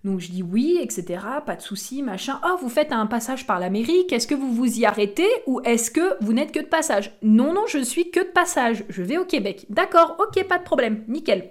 Donc 0.04 0.20
je 0.20 0.30
dis 0.30 0.44
oui, 0.44 0.80
etc. 0.82 1.20
Pas 1.46 1.56
de 1.56 1.62
souci, 1.62 2.02
machin. 2.02 2.40
Oh, 2.46 2.58
vous 2.62 2.70
faites 2.70 2.92
un 2.92 3.08
passage 3.08 3.46
par 3.46 3.60
l'Amérique. 3.60 4.14
Est-ce 4.14 4.28
que 4.28 4.36
vous 4.36 4.54
vous 4.54 4.80
y 4.80 4.86
arrêtez 4.86 5.28
ou 5.48 5.60
est-ce 5.62 5.92
que 5.92 6.24
vous 6.24 6.34
n'êtes 6.34 6.52
que 6.52 6.60
de 6.60 6.68
passage? 6.68 7.18
Non, 7.24 7.54
non, 7.54 7.66
je 7.68 7.80
suis 7.80 8.12
que 8.12 8.22
de 8.22 8.32
passage. 8.32 8.86
Je 8.90 9.04
vais 9.04 9.18
au 9.18 9.26
Québec. 9.26 9.66
D'accord, 9.70 10.16
ok, 10.20 10.44
pas 10.48 10.60
de 10.60 10.64
problème, 10.64 11.04
nickel. 11.08 11.50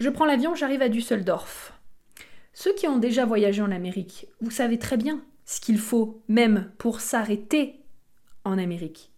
Je 0.00 0.08
prends 0.08 0.24
l'avion, 0.24 0.54
j'arrive 0.54 0.82
à 0.82 0.88
Düsseldorf. 0.88 1.74
Ceux 2.54 2.74
qui 2.74 2.88
ont 2.88 2.98
déjà 2.98 3.24
voyagé 3.24 3.62
en 3.62 3.70
Amérique, 3.70 4.26
vous 4.40 4.50
savez 4.50 4.78
très 4.78 4.96
bien 4.96 5.22
ce 5.52 5.60
qu'il 5.60 5.78
faut 5.78 6.22
même 6.28 6.72
pour 6.78 7.02
s'arrêter 7.02 7.84
en 8.42 8.56
Amérique. 8.56 9.12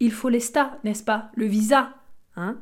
Il 0.00 0.10
faut 0.10 0.30
l'ESTA, 0.30 0.78
n'est-ce 0.84 1.04
pas? 1.04 1.30
Le 1.34 1.44
visa, 1.44 1.92
hein? 2.34 2.58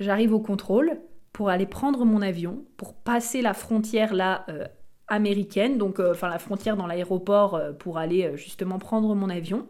J'arrive 0.00 0.34
au 0.34 0.40
contrôle 0.40 1.00
pour 1.32 1.48
aller 1.48 1.64
prendre 1.64 2.04
mon 2.04 2.22
avion, 2.22 2.64
pour 2.76 2.94
passer 2.94 3.40
la 3.40 3.54
frontière 3.54 4.14
là 4.14 4.44
euh, 4.48 4.66
américaine, 5.06 5.78
donc 5.78 6.00
euh, 6.00 6.12
la 6.22 6.40
frontière 6.40 6.76
dans 6.76 6.88
l'aéroport 6.88 7.54
euh, 7.54 7.72
pour 7.72 7.98
aller 7.98 8.36
justement 8.36 8.80
prendre 8.80 9.14
mon 9.14 9.30
avion. 9.30 9.68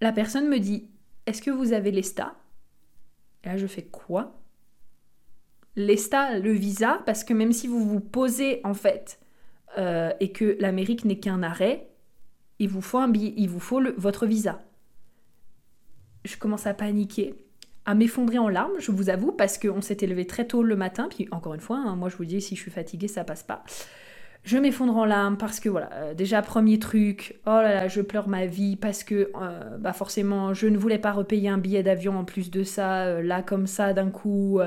La 0.00 0.12
personne 0.12 0.48
me 0.48 0.58
dit 0.58 0.88
Est-ce 1.26 1.42
que 1.42 1.50
vous 1.50 1.74
avez 1.74 1.90
l'ESTA 1.90 2.34
Et 3.44 3.48
là 3.48 3.58
je 3.58 3.66
fais 3.66 3.82
quoi? 3.84 4.40
L'ESTA, 5.76 6.38
le 6.38 6.52
visa, 6.52 7.02
parce 7.04 7.22
que 7.22 7.34
même 7.34 7.52
si 7.52 7.66
vous 7.66 7.86
vous 7.86 8.00
posez 8.00 8.62
en 8.64 8.72
fait 8.72 9.20
et 9.76 10.32
que 10.32 10.56
l'Amérique 10.60 11.04
n'est 11.04 11.18
qu'un 11.18 11.42
arrêt, 11.42 11.88
il 12.58 12.68
vous 12.68 12.82
faut, 12.82 12.98
un 12.98 13.12
il 13.12 13.48
vous 13.48 13.60
faut 13.60 13.80
votre 13.96 14.26
visa. 14.26 14.60
Je 16.24 16.36
commence 16.36 16.66
à 16.66 16.74
paniquer 16.74 17.34
à 17.86 17.94
m'effondrer 17.94 18.38
en 18.38 18.48
larmes, 18.48 18.78
je 18.78 18.90
vous 18.92 19.10
avoue, 19.10 19.32
parce 19.32 19.58
qu'on 19.58 19.80
s'était 19.80 20.06
levé 20.06 20.26
très 20.26 20.46
tôt 20.46 20.62
le 20.62 20.76
matin, 20.76 21.08
puis 21.10 21.26
encore 21.30 21.54
une 21.54 21.60
fois, 21.60 21.78
hein, 21.78 21.96
moi 21.96 22.08
je 22.08 22.16
vous 22.16 22.24
dis, 22.24 22.40
si 22.40 22.54
je 22.54 22.60
suis 22.60 22.70
fatiguée, 22.70 23.08
ça 23.08 23.24
passe 23.24 23.42
pas. 23.42 23.64
Je 24.42 24.56
m'effondre 24.56 24.96
en 24.96 25.04
larmes 25.04 25.36
parce 25.36 25.60
que 25.60 25.68
voilà, 25.68 25.90
euh, 25.94 26.14
déjà 26.14 26.40
premier 26.40 26.78
truc, 26.78 27.40
oh 27.46 27.50
là 27.50 27.74
là, 27.74 27.88
je 27.88 28.00
pleure 28.00 28.28
ma 28.28 28.46
vie 28.46 28.76
parce 28.76 29.04
que 29.04 29.30
euh, 29.34 29.76
bah 29.78 29.92
forcément, 29.92 30.54
je 30.54 30.66
ne 30.66 30.78
voulais 30.78 30.98
pas 30.98 31.12
repayer 31.12 31.50
un 31.50 31.58
billet 31.58 31.82
d'avion 31.82 32.16
en 32.18 32.24
plus 32.24 32.50
de 32.50 32.62
ça, 32.62 33.04
euh, 33.06 33.22
là 33.22 33.42
comme 33.42 33.66
ça 33.66 33.92
d'un 33.92 34.10
coup. 34.10 34.60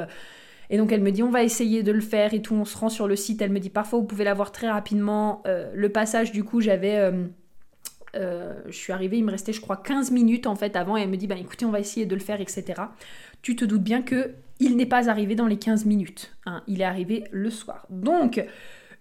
Et 0.74 0.78
donc 0.78 0.92
elle 0.92 1.04
me 1.04 1.12
dit 1.12 1.22
on 1.22 1.30
va 1.30 1.44
essayer 1.44 1.84
de 1.84 1.92
le 1.92 2.02
faire 2.02 2.34
et 2.34 2.42
tout, 2.42 2.56
on 2.56 2.66
se 2.66 2.76
rend 2.76 2.90
sur 2.90 3.08
le 3.08 3.16
site, 3.16 3.42
elle 3.42 3.52
me 3.52 3.60
dit 3.60 3.70
parfois 3.70 4.00
vous 4.00 4.06
pouvez 4.06 4.24
l'avoir 4.24 4.52
très 4.52 4.70
rapidement. 4.70 5.44
le 5.46 5.90
passage 5.90 6.32
du 6.32 6.44
coup 6.44 6.62
j'avais 6.62 7.12
euh, 8.16 8.54
je 8.68 8.76
suis 8.76 8.94
arrivée, 8.94 9.18
il 9.18 9.26
me 9.26 9.32
restait 9.32 9.54
je 9.54 9.62
crois 9.62 9.78
15 9.78 10.12
minutes 10.12 10.46
en 10.46 10.56
fait 10.56 10.76
avant 10.76 10.98
et 10.98 11.02
elle 11.02 11.10
me 11.10 11.18
dit 11.18 11.28
bah 11.28 11.36
écoutez 11.36 11.66
on 11.66 11.72
va 11.72 11.80
essayer 11.80 12.06
de 12.06 12.14
le 12.14 12.22
faire 12.22 12.42
etc. 12.42 12.82
Tu 13.42 13.56
te 13.56 13.66
doutes 13.66 13.84
bien 13.84 14.02
que 14.02 14.32
il 14.60 14.78
n'est 14.78 14.86
pas 14.86 15.10
arrivé 15.10 15.36
dans 15.36 15.48
les 15.48 15.58
15 15.58 15.86
minutes, 15.86 16.36
hein. 16.46 16.64
il 16.68 16.82
est 16.82 16.86
arrivé 16.86 17.24
le 17.32 17.50
soir. 17.50 17.88
Donc 17.90 18.46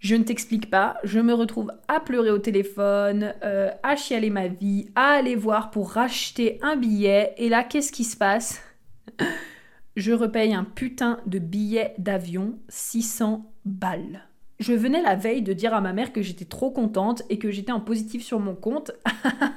je 0.00 0.16
ne 0.16 0.24
t'explique 0.24 0.70
pas, 0.70 0.96
je 1.04 1.20
me 1.20 1.34
retrouve 1.34 1.70
à 1.88 2.00
pleurer 2.00 2.30
au 2.30 2.38
téléphone, 2.38 3.34
euh, 3.44 3.70
à 3.82 3.96
chialer 3.96 4.30
ma 4.30 4.48
vie, 4.48 4.88
à 4.94 5.12
aller 5.12 5.36
voir 5.36 5.70
pour 5.70 5.92
racheter 5.92 6.58
un 6.62 6.76
billet 6.76 7.34
et 7.36 7.48
là 7.48 7.64
qu'est-ce 7.64 7.92
qui 7.92 8.04
se 8.04 8.16
passe? 8.16 8.62
Je 9.96 10.12
repaye 10.12 10.54
un 10.54 10.64
putain 10.64 11.18
de 11.26 11.38
billet 11.38 11.94
d'avion 11.98 12.58
600 12.68 13.52
balles. 13.64 14.22
Je 14.58 14.72
venais 14.72 15.02
la 15.02 15.16
veille 15.16 15.42
de 15.42 15.52
dire 15.52 15.74
à 15.74 15.80
ma 15.80 15.92
mère 15.92 16.12
que 16.12 16.22
j'étais 16.22 16.44
trop 16.44 16.70
contente 16.70 17.22
et 17.28 17.38
que 17.38 17.50
j'étais 17.50 17.72
en 17.72 17.80
positif 17.80 18.22
sur 18.22 18.38
mon 18.38 18.54
compte. 18.54 18.92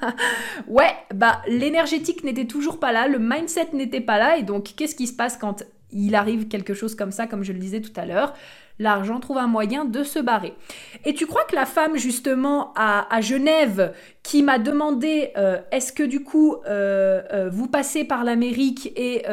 ouais, 0.67 0.93
bah 1.13 1.41
l'énergétique 1.47 2.23
n'était 2.23 2.47
toujours 2.47 2.79
pas 2.79 2.91
là, 2.91 3.07
le 3.07 3.19
mindset 3.19 3.69
n'était 3.73 4.01
pas 4.01 4.17
là 4.17 4.37
et 4.37 4.43
donc 4.43 4.73
qu'est-ce 4.75 4.95
qui 4.95 5.07
se 5.07 5.15
passe 5.15 5.37
quand 5.37 5.63
il 5.91 6.15
arrive 6.15 6.47
quelque 6.47 6.73
chose 6.73 6.95
comme 6.95 7.11
ça, 7.11 7.27
comme 7.27 7.43
je 7.43 7.53
le 7.53 7.59
disais 7.59 7.81
tout 7.81 7.93
à 7.95 8.05
l'heure? 8.05 8.33
L'argent 8.79 9.19
trouve 9.19 9.37
un 9.37 9.47
moyen 9.47 9.85
de 9.85 10.03
se 10.03 10.19
barrer. 10.19 10.53
Et 11.05 11.13
tu 11.13 11.25
crois 11.27 11.45
que 11.45 11.55
la 11.55 11.65
femme 11.65 11.97
justement 11.97 12.73
à, 12.75 13.21
Genève 13.21 13.93
qui 14.25 14.41
m'a 14.41 14.57
demandé 14.57 15.29
euh, 15.37 15.59
est-ce 15.71 15.93
que 15.93 16.01
du 16.01 16.23
coup 16.23 16.55
euh, 16.65 17.21
euh, 17.31 17.47
vous 17.47 17.67
passez 17.67 18.03
par 18.03 18.23
l'Amérique 18.23 18.91
et 18.95 19.23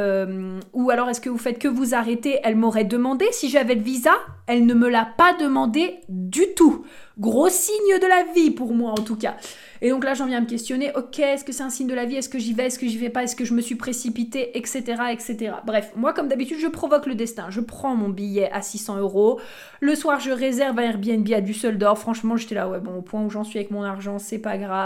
ou 0.75 0.91
alors 0.91 1.09
est-ce 1.09 1.21
que 1.21 1.31
vous 1.31 1.39
faites 1.39 1.59
que 1.59 1.67
vous 1.67 1.95
arrêtez, 1.95 2.41
elle 2.45 2.57
m'aurait 2.57 2.85
demandé 2.85 3.25
si 3.33 3.49
j'avais 3.49 3.75
le 3.75 3.81
visa, 3.81 4.13
elle 4.47 4.67
ne 4.67 4.75
me 4.75 4.91
l'a 4.91 5.09
pas 5.17 5.33
demandé 5.41 5.95
du 6.11 6.43
tout. 6.55 6.85
Gros 7.19 7.49
signe 7.49 7.99
de 8.01 8.07
la 8.07 8.33
vie 8.35 8.51
pour 8.51 8.75
moi 8.75 8.91
en 8.91 9.03
tout 9.03 9.17
cas. 9.17 9.37
Et 9.83 9.91
donc 9.91 10.05
là, 10.05 10.15
j'en 10.15 10.27
viens 10.27 10.39
à 10.39 10.41
me 10.41 10.47
questionner, 10.47 10.93
ok, 10.95 11.19
est-ce 11.19 11.45
que 11.45 11.51
c'est 11.51 11.65
un 11.65 11.69
signe 11.69 11.89
de 11.89 11.95
la 11.95 12.05
vie? 12.05 12.15
Est-ce 12.15 12.29
que 12.29 12.39
j'y 12.39 12.53
vais? 12.53 12.67
Est-ce 12.67 12.79
que 12.79 12.87
j'y 12.87 12.99
vais 12.99 13.11
pas? 13.11 13.25
Est-ce 13.25 13.35
que 13.35 13.45
je 13.45 13.53
me 13.53 13.61
suis 13.61 13.75
précipitée? 13.75 14.57
Etc. 14.57 14.81
etc. 15.11 15.57
Bref, 15.67 15.91
moi, 15.97 16.13
comme 16.13 16.29
d'habitude, 16.29 16.59
je 16.61 16.69
provoque 16.69 17.07
le 17.07 17.17
destin. 17.17 17.47
Je 17.51 17.61
prends 17.61 17.97
mon 17.97 18.09
billet 18.09 18.49
à 18.53 18.63
600 18.63 18.99
euros. 18.99 19.41
Le 19.81 19.97
soir, 19.97 20.21
je 20.21 20.31
réserve 20.31 20.79
un 20.79 20.83
Airbnb 20.83 21.29
à 21.33 21.41
Düsseldorf. 21.41 21.99
Franchement, 22.01 22.37
j'étais 22.37 22.55
là, 22.55 22.69
ouais, 22.69 22.79
bon, 22.79 22.99
au 22.99 23.03
point 23.03 23.23
où 23.23 23.29
j'en 23.29 23.43
suis 23.43 23.59
avec 23.59 23.73
mon 23.73 23.83
argent, 23.83 24.21
c'est 24.21 24.39
pas 24.39 24.57
grave. 24.57 24.82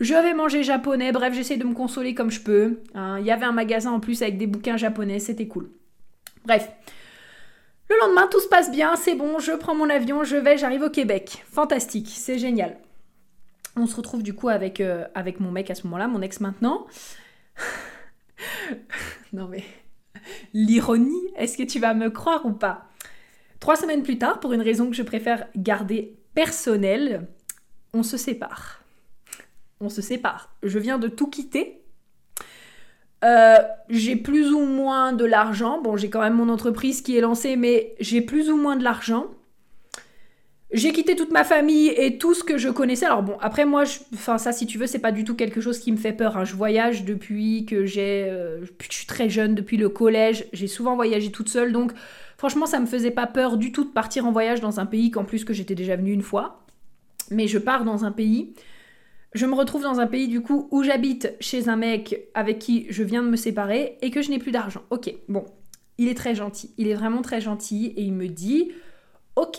Je 0.00 0.14
vais 0.14 0.34
manger 0.34 0.62
japonais. 0.62 1.12
Bref, 1.12 1.34
j'essaie 1.34 1.56
de 1.56 1.64
me 1.64 1.74
consoler 1.74 2.14
comme 2.14 2.30
je 2.30 2.40
peux. 2.40 2.80
Hein. 2.94 3.18
Il 3.20 3.26
y 3.26 3.30
avait 3.30 3.46
un 3.46 3.52
magasin 3.52 3.92
en 3.92 4.00
plus 4.00 4.22
avec 4.22 4.38
des 4.38 4.46
bouquins 4.46 4.76
japonais, 4.76 5.18
c'était 5.18 5.48
cool. 5.48 5.70
Bref. 6.44 6.68
Le 7.90 7.96
lendemain, 8.00 8.28
tout 8.30 8.40
se 8.40 8.48
passe 8.48 8.70
bien, 8.70 8.96
c'est 8.96 9.14
bon, 9.14 9.38
je 9.38 9.52
prends 9.52 9.74
mon 9.74 9.88
avion, 9.88 10.22
je 10.22 10.36
vais, 10.36 10.58
j'arrive 10.58 10.82
au 10.82 10.90
Québec. 10.90 11.42
Fantastique, 11.50 12.10
c'est 12.12 12.38
génial. 12.38 12.76
On 13.76 13.86
se 13.86 13.96
retrouve 13.96 14.22
du 14.22 14.34
coup 14.34 14.50
avec, 14.50 14.80
euh, 14.80 15.06
avec 15.14 15.40
mon 15.40 15.50
mec 15.50 15.70
à 15.70 15.74
ce 15.74 15.84
moment-là, 15.84 16.06
mon 16.06 16.20
ex 16.20 16.40
maintenant. 16.40 16.86
non 19.32 19.48
mais, 19.48 19.64
l'ironie, 20.52 21.32
est-ce 21.36 21.56
que 21.56 21.62
tu 21.62 21.78
vas 21.78 21.94
me 21.94 22.10
croire 22.10 22.44
ou 22.44 22.52
pas? 22.52 22.88
Trois 23.58 23.76
semaines 23.76 24.02
plus 24.02 24.18
tard, 24.18 24.40
pour 24.40 24.52
une 24.52 24.62
raison 24.62 24.90
que 24.90 24.96
je 24.96 25.02
préfère 25.02 25.46
garder 25.56 26.18
personnelle, 26.34 27.26
on 27.94 28.02
se 28.02 28.16
sépare. 28.16 28.77
On 29.80 29.88
se 29.88 30.02
sépare. 30.02 30.54
Je 30.62 30.78
viens 30.78 30.98
de 30.98 31.08
tout 31.08 31.28
quitter. 31.28 31.82
Euh, 33.24 33.58
j'ai 33.88 34.16
plus 34.16 34.52
ou 34.52 34.64
moins 34.64 35.12
de 35.12 35.24
l'argent. 35.24 35.80
Bon, 35.80 35.96
j'ai 35.96 36.10
quand 36.10 36.20
même 36.20 36.34
mon 36.34 36.48
entreprise 36.48 37.02
qui 37.02 37.16
est 37.16 37.20
lancée, 37.20 37.56
mais 37.56 37.94
j'ai 38.00 38.20
plus 38.20 38.50
ou 38.50 38.56
moins 38.56 38.76
de 38.76 38.84
l'argent. 38.84 39.26
J'ai 40.70 40.92
quitté 40.92 41.16
toute 41.16 41.30
ma 41.30 41.44
famille 41.44 41.88
et 41.88 42.18
tout 42.18 42.34
ce 42.34 42.44
que 42.44 42.58
je 42.58 42.68
connaissais. 42.68 43.06
Alors 43.06 43.22
bon, 43.22 43.38
après 43.40 43.64
moi, 43.64 43.84
enfin 44.12 44.36
ça 44.36 44.52
si 44.52 44.66
tu 44.66 44.76
veux, 44.76 44.86
c'est 44.86 44.98
pas 44.98 45.12
du 45.12 45.24
tout 45.24 45.34
quelque 45.34 45.62
chose 45.62 45.78
qui 45.78 45.90
me 45.90 45.96
fait 45.96 46.12
peur. 46.12 46.36
Hein. 46.36 46.44
Je 46.44 46.54
voyage 46.54 47.04
depuis 47.04 47.64
que 47.64 47.86
j'ai, 47.86 48.24
euh, 48.28 48.62
je 48.66 48.70
suis 48.90 49.06
très 49.06 49.30
jeune, 49.30 49.54
depuis 49.54 49.78
le 49.78 49.88
collège. 49.88 50.44
J'ai 50.52 50.66
souvent 50.66 50.94
voyagé 50.94 51.32
toute 51.32 51.48
seule, 51.48 51.72
donc 51.72 51.92
franchement 52.36 52.66
ça 52.66 52.80
me 52.80 52.86
faisait 52.86 53.10
pas 53.10 53.26
peur 53.26 53.56
du 53.56 53.72
tout 53.72 53.84
de 53.84 53.90
partir 53.90 54.26
en 54.26 54.32
voyage 54.32 54.60
dans 54.60 54.78
un 54.78 54.84
pays 54.84 55.10
qu'en 55.10 55.24
plus 55.24 55.42
que 55.46 55.54
j'étais 55.54 55.74
déjà 55.74 55.96
venue 55.96 56.12
une 56.12 56.22
fois. 56.22 56.66
Mais 57.30 57.48
je 57.48 57.58
pars 57.58 57.84
dans 57.84 58.04
un 58.04 58.12
pays. 58.12 58.52
Je 59.34 59.44
me 59.46 59.54
retrouve 59.54 59.82
dans 59.82 60.00
un 60.00 60.06
pays 60.06 60.28
du 60.28 60.40
coup 60.40 60.68
où 60.70 60.82
j'habite 60.82 61.34
chez 61.40 61.68
un 61.68 61.76
mec 61.76 62.28
avec 62.34 62.58
qui 62.58 62.86
je 62.90 63.02
viens 63.02 63.22
de 63.22 63.28
me 63.28 63.36
séparer 63.36 63.98
et 64.00 64.10
que 64.10 64.22
je 64.22 64.30
n'ai 64.30 64.38
plus 64.38 64.52
d'argent. 64.52 64.82
Ok, 64.90 65.14
bon, 65.28 65.44
il 65.98 66.08
est 66.08 66.16
très 66.16 66.34
gentil, 66.34 66.72
il 66.78 66.88
est 66.88 66.94
vraiment 66.94 67.22
très 67.22 67.40
gentil 67.40 67.92
et 67.96 68.02
il 68.02 68.14
me 68.14 68.28
dit, 68.28 68.72
ok, 69.36 69.58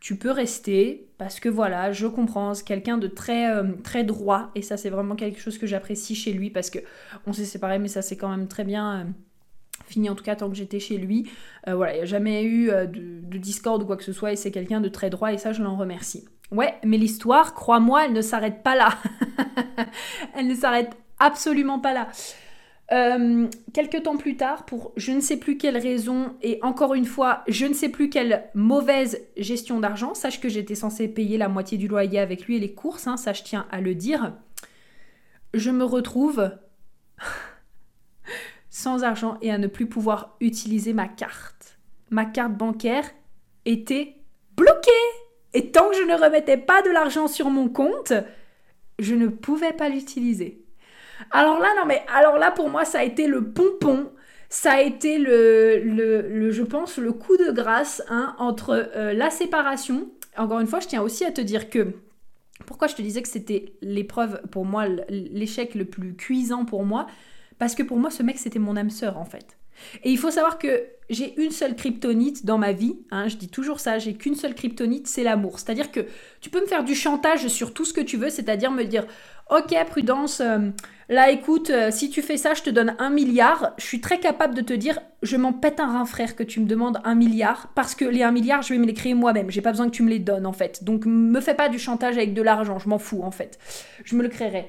tu 0.00 0.16
peux 0.16 0.30
rester 0.30 1.10
parce 1.18 1.40
que 1.40 1.48
voilà, 1.48 1.92
je 1.92 2.06
comprends, 2.06 2.54
c'est 2.54 2.64
quelqu'un 2.64 2.96
de 2.96 3.08
très 3.08 3.50
euh, 3.50 3.72
très 3.82 4.04
droit 4.04 4.50
et 4.54 4.62
ça 4.62 4.76
c'est 4.76 4.90
vraiment 4.90 5.16
quelque 5.16 5.40
chose 5.40 5.58
que 5.58 5.66
j'apprécie 5.66 6.14
chez 6.14 6.32
lui 6.32 6.50
parce 6.50 6.70
que 6.70 6.78
on 7.26 7.32
s'est 7.32 7.44
séparés 7.44 7.78
mais 7.78 7.88
ça 7.88 8.02
c'est 8.02 8.16
quand 8.16 8.28
même 8.28 8.48
très 8.48 8.64
bien 8.64 9.00
euh, 9.00 9.04
fini 9.88 10.10
en 10.10 10.14
tout 10.14 10.24
cas 10.24 10.36
tant 10.36 10.48
que 10.48 10.56
j'étais 10.56 10.80
chez 10.80 10.98
lui. 10.98 11.30
Euh, 11.66 11.74
voilà, 11.74 11.94
il 11.94 11.96
n'y 11.96 12.02
a 12.02 12.06
jamais 12.06 12.44
eu 12.44 12.68
de, 12.68 13.20
de 13.22 13.38
discorde 13.38 13.82
ou 13.82 13.86
quoi 13.86 13.96
que 13.96 14.04
ce 14.04 14.12
soit 14.12 14.32
et 14.32 14.36
c'est 14.36 14.50
quelqu'un 14.50 14.80
de 14.80 14.88
très 14.88 15.10
droit 15.10 15.32
et 15.32 15.38
ça 15.38 15.52
je 15.52 15.62
l'en 15.62 15.76
remercie. 15.76 16.24
Ouais, 16.50 16.74
mais 16.82 16.96
l'histoire, 16.96 17.52
crois-moi, 17.54 18.06
elle 18.06 18.14
ne 18.14 18.22
s'arrête 18.22 18.62
pas 18.62 18.74
là. 18.74 18.94
elle 20.36 20.46
ne 20.46 20.54
s'arrête 20.54 20.96
absolument 21.18 21.78
pas 21.78 21.92
là. 21.92 22.08
Euh, 22.90 23.48
quelques 23.74 24.04
temps 24.04 24.16
plus 24.16 24.38
tard, 24.38 24.64
pour 24.64 24.92
je 24.96 25.12
ne 25.12 25.20
sais 25.20 25.36
plus 25.36 25.58
quelle 25.58 25.76
raison, 25.76 26.34
et 26.40 26.58
encore 26.62 26.94
une 26.94 27.04
fois, 27.04 27.42
je 27.46 27.66
ne 27.66 27.74
sais 27.74 27.90
plus 27.90 28.08
quelle 28.08 28.44
mauvaise 28.54 29.26
gestion 29.36 29.78
d'argent, 29.78 30.14
sache 30.14 30.40
que 30.40 30.48
j'étais 30.48 30.74
censée 30.74 31.06
payer 31.06 31.36
la 31.36 31.48
moitié 31.48 31.76
du 31.76 31.86
loyer 31.86 32.18
avec 32.18 32.46
lui 32.46 32.56
et 32.56 32.60
les 32.60 32.72
courses, 32.72 33.06
hein, 33.06 33.18
ça 33.18 33.34
je 33.34 33.42
tiens 33.42 33.66
à 33.70 33.82
le 33.82 33.94
dire, 33.94 34.32
je 35.52 35.70
me 35.70 35.84
retrouve 35.84 36.50
sans 38.78 39.02
argent 39.02 39.38
et 39.42 39.50
à 39.50 39.58
ne 39.58 39.66
plus 39.66 39.86
pouvoir 39.86 40.36
utiliser 40.40 40.92
ma 40.92 41.08
carte. 41.08 41.78
Ma 42.10 42.24
carte 42.24 42.52
bancaire 42.52 43.04
était 43.64 44.14
bloquée 44.56 44.90
Et 45.52 45.72
tant 45.72 45.90
que 45.90 45.96
je 45.96 46.02
ne 46.02 46.14
remettais 46.14 46.56
pas 46.56 46.80
de 46.82 46.90
l'argent 46.90 47.26
sur 47.26 47.50
mon 47.50 47.68
compte, 47.68 48.12
je 49.00 49.14
ne 49.16 49.26
pouvais 49.26 49.72
pas 49.72 49.88
l'utiliser. 49.88 50.64
Alors 51.32 51.58
là, 51.58 51.68
non, 51.76 51.86
mais 51.86 52.04
alors 52.14 52.38
là, 52.38 52.52
pour 52.52 52.68
moi, 52.68 52.84
ça 52.84 53.00
a 53.00 53.02
été 53.02 53.26
le 53.26 53.50
pompon. 53.50 54.12
Ça 54.48 54.74
a 54.74 54.80
été 54.80 55.18
le, 55.18 56.50
je 56.50 56.62
pense, 56.62 56.98
le 56.98 57.12
coup 57.12 57.36
de 57.36 57.50
grâce 57.50 58.02
hein, 58.08 58.36
entre 58.38 58.90
euh, 58.94 59.12
la 59.12 59.30
séparation. 59.30 60.08
Encore 60.36 60.60
une 60.60 60.68
fois, 60.68 60.78
je 60.78 60.86
tiens 60.86 61.02
aussi 61.02 61.24
à 61.24 61.32
te 61.32 61.40
dire 61.40 61.68
que 61.68 61.94
pourquoi 62.64 62.86
je 62.86 62.94
te 62.94 63.02
disais 63.02 63.22
que 63.22 63.28
c'était 63.28 63.72
l'épreuve 63.82 64.40
pour 64.52 64.64
moi, 64.64 64.86
l'échec 65.08 65.74
le 65.74 65.84
plus 65.84 66.14
cuisant 66.14 66.64
pour 66.64 66.84
moi, 66.84 67.08
parce 67.58 67.74
que 67.74 67.82
pour 67.82 67.98
moi, 67.98 68.10
ce 68.10 68.22
mec, 68.22 68.38
c'était 68.38 68.58
mon 68.58 68.76
âme 68.76 68.90
sœur 68.90 69.18
en 69.18 69.24
fait. 69.24 69.56
Et 70.04 70.10
il 70.10 70.18
faut 70.18 70.30
savoir 70.30 70.58
que 70.58 70.84
j'ai 71.10 71.40
une 71.40 71.50
seule 71.50 71.74
kryptonite 71.74 72.44
dans 72.44 72.58
ma 72.58 72.72
vie, 72.72 72.96
hein, 73.10 73.28
je 73.28 73.36
dis 73.36 73.48
toujours 73.48 73.80
ça, 73.80 73.98
j'ai 73.98 74.14
qu'une 74.14 74.34
seule 74.34 74.54
kryptonite, 74.54 75.06
c'est 75.06 75.22
l'amour. 75.22 75.58
C'est-à-dire 75.58 75.90
que 75.90 76.00
tu 76.40 76.50
peux 76.50 76.60
me 76.60 76.66
faire 76.66 76.84
du 76.84 76.94
chantage 76.94 77.46
sur 77.48 77.72
tout 77.72 77.84
ce 77.84 77.92
que 77.92 78.00
tu 78.00 78.16
veux, 78.16 78.30
c'est-à-dire 78.30 78.70
me 78.70 78.84
dire 78.84 79.06
Ok, 79.50 79.74
prudence, 79.88 80.40
euh, 80.40 80.58
là 81.08 81.30
écoute, 81.30 81.70
euh, 81.70 81.90
si 81.90 82.10
tu 82.10 82.20
fais 82.20 82.36
ça, 82.36 82.52
je 82.52 82.62
te 82.62 82.68
donne 82.68 82.94
un 82.98 83.08
milliard. 83.08 83.72
Je 83.78 83.84
suis 83.84 84.00
très 84.00 84.20
capable 84.20 84.54
de 84.54 84.60
te 84.60 84.74
dire 84.74 85.00
Je 85.22 85.36
m'en 85.38 85.54
pète 85.54 85.80
un 85.80 85.86
rein, 85.86 86.04
frère, 86.04 86.36
que 86.36 86.42
tu 86.42 86.60
me 86.60 86.66
demandes 86.66 86.98
un 87.04 87.14
milliard, 87.14 87.70
parce 87.74 87.94
que 87.94 88.04
les 88.04 88.22
un 88.22 88.32
milliard, 88.32 88.60
je 88.60 88.74
vais 88.74 88.78
me 88.78 88.86
les 88.86 88.94
créer 88.94 89.14
moi-même. 89.14 89.50
J'ai 89.50 89.62
pas 89.62 89.70
besoin 89.70 89.86
que 89.86 89.94
tu 89.94 90.02
me 90.02 90.10
les 90.10 90.18
donnes, 90.18 90.44
en 90.44 90.52
fait. 90.52 90.84
Donc 90.84 91.06
me 91.06 91.40
fais 91.40 91.54
pas 91.54 91.70
du 91.70 91.78
chantage 91.78 92.18
avec 92.18 92.34
de 92.34 92.42
l'argent, 92.42 92.78
je 92.78 92.88
m'en 92.88 92.98
fous, 92.98 93.22
en 93.22 93.30
fait. 93.30 93.58
Je 94.04 94.14
me 94.16 94.22
le 94.22 94.28
créerai. 94.28 94.66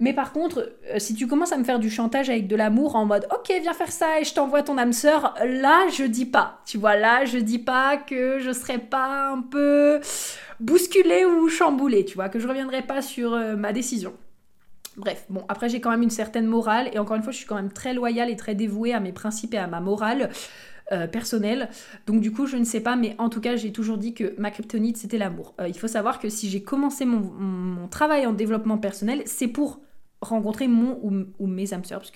Mais 0.00 0.12
par 0.12 0.32
contre, 0.32 0.72
euh, 0.90 0.98
si 0.98 1.14
tu 1.14 1.26
commences 1.26 1.52
à 1.52 1.56
me 1.56 1.64
faire 1.64 1.78
du 1.78 1.90
chantage 1.90 2.30
avec 2.30 2.46
de 2.46 2.56
l'amour 2.56 2.96
en 2.96 3.04
mode 3.04 3.26
ok, 3.30 3.52
viens 3.60 3.72
faire 3.74 3.92
ça 3.92 4.20
et 4.20 4.24
je 4.24 4.34
t'envoie 4.34 4.62
ton 4.62 4.78
âme 4.78 4.92
sœur, 4.92 5.34
là 5.44 5.86
je 5.88 6.04
dis 6.04 6.26
pas. 6.26 6.60
Tu 6.66 6.78
vois, 6.78 6.96
là 6.96 7.24
je 7.24 7.38
dis 7.38 7.58
pas 7.58 7.96
que 7.96 8.38
je 8.38 8.52
serais 8.52 8.78
pas 8.78 9.30
un 9.30 9.42
peu 9.42 10.00
bousculée 10.60 11.24
ou 11.24 11.48
chamboulée, 11.48 12.04
tu 12.04 12.14
vois, 12.14 12.28
que 12.28 12.38
je 12.38 12.48
reviendrai 12.48 12.82
pas 12.82 13.02
sur 13.02 13.34
euh, 13.34 13.56
ma 13.56 13.72
décision. 13.72 14.14
Bref, 14.96 15.24
bon, 15.30 15.44
après 15.48 15.68
j'ai 15.68 15.80
quand 15.80 15.90
même 15.90 16.02
une 16.02 16.10
certaine 16.10 16.46
morale 16.46 16.90
et 16.92 16.98
encore 16.98 17.16
une 17.16 17.22
fois, 17.22 17.32
je 17.32 17.38
suis 17.38 17.46
quand 17.46 17.54
même 17.54 17.72
très 17.72 17.94
loyale 17.94 18.30
et 18.30 18.36
très 18.36 18.54
dévouée 18.54 18.92
à 18.92 19.00
mes 19.00 19.12
principes 19.12 19.54
et 19.54 19.58
à 19.58 19.66
ma 19.66 19.80
morale. 19.80 20.30
Euh, 20.90 21.06
personnelle. 21.06 21.70
Donc 22.06 22.20
du 22.20 22.32
coup, 22.32 22.44
je 22.44 22.56
ne 22.56 22.64
sais 22.64 22.80
pas, 22.80 22.96
mais 22.96 23.14
en 23.18 23.30
tout 23.30 23.40
cas, 23.40 23.56
j'ai 23.56 23.72
toujours 23.72 23.96
dit 23.96 24.12
que 24.12 24.34
ma 24.38 24.50
kryptonite, 24.50 24.98
c'était 24.98 25.16
l'amour. 25.16 25.54
il 25.66 25.78
faut 25.78 25.86
savoir 25.86 26.18
que 26.18 26.28
si 26.28 26.50
j'ai 26.50 26.62
commencé 26.62 27.06
mon, 27.06 27.88
travail 27.88 28.26
en 28.26 28.32
développement 28.32 28.76
personnel, 28.76 29.22
c'est 29.24 29.46
pour 29.46 29.80
rencontrer 30.20 30.68
mon 30.68 30.98
ou, 31.38 31.46
mes 31.46 31.72
âmes 31.72 31.84
sœurs, 31.84 32.00
parce 32.00 32.12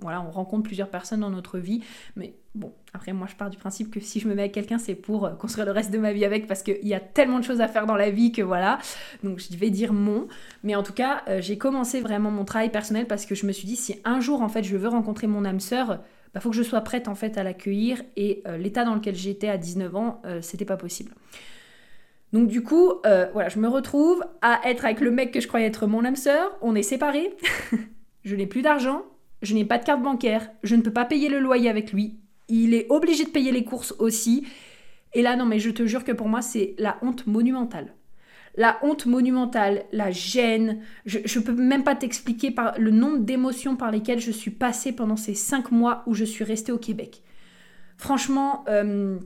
voilà, 0.00 0.22
on 0.22 0.30
rencontre 0.30 0.64
plusieurs 0.64 0.90
personnes 0.90 1.20
dans 1.20 1.30
notre 1.30 1.58
vie, 1.58 1.84
mais 2.16 2.34
bon, 2.54 2.72
après 2.92 3.12
moi 3.12 3.26
je 3.28 3.34
pars 3.34 3.50
du 3.50 3.58
principe 3.58 3.90
que 3.90 4.00
si 4.00 4.20
je 4.20 4.28
me 4.28 4.34
mets 4.34 4.42
avec 4.42 4.52
quelqu'un, 4.52 4.78
c'est 4.78 4.94
pour 4.94 5.26
euh, 5.26 5.30
construire 5.30 5.66
le 5.66 5.72
reste 5.72 5.90
de 5.90 5.98
ma 5.98 6.12
vie 6.12 6.24
avec, 6.24 6.46
parce 6.46 6.62
qu'il 6.62 6.86
y 6.86 6.94
a 6.94 7.00
tellement 7.00 7.38
de 7.38 7.44
choses 7.44 7.60
à 7.60 7.68
faire 7.68 7.86
dans 7.86 7.96
la 7.96 8.10
vie 8.10 8.32
que 8.32 8.42
voilà, 8.42 8.78
donc 9.22 9.40
je 9.40 9.56
vais 9.56 9.70
dire 9.70 9.92
mon, 9.92 10.28
mais 10.62 10.74
en 10.74 10.82
tout 10.82 10.92
cas, 10.92 11.22
euh, 11.28 11.40
j'ai 11.40 11.58
commencé 11.58 12.00
vraiment 12.00 12.30
mon 12.30 12.44
travail 12.44 12.70
personnel 12.70 13.06
parce 13.06 13.26
que 13.26 13.34
je 13.34 13.46
me 13.46 13.52
suis 13.52 13.66
dit, 13.66 13.76
si 13.76 14.00
un 14.04 14.20
jour 14.20 14.42
en 14.42 14.48
fait 14.48 14.62
je 14.62 14.76
veux 14.76 14.88
rencontrer 14.88 15.26
mon 15.26 15.44
âme 15.44 15.60
sœur, 15.60 16.00
bah, 16.32 16.40
faut 16.40 16.50
que 16.50 16.56
je 16.56 16.62
sois 16.62 16.80
prête 16.80 17.08
en 17.08 17.14
fait 17.14 17.38
à 17.38 17.42
l'accueillir, 17.42 18.02
et 18.16 18.42
euh, 18.46 18.56
l'état 18.56 18.84
dans 18.84 18.94
lequel 18.94 19.14
j'étais 19.14 19.48
à 19.48 19.58
19 19.58 19.96
ans, 19.96 20.22
c'était 20.40 20.64
pas 20.64 20.76
possible. 20.76 21.12
Donc 22.32 22.48
du 22.48 22.62
coup, 22.62 22.94
voilà, 23.04 23.48
je 23.48 23.60
me 23.60 23.68
retrouve 23.68 24.24
à 24.42 24.60
être 24.64 24.84
avec 24.84 25.00
le 25.00 25.12
mec 25.12 25.30
que 25.30 25.40
je 25.40 25.46
croyais 25.46 25.66
être 25.66 25.86
mon 25.86 26.04
âme 26.04 26.16
sœur. 26.16 26.50
On 26.62 26.74
est 26.74 26.82
séparés. 26.82 27.32
je 28.24 28.34
n'ai 28.34 28.46
plus 28.46 28.62
d'argent. 28.62 29.02
Je 29.42 29.54
n'ai 29.54 29.64
pas 29.64 29.78
de 29.78 29.84
carte 29.84 30.02
bancaire. 30.02 30.50
Je 30.64 30.74
ne 30.74 30.82
peux 30.82 30.92
pas 30.92 31.04
payer 31.04 31.28
le 31.28 31.38
loyer 31.38 31.70
avec 31.70 31.92
lui. 31.92 32.18
Il 32.48 32.74
est 32.74 32.86
obligé 32.90 33.24
de 33.24 33.30
payer 33.30 33.52
les 33.52 33.64
courses 33.64 33.94
aussi. 33.98 34.46
Et 35.14 35.22
là, 35.22 35.36
non, 35.36 35.46
mais 35.46 35.58
je 35.58 35.70
te 35.70 35.86
jure 35.86 36.04
que 36.04 36.12
pour 36.12 36.28
moi, 36.28 36.42
c'est 36.42 36.74
la 36.78 36.98
honte 37.02 37.26
monumentale. 37.26 37.94
La 38.56 38.78
honte 38.82 39.06
monumentale, 39.06 39.84
la 39.92 40.10
gêne. 40.10 40.82
Je 41.06 41.18
ne 41.18 41.44
peux 41.44 41.52
même 41.52 41.84
pas 41.84 41.96
t'expliquer 41.96 42.50
par 42.50 42.78
le 42.78 42.90
nombre 42.90 43.18
d'émotions 43.18 43.76
par 43.76 43.90
lesquelles 43.90 44.20
je 44.20 44.30
suis 44.30 44.52
passée 44.52 44.92
pendant 44.92 45.16
ces 45.16 45.34
cinq 45.34 45.72
mois 45.72 46.02
où 46.06 46.14
je 46.14 46.24
suis 46.24 46.44
restée 46.44 46.70
au 46.70 46.78
Québec. 46.78 47.22
Franchement, 47.96 48.64
euh, 48.68 49.18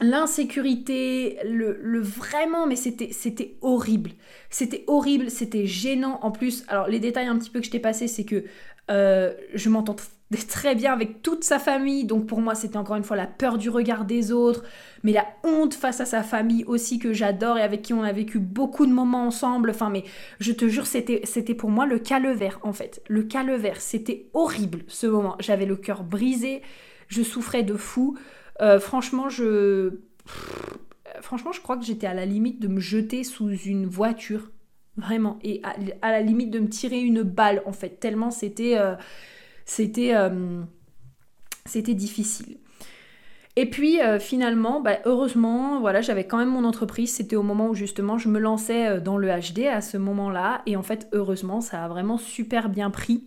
l'insécurité, 0.00 1.38
le, 1.44 2.00
vraiment, 2.00 2.66
mais 2.66 2.76
c'était, 2.76 3.56
horrible. 3.60 4.10
C'était 4.50 4.84
horrible, 4.86 5.30
c'était 5.30 5.66
gênant. 5.66 6.18
En 6.22 6.30
plus, 6.30 6.64
alors 6.68 6.88
les 6.88 7.00
détails 7.00 7.26
un 7.26 7.38
petit 7.38 7.50
peu 7.50 7.60
que 7.60 7.66
je 7.66 7.70
t'ai 7.70 7.80
passé, 7.80 8.08
c'est 8.08 8.24
que 8.24 8.44
euh, 8.90 9.32
je 9.54 9.68
m'entends 9.68 9.96
très 10.48 10.74
bien 10.74 10.92
avec 10.92 11.22
toute 11.22 11.44
sa 11.44 11.58
famille, 11.58 12.04
donc 12.04 12.26
pour 12.26 12.40
moi 12.40 12.54
c'était 12.54 12.76
encore 12.76 12.96
une 12.96 13.04
fois 13.04 13.16
la 13.16 13.26
peur 13.26 13.58
du 13.58 13.70
regard 13.70 14.04
des 14.04 14.32
autres, 14.32 14.64
mais 15.02 15.12
la 15.12 15.26
honte 15.44 15.74
face 15.74 16.00
à 16.00 16.04
sa 16.04 16.22
famille 16.22 16.64
aussi 16.64 16.98
que 16.98 17.12
j'adore 17.12 17.58
et 17.58 17.62
avec 17.62 17.82
qui 17.82 17.94
on 17.94 18.02
a 18.02 18.12
vécu 18.12 18.38
beaucoup 18.38 18.86
de 18.86 18.92
moments 18.92 19.26
ensemble. 19.26 19.70
Enfin, 19.70 19.90
mais 19.90 20.04
je 20.40 20.52
te 20.52 20.68
jure, 20.68 20.86
c'était, 20.86 21.20
c'était 21.24 21.54
pour 21.54 21.70
moi 21.70 21.86
le 21.86 21.98
calvaire 21.98 22.58
en 22.62 22.72
fait. 22.72 23.02
Le 23.08 23.22
calvaire, 23.22 23.80
c'était 23.80 24.28
horrible 24.34 24.82
ce 24.88 25.06
moment. 25.06 25.36
J'avais 25.40 25.66
le 25.66 25.76
cœur 25.76 26.02
brisé, 26.02 26.62
je 27.08 27.22
souffrais 27.22 27.62
de 27.62 27.74
fou. 27.74 28.16
Euh, 28.60 28.78
franchement, 28.78 29.28
je. 29.28 29.98
franchement, 31.20 31.52
je 31.52 31.60
crois 31.60 31.76
que 31.76 31.84
j'étais 31.84 32.06
à 32.06 32.14
la 32.14 32.26
limite 32.26 32.60
de 32.60 32.68
me 32.68 32.80
jeter 32.80 33.24
sous 33.24 33.50
une 33.50 33.86
voiture. 33.86 34.50
Vraiment. 34.96 35.38
Et 35.42 35.60
à, 36.02 36.10
la 36.10 36.20
limite 36.20 36.50
de 36.50 36.60
me 36.60 36.68
tirer 36.68 37.00
une 37.00 37.22
balle, 37.22 37.62
en 37.66 37.72
fait. 37.72 38.00
Tellement 38.00 38.30
c'était. 38.30 38.78
Euh, 38.78 38.94
c'était. 39.64 40.14
Euh, 40.14 40.62
c'était 41.66 41.94
difficile. 41.94 42.58
Et 43.56 43.70
puis 43.70 44.00
finalement, 44.18 44.80
bah, 44.80 44.98
heureusement, 45.04 45.80
voilà, 45.80 46.00
j'avais 46.00 46.26
quand 46.26 46.38
même 46.38 46.50
mon 46.50 46.64
entreprise. 46.64 47.14
C'était 47.14 47.36
au 47.36 47.44
moment 47.44 47.68
où 47.68 47.74
justement 47.74 48.18
je 48.18 48.28
me 48.28 48.40
lançais 48.40 49.00
dans 49.00 49.16
le 49.16 49.28
HD 49.28 49.66
à 49.66 49.80
ce 49.80 49.96
moment-là. 49.96 50.62
Et 50.66 50.76
en 50.76 50.82
fait, 50.82 51.08
heureusement, 51.12 51.60
ça 51.60 51.84
a 51.84 51.88
vraiment 51.88 52.18
super 52.18 52.68
bien 52.68 52.90
pris. 52.90 53.24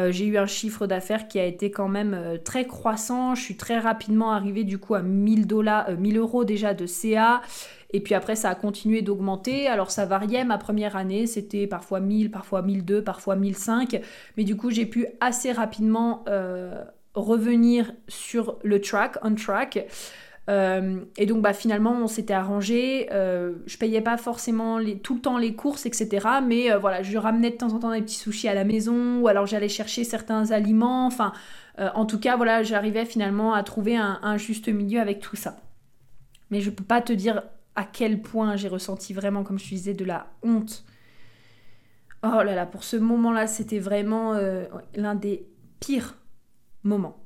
Euh, 0.00 0.12
j'ai 0.12 0.26
eu 0.26 0.38
un 0.38 0.46
chiffre 0.46 0.86
d'affaires 0.86 1.28
qui 1.28 1.38
a 1.38 1.44
été 1.44 1.70
quand 1.70 1.88
même 1.88 2.14
euh, 2.14 2.36
très 2.38 2.66
croissant. 2.66 3.34
Je 3.34 3.42
suis 3.42 3.56
très 3.56 3.78
rapidement 3.78 4.32
arrivée 4.32 4.64
du 4.64 4.78
coup 4.78 4.94
à 4.94 5.02
1000 5.02 5.46
dollars, 5.46 5.90
1000 5.90 6.16
euh, 6.16 6.20
euros 6.20 6.44
déjà 6.44 6.74
de 6.74 6.86
CA. 6.86 7.42
Et 7.92 8.00
puis 8.00 8.14
après, 8.14 8.36
ça 8.36 8.50
a 8.50 8.54
continué 8.54 9.02
d'augmenter. 9.02 9.66
Alors 9.66 9.90
ça 9.90 10.06
variait. 10.06 10.44
Ma 10.44 10.58
première 10.58 10.96
année, 10.96 11.26
c'était 11.26 11.66
parfois 11.66 12.00
1000, 12.00 12.30
parfois 12.30 12.62
1002, 12.62 13.02
parfois 13.02 13.36
1005. 13.36 14.00
Mais 14.36 14.44
du 14.44 14.56
coup, 14.56 14.70
j'ai 14.70 14.86
pu 14.86 15.06
assez 15.20 15.50
rapidement 15.50 16.24
revenir 17.14 17.92
sur 18.06 18.58
le 18.62 18.80
track, 18.80 19.16
on 19.22 19.34
track. 19.34 19.88
Euh, 20.50 21.04
et 21.16 21.26
donc 21.26 21.42
bah, 21.42 21.52
finalement 21.52 21.92
on 21.92 22.08
s'était 22.08 22.34
arrangé, 22.34 23.08
euh, 23.12 23.54
je 23.66 23.76
payais 23.78 24.00
pas 24.00 24.16
forcément 24.16 24.80
tout 25.02 25.14
le 25.14 25.20
temps 25.20 25.38
les 25.38 25.54
courses, 25.54 25.86
etc. 25.86 26.26
Mais 26.44 26.72
euh, 26.72 26.78
voilà, 26.78 27.02
je 27.02 27.16
ramenais 27.18 27.50
de 27.50 27.56
temps 27.56 27.72
en 27.72 27.78
temps 27.78 27.92
des 27.92 28.02
petits 28.02 28.16
sushis 28.16 28.48
à 28.48 28.54
la 28.54 28.64
maison, 28.64 29.20
ou 29.20 29.28
alors 29.28 29.46
j'allais 29.46 29.68
chercher 29.68 30.02
certains 30.02 30.50
aliments, 30.50 31.06
enfin 31.06 31.32
en 31.94 32.04
tout 32.04 32.20
cas 32.20 32.36
voilà, 32.36 32.62
j'arrivais 32.62 33.06
finalement 33.06 33.54
à 33.54 33.62
trouver 33.62 33.96
un, 33.96 34.36
juste 34.36 34.68
milieu 34.68 35.00
avec 35.00 35.20
tout 35.20 35.36
ça. 35.36 35.56
Mais 36.50 36.60
je 36.60 36.68
peux 36.68 36.84
pas 36.84 37.00
te 37.00 37.12
dire 37.12 37.42
à 37.74 37.84
quel 37.84 38.20
point 38.20 38.56
j'ai 38.56 38.68
ressenti 38.68 39.14
vraiment, 39.14 39.44
comme 39.44 39.58
je 39.58 39.66
disais, 39.66 39.94
de 39.94 40.04
la 40.04 40.26
honte. 40.42 40.84
Oh 42.22 42.42
là 42.42 42.54
là, 42.54 42.66
pour 42.66 42.84
ce 42.84 42.98
moment-là, 42.98 43.46
c'était 43.46 43.78
vraiment 43.78 44.34
l'un 44.94 45.14
des 45.14 45.46
pires 45.78 46.16
moments 46.82 47.24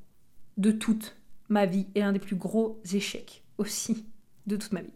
de 0.57 0.71
toute 0.71 1.17
ma 1.55 1.65
vie 1.67 1.87
et 1.95 2.01
l'un 2.01 2.13
des 2.13 2.19
plus 2.19 2.37
gros 2.37 2.81
échecs 2.93 3.43
aussi 3.57 4.05
de 4.47 4.57
toute 4.57 4.73
ma 4.73 4.83
vie. 4.83 4.93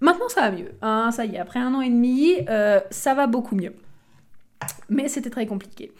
Maintenant, 0.00 0.28
ça 0.28 0.42
va 0.42 0.50
mieux. 0.50 0.72
Hein, 0.82 1.10
ça 1.10 1.24
y 1.24 1.36
est, 1.36 1.38
après 1.38 1.60
un 1.60 1.72
an 1.74 1.80
et 1.80 1.88
demi, 1.88 2.34
euh, 2.48 2.80
ça 2.90 3.14
va 3.14 3.26
beaucoup 3.26 3.56
mieux. 3.56 3.72
Mais 4.90 5.08
c'était 5.08 5.30
très 5.30 5.46
compliqué. 5.46 5.92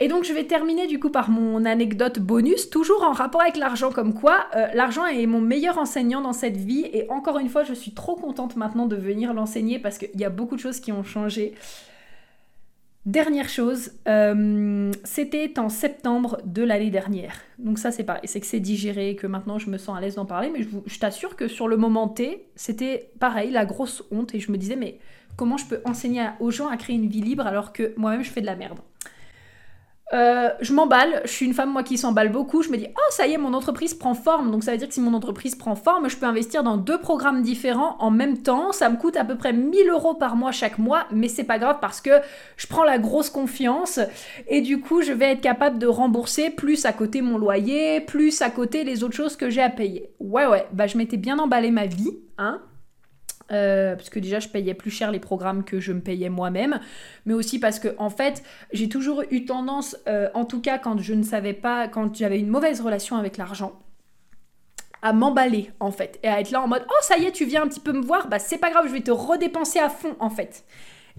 Et 0.00 0.08
donc 0.08 0.24
je 0.24 0.32
vais 0.32 0.44
terminer 0.44 0.86
du 0.88 0.98
coup 0.98 1.10
par 1.10 1.30
mon 1.30 1.64
anecdote 1.64 2.18
bonus, 2.18 2.68
toujours 2.68 3.04
en 3.04 3.12
rapport 3.12 3.40
avec 3.40 3.56
l'argent, 3.56 3.92
comme 3.92 4.12
quoi 4.12 4.46
euh, 4.56 4.66
l'argent 4.74 5.06
est 5.06 5.24
mon 5.26 5.40
meilleur 5.40 5.78
enseignant 5.78 6.20
dans 6.20 6.32
cette 6.32 6.56
vie. 6.56 6.90
Et 6.92 7.08
encore 7.10 7.38
une 7.38 7.48
fois, 7.48 7.62
je 7.62 7.74
suis 7.74 7.92
trop 7.92 8.16
contente 8.16 8.56
maintenant 8.56 8.86
de 8.86 8.96
venir 8.96 9.32
l'enseigner 9.32 9.78
parce 9.78 9.98
qu'il 9.98 10.20
y 10.20 10.24
a 10.24 10.30
beaucoup 10.30 10.56
de 10.56 10.60
choses 10.60 10.80
qui 10.80 10.92
ont 10.92 11.04
changé. 11.04 11.54
Dernière 13.06 13.50
chose, 13.50 13.92
euh, 14.08 14.90
c'était 15.04 15.58
en 15.58 15.68
septembre 15.68 16.40
de 16.46 16.62
l'année 16.62 16.88
dernière. 16.88 17.38
Donc 17.58 17.78
ça 17.78 17.90
c'est 17.90 18.02
pareil, 18.02 18.22
c'est 18.24 18.40
que 18.40 18.46
c'est 18.46 18.60
digéré, 18.60 19.14
que 19.14 19.26
maintenant 19.26 19.58
je 19.58 19.68
me 19.68 19.76
sens 19.76 19.94
à 19.98 20.00
l'aise 20.00 20.14
d'en 20.14 20.24
parler, 20.24 20.50
mais 20.50 20.62
je, 20.62 20.70
je 20.86 20.98
t'assure 20.98 21.36
que 21.36 21.46
sur 21.46 21.68
le 21.68 21.76
moment 21.76 22.08
T, 22.08 22.46
c'était 22.56 23.10
pareil, 23.20 23.50
la 23.50 23.66
grosse 23.66 24.04
honte, 24.10 24.34
et 24.34 24.40
je 24.40 24.50
me 24.50 24.56
disais 24.56 24.76
mais 24.76 24.98
comment 25.36 25.58
je 25.58 25.66
peux 25.66 25.82
enseigner 25.84 26.26
aux 26.40 26.50
gens 26.50 26.68
à 26.68 26.78
créer 26.78 26.96
une 26.96 27.08
vie 27.08 27.20
libre 27.20 27.46
alors 27.46 27.74
que 27.74 27.92
moi-même 27.98 28.24
je 28.24 28.30
fais 28.30 28.40
de 28.40 28.46
la 28.46 28.56
merde? 28.56 28.78
Euh, 30.14 30.50
je 30.60 30.72
m'emballe, 30.72 31.22
je 31.24 31.30
suis 31.30 31.44
une 31.44 31.54
femme 31.54 31.72
moi 31.72 31.82
qui 31.82 31.98
s'emballe 31.98 32.30
beaucoup, 32.30 32.62
je 32.62 32.68
me 32.70 32.76
dis 32.76 32.86
oh 32.88 33.10
ça 33.10 33.26
y 33.26 33.32
est 33.32 33.38
mon 33.38 33.52
entreprise 33.52 33.94
prend 33.94 34.14
forme, 34.14 34.52
donc 34.52 34.62
ça 34.62 34.70
veut 34.70 34.78
dire 34.78 34.86
que 34.86 34.94
si 34.94 35.00
mon 35.00 35.12
entreprise 35.12 35.56
prend 35.56 35.74
forme, 35.74 36.08
je 36.08 36.16
peux 36.16 36.26
investir 36.26 36.62
dans 36.62 36.76
deux 36.76 36.98
programmes 36.98 37.42
différents 37.42 37.96
en 37.98 38.12
même 38.12 38.38
temps, 38.38 38.70
ça 38.70 38.88
me 38.88 38.96
coûte 38.96 39.16
à 39.16 39.24
peu 39.24 39.36
près 39.36 39.52
1000 39.52 39.90
euros 39.90 40.14
par 40.14 40.36
mois 40.36 40.52
chaque 40.52 40.78
mois, 40.78 41.06
mais 41.10 41.26
c'est 41.26 41.42
pas 41.42 41.58
grave 41.58 41.78
parce 41.80 42.00
que 42.00 42.10
je 42.56 42.68
prends 42.68 42.84
la 42.84 42.98
grosse 42.98 43.28
confiance. 43.28 43.98
Et 44.46 44.60
du 44.60 44.80
coup 44.80 45.02
je 45.02 45.12
vais 45.12 45.32
être 45.32 45.40
capable 45.40 45.78
de 45.78 45.88
rembourser 45.88 46.50
plus 46.50 46.84
à 46.84 46.92
côté 46.92 47.20
mon 47.20 47.36
loyer, 47.36 48.00
plus 48.00 48.40
à 48.40 48.50
côté 48.50 48.84
les 48.84 49.02
autres 49.02 49.16
choses 49.16 49.36
que 49.36 49.50
j'ai 49.50 49.62
à 49.62 49.70
payer. 49.70 50.10
Ouais 50.20 50.46
ouais, 50.46 50.66
bah 50.72 50.86
je 50.86 50.96
m'étais 50.96 51.16
bien 51.16 51.40
emballé 51.40 51.72
ma 51.72 51.86
vie, 51.86 52.18
hein, 52.38 52.60
euh, 53.52 53.94
parce 53.94 54.10
que 54.10 54.18
déjà 54.18 54.40
je 54.40 54.48
payais 54.48 54.74
plus 54.74 54.90
cher 54.90 55.10
les 55.10 55.18
programmes 55.18 55.64
que 55.64 55.80
je 55.80 55.92
me 55.92 56.00
payais 56.00 56.28
moi-même, 56.28 56.80
mais 57.26 57.34
aussi 57.34 57.58
parce 57.58 57.78
que 57.78 57.94
en 57.98 58.10
fait 58.10 58.42
j'ai 58.72 58.88
toujours 58.88 59.22
eu 59.30 59.44
tendance, 59.44 59.96
euh, 60.08 60.28
en 60.34 60.44
tout 60.44 60.60
cas 60.60 60.78
quand 60.78 60.98
je 60.98 61.14
ne 61.14 61.22
savais 61.22 61.52
pas, 61.52 61.88
quand 61.88 62.14
j'avais 62.16 62.38
une 62.38 62.48
mauvaise 62.48 62.80
relation 62.80 63.16
avec 63.16 63.36
l'argent, 63.36 63.80
à 65.02 65.12
m'emballer 65.12 65.70
en 65.80 65.90
fait 65.90 66.18
et 66.22 66.28
à 66.28 66.40
être 66.40 66.50
là 66.50 66.62
en 66.62 66.68
mode 66.68 66.86
oh 66.88 67.02
ça 67.02 67.18
y 67.18 67.26
est 67.26 67.32
tu 67.32 67.44
viens 67.44 67.62
un 67.62 67.68
petit 67.68 67.80
peu 67.80 67.92
me 67.92 68.02
voir, 68.02 68.28
bah 68.28 68.38
c'est 68.38 68.58
pas 68.58 68.70
grave 68.70 68.86
je 68.88 68.92
vais 68.92 69.02
te 69.02 69.10
redépenser 69.10 69.78
à 69.78 69.90
fond 69.90 70.16
en 70.20 70.30
fait. 70.30 70.64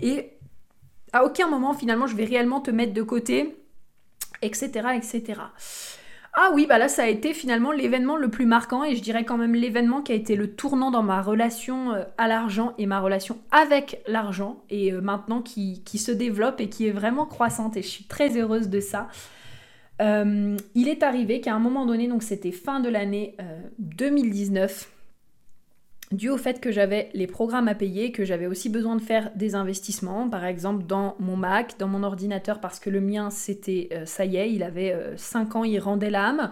Et 0.02 0.32
à 1.14 1.24
aucun 1.24 1.48
moment 1.48 1.74
finalement 1.74 2.08
je 2.08 2.16
vais 2.16 2.26
réellement 2.26 2.60
te 2.60 2.72
mettre 2.72 2.94
de 2.94 3.04
côté, 3.04 3.56
etc. 4.42 4.90
etc. 4.96 5.42
Ah 6.38 6.50
oui, 6.54 6.66
bah 6.68 6.78
là 6.78 6.90
ça 6.90 7.04
a 7.04 7.08
été 7.08 7.34
finalement 7.34 7.72
l'événement 7.72 8.18
le 8.18 8.30
plus 8.30 8.46
marquant 8.46 8.84
et 8.84 8.94
je 8.98 9.02
dirais 9.02 9.24
quand 9.24 9.38
même 9.38 9.56
l'événement 9.56 10.02
qui 10.02 10.12
a 10.12 10.16
été 10.16 10.36
le 10.36 10.54
tournant 10.54 10.92
dans 10.92 11.02
ma 11.02 11.22
relation 11.22 11.94
euh, 11.94 12.04
à 12.18 12.28
l'argent 12.28 12.74
et 12.78 12.86
ma 12.88 13.00
relation 13.00 13.40
avec 13.52 14.02
l'argent 14.06 14.62
et 14.70 14.92
euh, 14.92 15.00
maintenant 15.00 15.42
qui, 15.42 15.82
se 15.98 16.12
développe 16.12 16.60
et 16.60 16.68
qui 16.68 16.88
est 16.88 16.92
vraiment 16.92 17.26
croissante 17.26 17.78
et 17.78 17.82
je 17.82 17.88
suis 17.88 18.04
très 18.04 18.38
heureuse 18.38 18.68
de 18.68 18.82
ça. 18.82 19.08
Euh, 20.02 20.58
il 20.76 20.90
est 20.90 21.04
arrivé 21.04 21.40
qu'à 21.40 21.54
un 21.56 21.60
moment 21.60 21.86
donné, 21.86 22.10
donc 22.10 22.22
c'était 22.22 22.52
fin 22.52 22.82
de 22.82 22.90
l'année 22.90 23.38
2019, 23.80 24.92
dû 26.12 26.30
au 26.30 26.38
fait 26.38 26.62
que 26.62 26.72
j'avais 26.72 27.10
les 27.14 27.28
programmes 27.28 27.68
à 27.68 27.76
payer, 27.76 28.12
que 28.12 28.26
j'avais 28.26 28.46
aussi 28.46 28.70
besoin 28.70 28.96
de 28.96 29.02
faire 29.02 29.32
des 29.36 29.56
investissements, 29.56 30.30
par 30.30 30.46
exemple 30.46 30.86
dans 30.86 31.16
mon 31.20 31.36
Mac, 31.36 31.78
dans 31.80 31.88
mon 31.88 32.04
ordinateur, 32.04 32.60
parce 32.60 32.80
que 32.80 32.90
le 32.90 33.02
mien, 33.02 33.30
c'était, 33.30 33.90
euh, 33.92 34.06
ça 34.06 34.26
y 34.26 34.38
est, 34.38 34.52
il 34.52 34.64
avait 34.64 34.96
5 35.18 35.56
euh, 35.56 35.60
ans, 35.60 35.64
il 35.64 35.80
rendait 35.80 36.12
l'âme, 36.12 36.52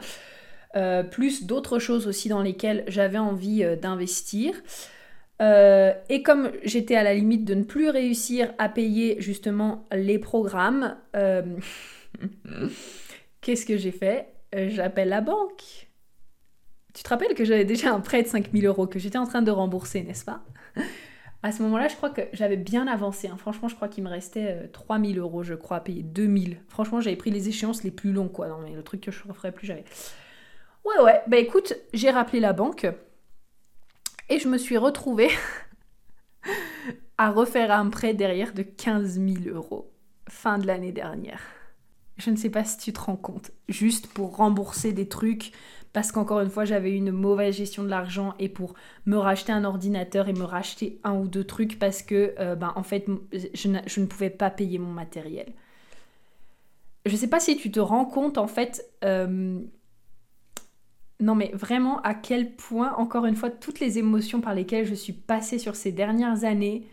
euh, 0.75 1.03
plus 1.03 1.45
d'autres 1.45 1.77
choses 1.77 2.07
aussi 2.07 2.29
dans 2.29 2.41
lesquelles 2.41 2.83
j'avais 2.87 3.19
envie 3.19 3.63
d'investir. 3.81 4.55
et 5.39 6.23
comme 6.23 6.51
j'étais 6.63 6.95
à 6.95 7.03
la 7.03 7.13
limite 7.13 7.45
de 7.45 7.53
ne 7.53 7.63
plus 7.63 7.89
réussir 7.89 8.53
à 8.57 8.69
payer 8.69 9.17
justement 9.19 9.85
les 9.91 10.17
programmes, 10.17 10.95
qu'est-ce 13.41 13.65
que 13.65 13.77
j'ai 13.77 13.91
fait? 13.91 14.27
J'appelle 14.69 15.09
la 15.09 15.21
banque 15.21 15.87
tu 16.93 17.03
te 17.03 17.09
rappelles 17.09 17.33
que 17.33 17.45
j'avais 17.45 17.65
déjà 17.65 17.93
un 17.93 17.99
prêt 17.99 18.23
de 18.23 18.27
5000 18.27 18.65
euros 18.65 18.87
que 18.87 18.99
j'étais 18.99 19.17
en 19.17 19.25
train 19.25 19.41
de 19.41 19.51
rembourser, 19.51 20.03
n'est-ce 20.03 20.25
pas? 20.25 20.43
À 21.41 21.51
ce 21.51 21.61
moment-là, 21.63 21.89
je 21.89 21.95
crois 21.95 22.09
que 22.09 22.21
j'avais 22.31 22.55
bien 22.55 22.87
avancé. 22.87 23.27
Hein. 23.27 23.35
Franchement, 23.37 23.67
je 23.67 23.75
crois 23.75 23.89
qu'il 23.89 24.03
me 24.03 24.09
restait 24.09 24.69
3000 24.71 25.17
euh, 25.17 25.21
euros, 25.21 25.43
je 25.43 25.55
crois, 25.55 25.77
à 25.77 25.79
payer 25.81 26.01
2000. 26.01 26.57
Franchement, 26.69 27.01
j'avais 27.01 27.17
pris 27.17 27.31
les 27.31 27.49
échéances 27.49 27.83
les 27.83 27.91
plus 27.91 28.13
longues, 28.13 28.31
quoi. 28.31 28.47
Non, 28.47 28.59
mais 28.63 28.73
le 28.73 28.81
truc 28.81 29.01
que 29.01 29.11
je 29.11 29.27
referais 29.27 29.51
plus 29.51 29.67
jamais. 29.67 29.83
Ouais, 30.85 31.03
ouais. 31.03 31.21
Bah 31.27 31.37
écoute, 31.37 31.73
j'ai 31.93 32.11
rappelé 32.11 32.39
la 32.39 32.53
banque 32.53 32.87
et 34.29 34.39
je 34.39 34.47
me 34.47 34.57
suis 34.57 34.77
retrouvée 34.77 35.29
à 37.17 37.29
refaire 37.29 37.71
un 37.71 37.89
prêt 37.89 38.13
derrière 38.13 38.53
de 38.53 38.63
15 38.63 39.19
000 39.19 39.55
euros 39.55 39.91
fin 40.29 40.57
de 40.57 40.67
l'année 40.67 40.91
dernière. 40.91 41.41
Je 42.17 42.29
ne 42.29 42.35
sais 42.35 42.49
pas 42.49 42.63
si 42.63 42.77
tu 42.77 42.93
te 42.93 42.99
rends 42.99 43.17
compte. 43.17 43.51
Juste 43.67 44.07
pour 44.07 44.37
rembourser 44.37 44.93
des 44.93 45.09
trucs, 45.09 45.51
parce 45.93 46.11
qu'encore 46.11 46.41
une 46.41 46.49
fois 46.49 46.65
j'avais 46.65 46.91
une 46.91 47.11
mauvaise 47.11 47.55
gestion 47.55 47.83
de 47.83 47.89
l'argent 47.89 48.33
et 48.39 48.49
pour 48.49 48.73
me 49.05 49.15
racheter 49.15 49.51
un 49.51 49.63
ordinateur 49.63 50.27
et 50.27 50.33
me 50.33 50.43
racheter 50.43 50.99
un 51.03 51.13
ou 51.13 51.27
deux 51.27 51.43
trucs 51.43 51.77
parce 51.77 52.01
que 52.01 52.33
euh, 52.39 52.55
ben, 52.55 52.73
en 52.75 52.83
fait 52.83 53.05
je, 53.31 53.99
ne 53.99 54.05
pouvais 54.05 54.31
pas 54.31 54.49
payer 54.49 54.79
mon 54.79 54.91
matériel. 54.91 55.53
Je 57.05 57.15
sais 57.15 57.27
pas 57.27 57.39
si 57.39 57.57
tu 57.57 57.71
te 57.71 57.79
rends 57.79 58.05
compte 58.05 58.37
en 58.37 58.47
fait 58.47 58.83
euh, 59.05 59.59
non 61.19 61.35
mais 61.35 61.51
vraiment 61.53 62.01
à 62.01 62.15
quel 62.15 62.55
point 62.55 62.93
encore 62.95 63.25
une 63.25 63.35
fois 63.35 63.51
toutes 63.51 63.79
les 63.79 63.99
émotions 63.99 64.41
par 64.41 64.55
lesquelles 64.55 64.85
je 64.85 64.95
suis 64.95 65.13
passée 65.13 65.59
sur 65.59 65.75
ces 65.75 65.91
dernières 65.91 66.43
années 66.43 66.87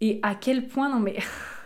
et 0.00 0.20
à 0.22 0.36
quel 0.36 0.68
point 0.68 0.88
non 0.88 1.00
mais 1.00 1.16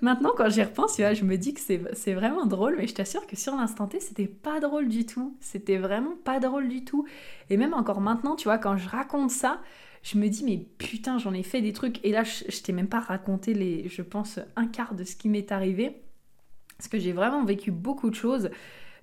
Maintenant, 0.00 0.32
quand 0.36 0.48
j'y 0.48 0.62
repense, 0.62 0.96
je 0.98 1.24
me 1.24 1.36
dis 1.36 1.54
que 1.54 1.60
c'est 1.60 2.14
vraiment 2.14 2.46
drôle, 2.46 2.76
mais 2.76 2.86
je 2.86 2.94
t'assure 2.94 3.26
que 3.26 3.36
sur 3.36 3.54
l'instant 3.56 3.86
T, 3.86 4.00
c'était 4.00 4.26
pas 4.26 4.60
drôle 4.60 4.88
du 4.88 5.06
tout. 5.06 5.36
C'était 5.40 5.78
vraiment 5.78 6.14
pas 6.24 6.40
drôle 6.40 6.68
du 6.68 6.84
tout. 6.84 7.06
Et 7.50 7.56
même 7.56 7.74
encore 7.74 8.00
maintenant, 8.00 8.36
tu 8.36 8.44
vois, 8.44 8.58
quand 8.58 8.76
je 8.76 8.88
raconte 8.88 9.30
ça, 9.30 9.60
je 10.02 10.18
me 10.18 10.28
dis, 10.28 10.44
mais 10.44 10.58
putain, 10.78 11.18
j'en 11.18 11.34
ai 11.34 11.42
fait 11.42 11.60
des 11.60 11.72
trucs. 11.72 12.04
Et 12.04 12.12
là, 12.12 12.22
je, 12.22 12.44
je 12.48 12.62
t'ai 12.62 12.72
même 12.72 12.88
pas 12.88 13.00
raconté, 13.00 13.54
les, 13.54 13.88
je 13.88 14.02
pense, 14.02 14.38
un 14.54 14.66
quart 14.66 14.94
de 14.94 15.04
ce 15.04 15.16
qui 15.16 15.28
m'est 15.28 15.50
arrivé. 15.50 16.02
Parce 16.78 16.88
que 16.88 16.98
j'ai 16.98 17.12
vraiment 17.12 17.44
vécu 17.44 17.70
beaucoup 17.70 18.10
de 18.10 18.14
choses. 18.14 18.50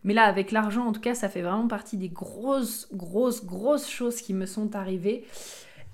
Mais 0.04 0.14
là, 0.14 0.24
avec 0.24 0.52
l'argent, 0.52 0.86
en 0.86 0.92
tout 0.92 1.02
cas, 1.02 1.16
ça 1.16 1.30
fait 1.30 1.42
vraiment 1.42 1.68
partie 1.68 1.98
des 1.98 2.10
grosses, 2.10 2.88
grosses, 2.94 3.46
grosses 3.46 3.90
choses 3.90 4.22
qui 4.22 4.34
me 4.34 4.46
sont 4.46 4.76
arrivées. 4.76 5.26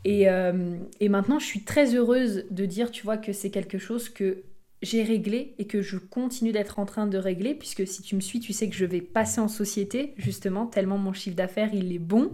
Et, 0.06 0.30
euh, 0.30 0.78
et, 1.00 1.10
maintenant, 1.10 1.40
je 1.40 1.46
suis 1.46 1.64
très 1.64 1.96
heureuse 1.96 2.46
de 2.50 2.66
dire, 2.66 2.90
tu 2.92 3.04
vois, 3.04 3.18
que 3.18 3.34
c'est 3.34 3.52
quelque 3.52 3.78
chose 3.78 4.10
que 4.10 4.44
j'ai 4.82 5.04
réglé 5.04 5.56
et 5.58 5.68
que 5.68 5.82
je 5.82 5.98
continue 5.98 6.52
d'être 6.52 6.80
en 6.80 6.86
train 6.86 7.08
de 7.08 7.18
régler, 7.18 7.54
puisque 7.54 7.86
si 7.86 8.02
tu 8.02 8.16
me 8.16 8.22
suis, 8.22 8.40
tu 8.40 8.54
sais 8.54 8.70
que 8.70 8.76
je 8.76 8.86
vais 8.86 9.02
passer 9.02 9.42
en 9.42 9.48
société, 9.48 10.14
justement, 10.18 10.68
tellement 10.68 10.98
mon 10.98 11.14
chiffre 11.14 11.36
d'affaires, 11.36 11.74
il 11.74 11.94
est 11.94 12.00
bon, 12.00 12.32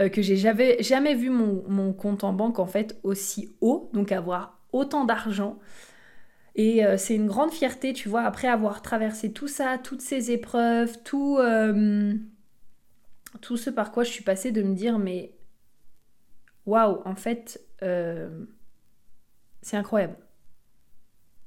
euh, 0.00 0.08
que 0.08 0.22
j'ai 0.22 0.36
jamais, 0.36 0.82
jamais 0.82 1.14
vu 1.14 1.28
mon, 1.30 1.92
compte 1.92 2.24
en 2.24 2.32
banque, 2.32 2.58
en 2.58 2.66
fait, 2.66 2.98
aussi 3.02 3.54
haut, 3.60 3.90
donc 3.92 4.12
avoir 4.12 4.58
autant 4.72 5.04
d'argent. 5.04 5.58
Et 6.54 6.84
euh, 6.84 6.96
c'est 6.96 7.14
une 7.14 7.26
grande 7.26 7.52
fierté, 7.52 7.92
tu 7.92 8.08
vois, 8.08 8.22
après 8.22 8.48
avoir 8.48 8.80
traversé 8.82 9.32
tout 9.32 9.48
ça, 9.48 9.78
toutes 9.78 10.00
ces 10.00 10.30
épreuves, 10.30 11.02
tout, 11.04 11.36
euh, 11.38 12.14
tout 13.42 13.58
ce 13.58 13.68
par 13.68 13.92
quoi 13.92 14.04
je 14.04 14.10
suis 14.10 14.24
passée, 14.24 14.52
de 14.52 14.62
me 14.62 14.74
dire, 14.74 14.98
mais 14.98 15.32
waouh, 16.64 17.02
en 17.04 17.14
fait, 17.14 17.60
c'est 19.62 19.76
incroyable 19.76 20.16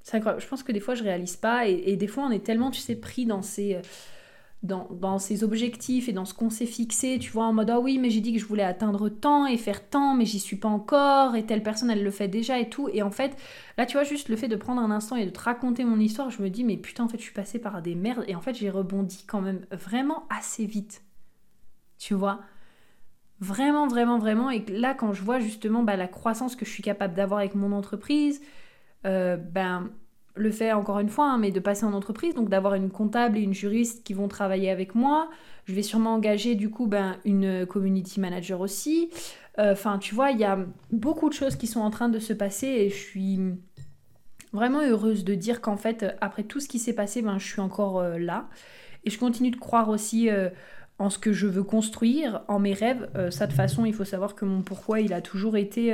c'est 0.03 0.17
incroyable. 0.17 0.41
Je 0.41 0.47
pense 0.47 0.63
que 0.63 0.71
des 0.71 0.79
fois, 0.79 0.95
je 0.95 1.03
réalise 1.03 1.35
pas. 1.35 1.67
Et, 1.67 1.95
des 1.95 2.07
fois, 2.07 2.23
on 2.23 2.31
est 2.31 2.43
tellement, 2.43 2.71
tu 2.71 2.79
sais, 2.79 2.95
pris 2.95 3.25
dans 3.25 3.41
ces, 3.41 3.75
euh, 3.75 3.81
dans, 4.63 4.87
dans 4.91 5.19
ces 5.19 5.43
objectifs 5.43 6.09
et 6.09 6.13
dans 6.13 6.25
ce 6.25 6.33
qu'on 6.33 6.49
s'est 6.49 6.65
fixé. 6.65 7.19
Tu 7.19 7.31
vois, 7.31 7.45
en 7.45 7.53
mode, 7.53 7.69
ah 7.69 7.79
oui, 7.79 7.97
mais 7.99 8.09
j'ai 8.09 8.21
dit 8.21 8.33
que 8.33 8.39
je 8.39 8.45
voulais 8.45 8.63
atteindre 8.63 9.09
tant 9.09 9.45
et 9.45 9.57
faire 9.57 9.87
tant, 9.89 10.15
mais 10.15 10.25
j'y 10.25 10.39
suis 10.39 10.55
pas 10.55 10.69
encore. 10.69 11.35
Et 11.35 11.45
telle 11.45 11.63
personne, 11.63 11.91
elle 11.91 12.03
le 12.03 12.11
fait 12.11 12.27
déjà 12.27 12.59
et 12.59 12.69
tout. 12.69 12.89
Et 12.93 13.03
en 13.03 13.11
fait, 13.11 13.37
là, 13.77 13.85
tu 13.85 13.93
vois, 13.93 14.03
juste 14.03 14.29
le 14.29 14.35
fait 14.35 14.47
de 14.47 14.55
prendre 14.55 14.81
un 14.81 14.91
instant 14.91 15.15
et 15.15 15.25
de 15.25 15.31
te 15.31 15.39
raconter 15.39 15.85
mon 15.85 15.99
histoire, 15.99 16.29
je 16.29 16.41
me 16.41 16.49
dis, 16.49 16.63
mais 16.63 16.77
putain, 16.77 17.03
en 17.03 17.07
fait, 17.07 17.17
je 17.17 17.23
suis 17.23 17.33
passée 17.33 17.59
par 17.59 17.81
des 17.81 17.95
merdes. 17.95 18.25
Et 18.27 18.35
en 18.35 18.41
fait, 18.41 18.55
j'ai 18.55 18.69
rebondi 18.69 19.23
quand 19.27 19.41
même 19.41 19.65
vraiment 19.71 20.23
assez 20.29 20.65
vite. 20.65 21.03
Tu 21.99 22.15
vois? 22.15 22.39
Vraiment, 23.39 23.87
vraiment, 23.87 24.19
vraiment. 24.19 24.51
Et 24.51 24.63
là, 24.67 24.93
quand 24.93 25.13
je 25.13 25.23
vois 25.23 25.39
justement 25.39 25.81
bah, 25.83 25.95
la 25.95 26.07
croissance 26.07 26.55
que 26.55 26.65
je 26.65 26.69
suis 26.69 26.83
capable 26.83 27.15
d'avoir 27.15 27.39
avec 27.39 27.55
mon 27.55 27.71
entreprise, 27.71 28.41
euh, 29.05 29.35
ben, 29.37 29.89
le 30.35 30.51
fait 30.51 30.71
encore 30.71 30.99
une 30.99 31.09
fois, 31.09 31.29
hein, 31.29 31.37
mais 31.37 31.51
de 31.51 31.59
passer 31.59 31.85
en 31.85 31.93
entreprise, 31.93 32.33
donc 32.35 32.49
d'avoir 32.49 32.75
une 32.75 32.89
comptable 32.89 33.37
et 33.37 33.41
une 33.41 33.53
juriste 33.53 34.03
qui 34.03 34.13
vont 34.13 34.27
travailler 34.27 34.69
avec 34.69 34.95
moi. 34.95 35.29
Je 35.65 35.73
vais 35.73 35.83
sûrement 35.83 36.13
engager 36.13 36.55
du 36.55 36.69
coup 36.69 36.87
ben, 36.87 37.17
une 37.25 37.65
community 37.65 38.19
manager 38.19 38.61
aussi. 38.61 39.09
Euh, 39.59 39.73
enfin, 39.73 39.97
tu 39.97 40.15
vois, 40.15 40.31
il 40.31 40.39
y 40.39 40.45
a 40.45 40.59
beaucoup 40.91 41.29
de 41.29 41.33
choses 41.33 41.55
qui 41.55 41.67
sont 41.67 41.81
en 41.81 41.89
train 41.89 42.09
de 42.09 42.19
se 42.19 42.33
passer 42.33 42.67
et 42.67 42.89
je 42.89 42.95
suis 42.95 43.39
vraiment 44.53 44.81
heureuse 44.81 45.23
de 45.23 45.35
dire 45.35 45.61
qu'en 45.61 45.77
fait, 45.77 46.05
après 46.21 46.43
tout 46.43 46.59
ce 46.59 46.67
qui 46.67 46.79
s'est 46.79 46.93
passé, 46.93 47.21
ben, 47.21 47.37
je 47.37 47.47
suis 47.47 47.61
encore 47.61 47.99
euh, 47.99 48.17
là. 48.17 48.47
Et 49.03 49.09
je 49.09 49.17
continue 49.17 49.51
de 49.51 49.57
croire 49.57 49.89
aussi 49.89 50.29
en 50.99 51.09
ce 51.09 51.17
que 51.17 51.33
je 51.33 51.47
veux 51.47 51.63
construire, 51.63 52.43
en 52.47 52.59
mes 52.59 52.73
rêves. 52.73 53.09
ça, 53.31 53.47
de 53.47 53.53
façon, 53.53 53.83
il 53.83 53.95
faut 53.95 54.05
savoir 54.05 54.35
que 54.35 54.45
mon 54.45 54.61
pourquoi, 54.61 54.99
il 54.99 55.11
a 55.11 55.21
toujours 55.21 55.57
été 55.57 55.91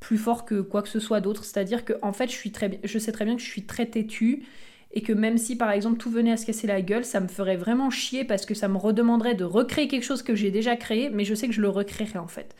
plus 0.00 0.18
fort 0.18 0.44
que 0.44 0.60
quoi 0.60 0.82
que 0.82 0.88
ce 0.88 0.98
soit 0.98 1.20
d'autre. 1.20 1.44
C'est-à-dire 1.44 1.84
que 1.84 1.92
en 2.02 2.12
fait, 2.12 2.28
je, 2.28 2.34
suis 2.34 2.50
très, 2.50 2.80
je 2.82 2.98
sais 2.98 3.12
très 3.12 3.24
bien 3.24 3.36
que 3.36 3.42
je 3.42 3.48
suis 3.48 3.66
très 3.66 3.86
têtue 3.86 4.44
et 4.92 5.02
que 5.02 5.12
même 5.12 5.38
si 5.38 5.56
par 5.56 5.70
exemple 5.70 5.98
tout 5.98 6.10
venait 6.10 6.32
à 6.32 6.36
se 6.36 6.46
casser 6.46 6.66
la 6.66 6.82
gueule, 6.82 7.04
ça 7.04 7.20
me 7.20 7.28
ferait 7.28 7.56
vraiment 7.56 7.90
chier 7.90 8.24
parce 8.24 8.46
que 8.46 8.54
ça 8.54 8.66
me 8.66 8.76
redemanderait 8.76 9.34
de 9.34 9.44
recréer 9.44 9.86
quelque 9.86 10.04
chose 10.04 10.22
que 10.22 10.34
j'ai 10.34 10.50
déjà 10.50 10.74
créé, 10.76 11.10
mais 11.10 11.24
je 11.24 11.34
sais 11.34 11.46
que 11.46 11.54
je 11.54 11.60
le 11.60 11.68
recréerai 11.68 12.18
en 12.18 12.26
fait. 12.26 12.56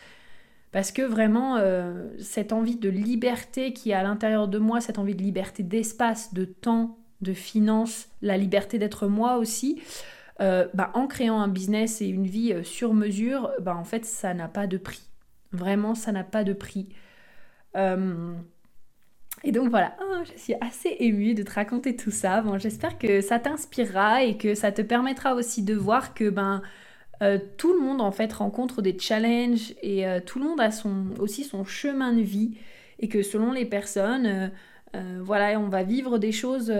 Parce 0.73 0.93
que 0.93 1.03
vraiment, 1.03 1.57
euh, 1.57 2.09
cette 2.21 2.53
envie 2.53 2.77
de 2.77 2.89
liberté 2.89 3.73
qui 3.73 3.91
est 3.91 3.95
à 3.95 4.05
l'intérieur 4.05 4.47
de 4.47 4.59
moi, 4.59 4.81
cette 4.81 4.99
envie 4.99 5.17
de 5.17 5.23
liberté 5.23 5.65
d'espace, 5.65 6.33
de 6.33 6.45
temps, 6.45 6.99
de 7.23 7.33
finances, 7.33 8.09
la 8.23 8.37
liberté 8.37 8.79
d'être 8.79 9.09
moi 9.09 9.37
aussi, 9.37 9.83
euh, 10.41 10.69
bah, 10.73 10.91
en 10.95 11.07
créant 11.09 11.41
un 11.41 11.49
business 11.49 12.01
et 12.01 12.07
une 12.07 12.27
vie 12.27 12.53
euh, 12.53 12.63
sur 12.63 12.95
mesure, 12.95 13.51
bah, 13.61 13.77
en 13.77 13.85
fait, 13.85 14.05
ça 14.05 14.33
n'a 14.33 14.47
pas 14.49 14.69
de 14.69 14.79
prix. 14.79 15.03
Vraiment, 15.53 15.97
ça 15.97 16.13
n'a 16.13 16.25
pas 16.25 16.45
de 16.45 16.53
prix. 16.53 16.89
Euh, 17.77 18.35
et 19.43 19.53
donc 19.53 19.71
voilà, 19.71 19.97
oh, 20.03 20.23
je 20.25 20.39
suis 20.39 20.55
assez 20.61 20.97
émue 21.01 21.35
de 21.35 21.43
te 21.43 21.53
raconter 21.53 21.97
tout 21.97 22.11
ça. 22.11 22.43
Bon, 22.43 22.59
j'espère 22.59 22.99
que 22.99 23.21
ça 23.21 23.39
t'inspirera 23.39 24.23
et 24.23 24.37
que 24.37 24.55
ça 24.55 24.73
te 24.73 24.83
permettra 24.83 25.35
aussi 25.35 25.63
de 25.63 25.75
voir 25.75 26.15
que 26.15 26.29
ben 26.29 26.63
euh, 27.23 27.39
tout 27.57 27.73
le 27.73 27.81
monde 27.81 28.01
en 28.01 28.13
fait 28.13 28.33
rencontre 28.33 28.83
des 28.83 28.99
challenges 28.99 29.75
et 29.83 30.07
euh, 30.07 30.21
tout 30.25 30.39
le 30.39 30.47
monde 30.47 30.61
a 30.61 30.71
son, 30.71 31.07
aussi 31.19 31.45
son 31.45 31.65
chemin 31.65 32.13
de 32.13 32.23
vie 32.23 32.57
et 32.99 33.09
que 33.09 33.23
selon 33.23 33.53
les 33.53 33.65
personnes, 33.65 34.51
voilà, 35.21 35.59
on 35.59 35.69
va 35.69 35.85
vivre 35.85 36.19
des 36.19 36.33
choses 36.33 36.71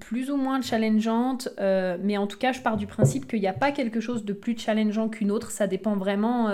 plus 0.00 0.30
ou 0.30 0.36
moins 0.36 0.60
challengeantes, 0.62 1.48
mais 1.60 2.16
en 2.16 2.26
tout 2.26 2.38
cas, 2.38 2.50
je 2.50 2.60
pars 2.60 2.76
du 2.76 2.88
principe 2.88 3.28
qu'il 3.28 3.38
n'y 3.38 3.46
a 3.46 3.52
pas 3.52 3.70
quelque 3.70 4.00
chose 4.00 4.24
de 4.24 4.32
plus 4.32 4.58
challengeant 4.58 5.08
qu'une 5.08 5.30
autre. 5.30 5.52
Ça 5.52 5.68
dépend 5.68 5.94
vraiment 5.94 6.50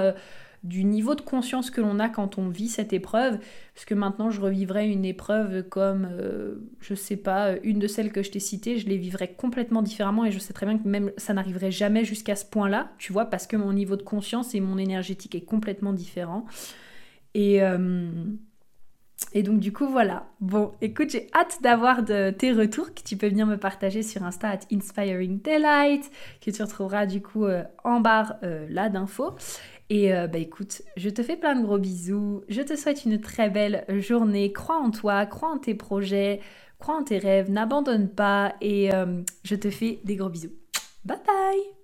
du 0.62 0.84
niveau 0.84 1.14
de 1.14 1.20
conscience 1.20 1.70
que 1.70 1.80
l'on 1.80 1.98
a 1.98 2.08
quand 2.08 2.38
on 2.38 2.48
vit 2.48 2.68
cette 2.68 2.92
épreuve. 2.92 3.38
Parce 3.74 3.84
que 3.84 3.94
maintenant, 3.94 4.30
je 4.30 4.40
revivrais 4.40 4.88
une 4.88 5.04
épreuve 5.04 5.62
comme, 5.68 6.08
euh, 6.10 6.56
je 6.80 6.94
sais 6.94 7.16
pas, 7.16 7.56
une 7.62 7.78
de 7.78 7.86
celles 7.86 8.12
que 8.12 8.22
je 8.22 8.30
t'ai 8.30 8.40
citées, 8.40 8.78
je 8.78 8.88
les 8.88 8.96
vivrais 8.96 9.32
complètement 9.32 9.82
différemment 9.82 10.24
et 10.24 10.30
je 10.30 10.38
sais 10.38 10.52
très 10.52 10.66
bien 10.66 10.78
que 10.78 10.88
même 10.88 11.12
ça 11.16 11.32
n'arriverait 11.32 11.70
jamais 11.70 12.04
jusqu'à 12.04 12.36
ce 12.36 12.44
point-là, 12.44 12.92
tu 12.98 13.12
vois, 13.12 13.26
parce 13.26 13.46
que 13.46 13.56
mon 13.56 13.72
niveau 13.72 13.96
de 13.96 14.02
conscience 14.02 14.54
et 14.54 14.60
mon 14.60 14.78
énergétique 14.78 15.34
est 15.34 15.44
complètement 15.44 15.92
différent. 15.92 16.46
Et, 17.34 17.62
euh, 17.62 18.10
et 19.32 19.42
donc 19.42 19.60
du 19.60 19.72
coup 19.72 19.86
voilà. 19.86 20.26
Bon, 20.40 20.72
écoute, 20.80 21.10
j'ai 21.10 21.28
hâte 21.34 21.58
d'avoir 21.62 22.02
de 22.02 22.30
tes 22.30 22.52
retours 22.52 22.94
que 22.94 23.02
tu 23.02 23.16
peux 23.16 23.28
venir 23.28 23.46
me 23.46 23.56
partager 23.56 24.02
sur 24.02 24.22
Insta 24.22 24.48
at 24.48 24.60
Inspiring 24.72 25.40
Delight, 25.42 26.10
que 26.40 26.50
tu 26.50 26.62
retrouveras 26.62 27.06
du 27.06 27.20
coup 27.20 27.44
euh, 27.44 27.62
en 27.84 28.00
barre 28.00 28.36
euh, 28.42 28.66
là 28.70 28.88
d'infos. 28.88 29.34
Et 29.90 30.12
euh, 30.12 30.26
bah 30.26 30.38
écoute, 30.38 30.82
je 30.96 31.08
te 31.08 31.22
fais 31.22 31.36
plein 31.36 31.56
de 31.56 31.64
gros 31.64 31.78
bisous. 31.78 32.42
Je 32.48 32.62
te 32.62 32.76
souhaite 32.76 33.04
une 33.04 33.20
très 33.20 33.48
belle 33.48 33.84
journée. 34.00 34.52
Crois 34.52 34.76
en 34.76 34.90
toi, 34.90 35.24
crois 35.26 35.50
en 35.50 35.58
tes 35.58 35.74
projets, 35.74 36.40
crois 36.78 36.96
en 36.96 37.04
tes 37.04 37.18
rêves, 37.18 37.50
n'abandonne 37.50 38.08
pas 38.08 38.54
et 38.60 38.90
je 39.44 39.54
te 39.54 39.70
fais 39.70 40.00
des 40.04 40.16
gros 40.16 40.28
bisous. 40.28 40.52
Bye 41.04 41.18
bye 41.26 41.77